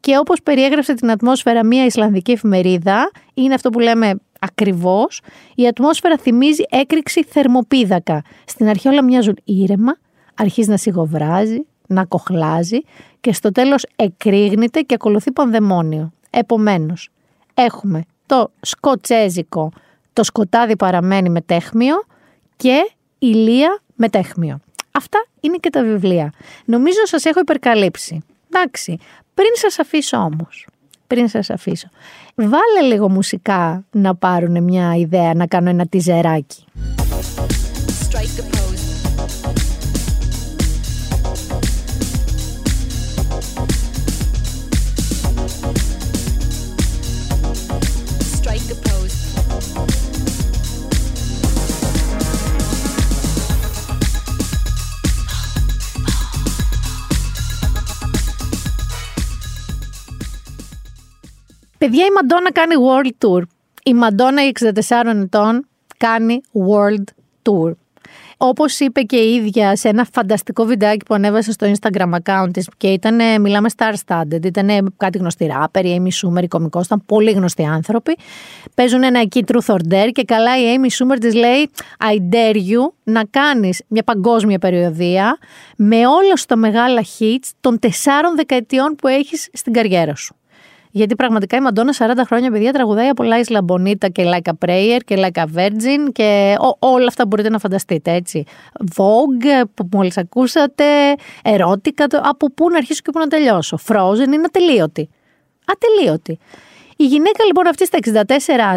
[0.00, 5.20] Και όπως περιέγραψε την ατμόσφαιρα μια Ισλανδική εφημερίδα, είναι αυτό που λέμε ακριβώς,
[5.54, 8.22] η ατμόσφαιρα θυμίζει έκρηξη θερμοπίδακα.
[8.44, 9.96] Στην αρχή όλα μοιάζουν ήρεμα,
[10.34, 12.78] αρχίζει να σιγοβράζει, να κοχλάζει
[13.20, 16.12] και στο τέλος εκρήγνεται και ακολουθεί πανδαιμόνιο.
[16.30, 17.10] Επομένως,
[17.54, 19.72] έχουμε το σκοτσέζικο,
[20.12, 21.96] το σκοτάδι παραμένει με τέχμιο
[22.56, 24.58] και ηλία με τέχμιο.
[24.90, 26.32] Αυτά είναι και τα βιβλία.
[26.64, 28.22] Νομίζω σας έχω υπερκαλύψει.
[28.52, 28.98] Εντάξει,
[29.34, 30.66] πριν σας αφήσω όμως,
[31.06, 31.88] πριν σας αφήσω,
[32.34, 36.64] βάλε λίγο μουσικά να πάρουν μια ιδέα, να κάνω ένα τιζεράκι.
[61.78, 63.42] Παιδιά, η Μαντόνα κάνει world tour.
[63.84, 64.72] Η Μαντόνα, η 64
[65.22, 67.04] ετών, κάνει world
[67.42, 67.72] tour.
[68.36, 72.68] Όπως είπε και η ίδια σε ένα φανταστικό βιντεάκι που ανέβασε στο Instagram account της
[72.76, 77.30] και ήταν, μιλάμε star-studded, ήταν κάτι γνωστή ράπερ, η Amy Schumer, η κωμικό, ήταν πολύ
[77.30, 78.16] γνωστοί άνθρωποι.
[78.74, 82.56] Παίζουν ένα εκεί truth or dare και καλά η Amy Schumer της λέει I dare
[82.56, 85.38] you να κάνεις μια παγκόσμια περιοδία
[85.76, 90.36] με όλα σου τα μεγάλα hits των τεσσάρων δεκαετιών που έχεις στην καριέρα σου.
[90.90, 94.98] Γιατί πραγματικά η Μαντόνα 40 χρόνια παιδιά τραγουδάει από Λάις Λαμπονίτα και Like a Prayer
[95.04, 98.44] και Like a Virgin και όλα αυτά μπορείτε να φανταστείτε έτσι.
[98.96, 100.84] Vogue που μόλις ακούσατε,
[101.42, 103.78] ερώτηκα, από πού να αρχίσω και πού να τελειώσω.
[103.86, 105.08] Frozen είναι ατελείωτη.
[105.64, 106.38] Ατελείωτη.
[106.96, 107.98] Η γυναίκα λοιπόν αυτή στα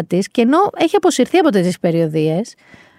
[0.06, 2.54] της και ενώ έχει αποσυρθεί από τέτοιες περιοδίες,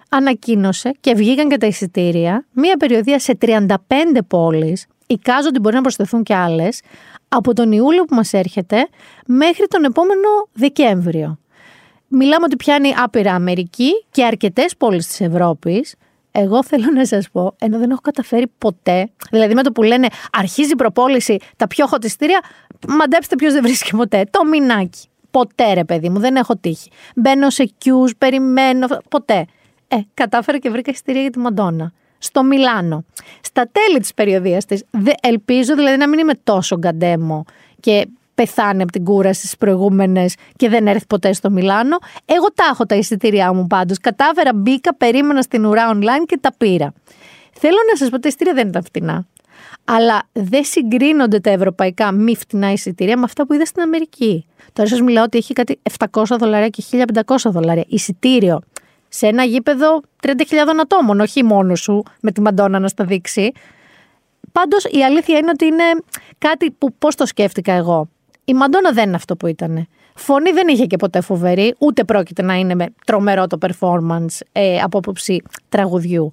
[0.08, 3.66] ανακοίνωσε και βγήκαν και τα εισιτήρια μία περιοδία σε 35
[4.28, 6.80] πόλεις, εικάζω ότι μπορεί να προσθεθούν και άλλες,
[7.28, 8.88] από τον Ιούλιο που μας έρχεται
[9.26, 11.38] μέχρι τον επόμενο Δεκέμβριο.
[12.08, 15.94] Μιλάμε ότι πιάνει άπειρα Αμερική και αρκετές πόλεις της Ευρώπης.
[16.30, 20.08] Εγώ θέλω να σας πω, ενώ δεν έχω καταφέρει ποτέ, δηλαδή με το που λένε
[20.32, 22.40] αρχίζει η προπόληση, τα πιο χωτιστήρια,
[22.88, 25.08] μαντέψτε ποιος δεν βρίσκει ποτέ, το μινάκι.
[25.30, 26.90] Ποτέ ρε παιδί μου, δεν έχω τύχει.
[27.16, 29.46] Μπαίνω σε queues, περιμένω, ποτέ.
[29.88, 31.92] Ε, κατάφερα και βρήκα εισιτήρια για τη Μαντόνα
[32.24, 33.04] στο Μιλάνο.
[33.40, 34.84] Στα τέλη της περιοδίας της,
[35.20, 37.44] ελπίζω δηλαδή να μην είμαι τόσο γκαντέμο
[37.80, 41.96] και πεθάνει από την κούραση στις προηγούμενες και δεν έρθει ποτέ στο Μιλάνο.
[42.24, 43.98] Εγώ τα έχω τα εισιτήριά μου πάντως.
[43.98, 46.92] Κατάφερα, μπήκα, περίμενα στην ουρά online και τα πήρα.
[47.52, 49.26] Θέλω να σας πω, τα εισιτήρια δεν ήταν φτηνά.
[49.84, 54.46] Αλλά δεν συγκρίνονται τα ευρωπαϊκά μη φτηνά εισιτήρια με αυτά που είδα στην Αμερική.
[54.72, 55.80] Τώρα σας μιλάω ότι έχει κάτι
[56.12, 56.82] 700 δολάρια και
[57.26, 57.84] 1500 δολάρια.
[57.88, 58.60] Εισιτήριο
[59.16, 60.32] σε ένα γήπεδο 30.000
[60.80, 63.52] ατόμων, όχι μόνος σου με τη Μαντόνα να στα δείξει.
[64.52, 65.84] Πάντως η αλήθεια είναι ότι είναι
[66.38, 68.08] κάτι που πώς το σκέφτηκα εγώ.
[68.44, 69.86] Η Μαντόνα δεν είναι αυτό που ήταν.
[70.14, 74.80] Φωνή δεν είχε και ποτέ φοβερή, ούτε πρόκειται να είναι με τρομερό το performance ε,
[74.80, 76.32] από άποψη τραγουδιού.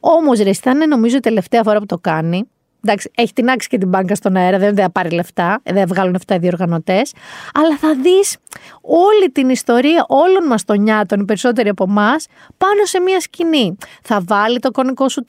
[0.00, 2.48] Όμως ρε, ήταν νομίζω η τελευταία φορά που το κάνει
[2.84, 6.14] Εντάξει, έχει την άξει και την μπάνκα στον αέρα, δεν θα πάρει λεφτά, δεν βγάλουν
[6.14, 7.12] αυτά οι διοργανωτές.
[7.54, 8.36] Αλλά θα δεις
[8.80, 12.26] όλη την ιστορία όλων μας των νιάτων, οι περισσότεροι από εμάς,
[12.58, 13.76] πάνω σε μία σκηνή.
[14.02, 15.24] Θα βάλει το κονικό σου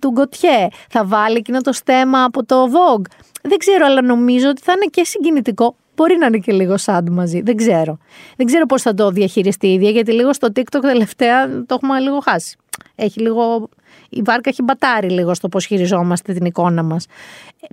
[0.00, 3.10] του Γκοτιέ, θα βάλει εκείνο το στέμα από το Vogue.
[3.42, 5.76] Δεν ξέρω, αλλά νομίζω ότι θα είναι και συγκινητικό.
[5.94, 7.40] Μπορεί να είναι και λίγο σάντ μαζί.
[7.40, 7.98] Δεν ξέρω.
[8.36, 12.00] Δεν ξέρω πώς θα το διαχειριστεί η ίδια, γιατί λίγο στο TikTok τελευταία το έχουμε
[12.00, 12.56] λίγο χάσει.
[12.94, 13.68] έχει λίγο.
[14.08, 17.06] Η βάρκα έχει μπατάρει λίγο στο πώς χειριζόμαστε την εικόνα μας.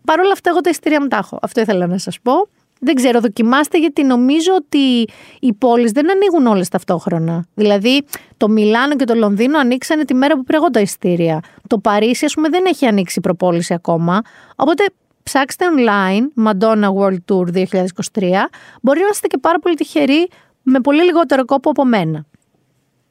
[0.05, 1.39] Παρ' όλα αυτά, εγώ τα εισιτήρια μου τα έχω.
[1.41, 2.33] Αυτό ήθελα να σας πω.
[2.79, 5.07] Δεν ξέρω, δοκιμάστε γιατί νομίζω ότι
[5.39, 7.45] οι πόλεις δεν ανοίγουν όλες ταυτόχρονα.
[7.53, 8.03] Δηλαδή,
[8.37, 11.39] το Μιλάνο και το Λονδίνο ανοίξανε τη μέρα που πήρε τα ειστήρια.
[11.67, 14.21] Το Παρίσι, ας πούμε, δεν έχει ανοίξει προπόληση ακόμα.
[14.55, 14.83] Οπότε
[15.23, 18.49] ψάξτε online Madonna World Tour 2023.
[18.81, 20.27] Μπορεί να είστε και πάρα πολύ τυχεροί
[20.63, 22.25] με πολύ λιγότερο κόπο από μένα.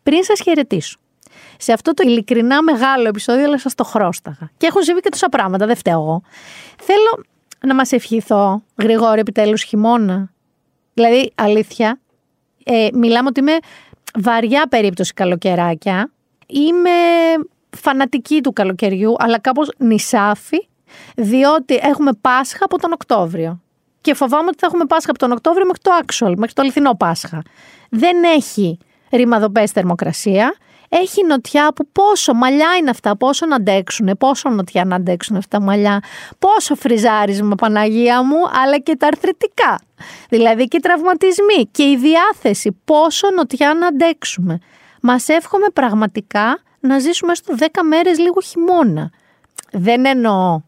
[0.02, 0.98] Πριν σας χαιρετήσω,
[1.56, 4.51] σε αυτό το ειλικρινά μεγάλο επεισόδιο, αλλά σας το χρώσταγα.
[4.56, 6.22] Και έχουν συμβεί και τόσα πράγματα, δεν φταίω εγώ.
[6.78, 7.24] Θέλω
[7.60, 10.31] να μας ευχηθώ γρηγόρη επιτέλους χειμώνα.
[10.94, 12.01] Δηλαδή, αλήθεια,
[12.64, 13.59] ε, μιλάμε ότι είμαι
[14.18, 16.10] βαριά περίπτωση καλοκαιράκια.
[16.47, 16.90] Είμαι
[17.76, 20.68] φανατική του καλοκαιριού, αλλά κάπως νησάφι,
[21.16, 23.60] διότι έχουμε Πάσχα από τον Οκτώβριο.
[24.01, 26.94] Και φοβάμαι ότι θα έχουμε Πάσχα από τον Οκτώβριο μέχρι το actual, μέχρι το αληθινό
[26.94, 27.43] Πάσχα.
[27.90, 28.78] Δεν έχει
[29.10, 30.55] ρημαδοπές θερμοκρασία
[31.03, 35.59] έχει νοτιά που πόσο μαλλιά είναι αυτά, πόσο να αντέξουν, πόσο νοτιά να αντέξουν αυτά
[35.59, 36.03] τα μαλλιά,
[36.39, 39.81] πόσο φριζάρισμα Παναγία μου, αλλά και τα αρθρητικά.
[40.29, 44.59] Δηλαδή και οι τραυματισμοί και η διάθεση, πόσο νοτιά να αντέξουμε.
[45.01, 49.11] Μας εύχομαι πραγματικά να ζήσουμε στο 10 μέρες λίγο χειμώνα.
[49.73, 50.61] Δεν εννοώ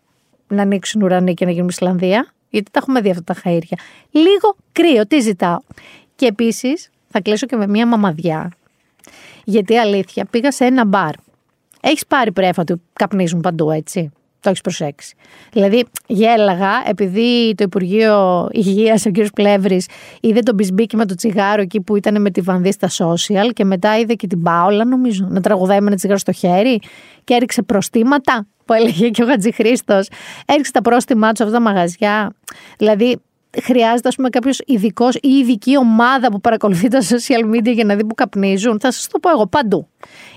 [0.48, 3.78] να ανοίξουν ουρανοί και να γίνουμε Ισλανδία, γιατί τα έχουμε δει αυτά τα χαΐρια.
[4.10, 5.58] Λίγο κρύο, τι ζητάω.
[6.16, 8.50] Και επίσης θα κλείσω και με μια μαμαδιά
[9.48, 11.10] γιατί αλήθεια, πήγα σε ένα μπαρ.
[11.80, 14.10] Έχεις πάρει πρέφα του καπνίζουν παντού, έτσι;
[14.40, 15.14] Το έχεις προσέξει.
[15.52, 19.14] Δηλαδή, γέλαγα επειδή το Υπουργείο Υγείας, ο κ.
[19.34, 19.88] Πλεύρης,
[20.20, 23.64] είδε τον μπισμπίκι με το τσιγάρο εκεί που ήταν με τη βανδί στα social και
[23.64, 26.78] μετά είδε και την Πάολα, νομίζω, να τραγουδάει με ένα τσιγάρο στο χέρι
[27.24, 30.00] και έριξε προστήματα που έλεγε και ο Χατζη Χρήστο.
[30.46, 32.32] Έριξε τα πρόστιμά του σε αυτά τα μαγαζιά.
[32.78, 33.20] Δηλαδή,
[33.62, 37.94] χρειάζεται, ας πούμε, κάποιος ειδικός ή ειδική ομάδα που παρακολουθεί τα social media για να
[37.94, 38.80] δει που καπνίζουν.
[38.80, 39.88] Θα σας το πω εγώ παντού.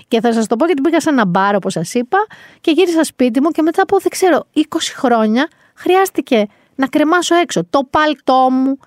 [0.08, 2.18] Και θα σας το πω γιατί πήγα σε ένα μπαρ, όπως σας είπα,
[2.60, 4.60] και γύρισα σπίτι μου και μετά από, δεν ξέρω, 20
[4.96, 8.78] χρόνια χρειάστηκε να κρεμάσω έξω το παλτό μου,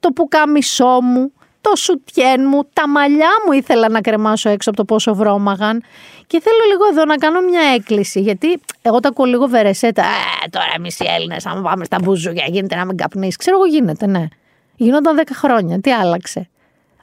[0.00, 1.32] το πουκάμισό μου,
[1.70, 5.82] το σουτιέν μου, τα μαλλιά μου ήθελα να κρεμάσω έξω από το πόσο βρώμαγαν.
[6.26, 10.02] Και θέλω λίγο εδώ να κάνω μια έκκληση, γιατί εγώ τα ακούω λίγο βερεσέτα.
[10.02, 13.36] Ε, τώρα εμείς οι Έλληνες, αν πάμε στα μπουζούκια, γίνεται να μην καπνίσεις.
[13.36, 14.28] Ξέρω εγώ, γίνεται, ναι.
[14.76, 15.80] Γινόταν 10 χρόνια.
[15.80, 16.48] Τι άλλαξε.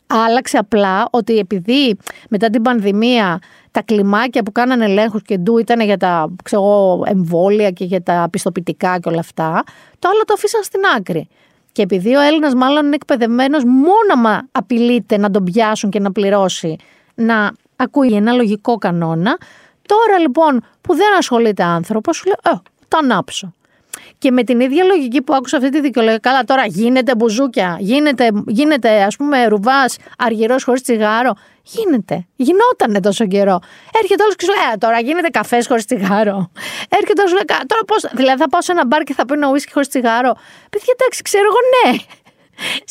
[0.07, 1.97] Άλλαξε απλά ότι επειδή
[2.29, 3.39] μετά την πανδημία
[3.71, 8.27] τα κλιμάκια που κάνανε ελέγχους και ντου ήταν για τα ξέρω, εμβόλια και για τα
[8.31, 9.63] πιστοποιητικά και όλα αυτά,
[9.99, 11.27] το άλλο το αφήσαν στην άκρη.
[11.73, 16.75] Και επειδή ο Έλληνας μάλλον είναι εκπαιδευμένος, μόνο απειλείται να τον πιάσουν και να πληρώσει,
[17.15, 19.37] να ακούει ένα λογικό κανόνα.
[19.85, 23.53] Τώρα λοιπόν που δεν ασχολείται άνθρωπος, σου λέει, Ε, τα ανάψω.
[24.23, 28.29] Και με την ίδια λογική που άκουσα αυτή τη δικαιολογία, καλά τώρα γίνεται μπουζούκια, γίνεται,
[28.47, 31.33] γίνεται ας πούμε ρουβάς αργυρός χωρίς τσιγάρο.
[31.63, 32.25] Γίνεται.
[32.35, 33.59] Γινότανε τόσο καιρό.
[34.01, 36.51] Έρχεται όλος και σου λέει: «Ε, Τώρα γίνεται καφές χωρίς τσιγάρο.
[36.89, 38.05] Έρχεται όλος και σου λέει: Τώρα πώς.
[38.13, 40.33] Δηλαδή θα πάω σε ένα μπαρ και θα πίνω ουίσκι χωρίς τσιγάρο.
[40.69, 41.97] Παιδιά, εντάξει, ξέρω εγώ ναι.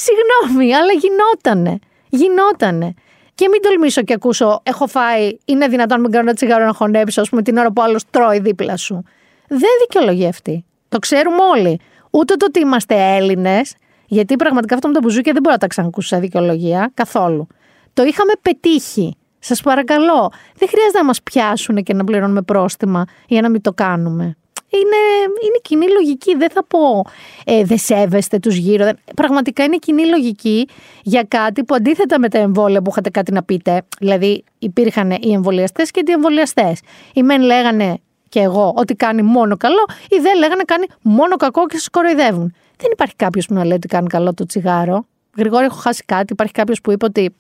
[0.04, 1.78] Συγγνώμη, αλλά γινότανε.
[2.08, 2.94] Γινότανε.
[3.34, 6.72] Και μην τολμήσω και ακούσω: Έχω φάει, είναι δυνατόν να μην κάνω ένα τσιγάρο να
[6.72, 9.04] χωνέψω, ας πούμε, την ώρα που άλλος τρώει δίπλα σου.
[9.48, 10.64] Δεν δικαιολογεί αυτή.
[10.92, 11.80] Το ξέρουμε όλοι.
[12.10, 13.74] Ούτε το ότι είμαστε Έλληνες,
[14.06, 17.46] γιατί πραγματικά αυτό με τα μπουζούκια δεν μπορώ να τα ξανακούσω σε δικαιολογία καθόλου.
[17.92, 19.16] Το είχαμε πετύχει.
[19.38, 23.72] Σας παρακαλώ, δεν χρειάζεται να μας πιάσουν και να πληρώνουμε πρόστιμα για να μην το
[23.72, 24.36] κάνουμε.
[24.68, 25.00] Είναι,
[25.44, 26.36] είναι κοινή λογική.
[26.36, 27.04] Δεν θα πω
[27.44, 28.90] ε, δεν σέβεστε τους γύρω.
[29.16, 30.68] Πραγματικά είναι κοινή λογική
[31.02, 33.82] για κάτι που αντίθετα με τα εμβόλια που είχατε κάτι να πείτε.
[33.98, 36.76] Δηλαδή, υπήρχαν οι εμβολιαστές και οι εμβολιαστέ.
[37.14, 38.00] Οι μεν λέγανε
[38.32, 42.54] και εγώ ότι κάνει μόνο καλό, οι δεν λέγανε κάνει μόνο κακό και σας κοροϊδεύουν.
[42.76, 45.06] Δεν υπάρχει κάποιος που να λέει ότι κάνει καλό το τσιγάρο.
[45.36, 46.32] Γρηγόρη, έχω χάσει κάτι.
[46.32, 47.34] Υπάρχει κάποιος που είπε ότι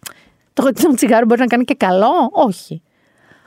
[0.52, 2.30] το, το τσιγάρο μπορεί να κάνει και καλό.
[2.32, 2.82] Όχι.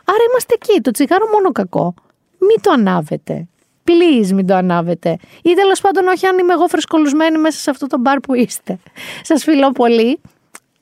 [0.06, 0.82] Άρα είμαστε εκεί.
[0.82, 1.94] Το τσιγάρο μόνο κακό.
[2.40, 3.48] Μην το ανάβετε.
[3.84, 5.18] Please μην το ανάβετε.
[5.44, 8.80] Ή τέλος πάντων όχι αν είμαι εγώ φρεσκολουσμένη μέσα σε αυτό το μπαρ που είστε.
[9.22, 10.20] Σας φιλώ πολύ.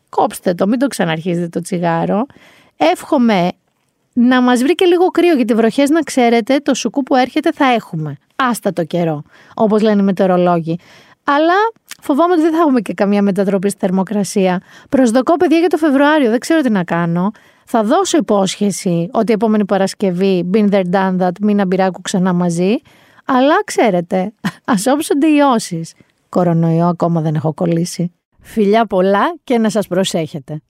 [0.10, 2.26] Κόψτε το, μην το ξαναρχίζετε το τσιγάρο.
[2.77, 3.49] Εύχομαι
[4.14, 7.65] να μας βρει και λίγο κρύο γιατί βροχές να ξέρετε το σουκού που έρχεται θα
[7.65, 8.18] έχουμε.
[8.35, 9.23] Άστα το καιρό,
[9.56, 10.80] όπως λένε οι μετεωρολόγοι.
[11.23, 11.53] Αλλά
[12.02, 14.61] φοβάμαι ότι δεν θα έχουμε και καμία μετατροπή στη θερμοκρασία.
[14.90, 16.30] Προσδοκώ, παιδιά, για το Φεβρουάριο.
[16.30, 17.31] Δεν ξέρω τι να κάνω.
[17.65, 22.76] Θα δώσω υπόσχεση ότι η επόμενη Παρασκευή, been there, done that, μην μπειράκου ξανά μαζί.
[23.26, 24.34] Αλλά ξέρετε,
[24.65, 25.81] ας όψονται οι ιώσει.
[26.30, 28.11] Κορονοϊό ακόμα δεν έχω κολλήσει.
[28.40, 30.61] Φιλιά πολλά και να σας προσέχετε.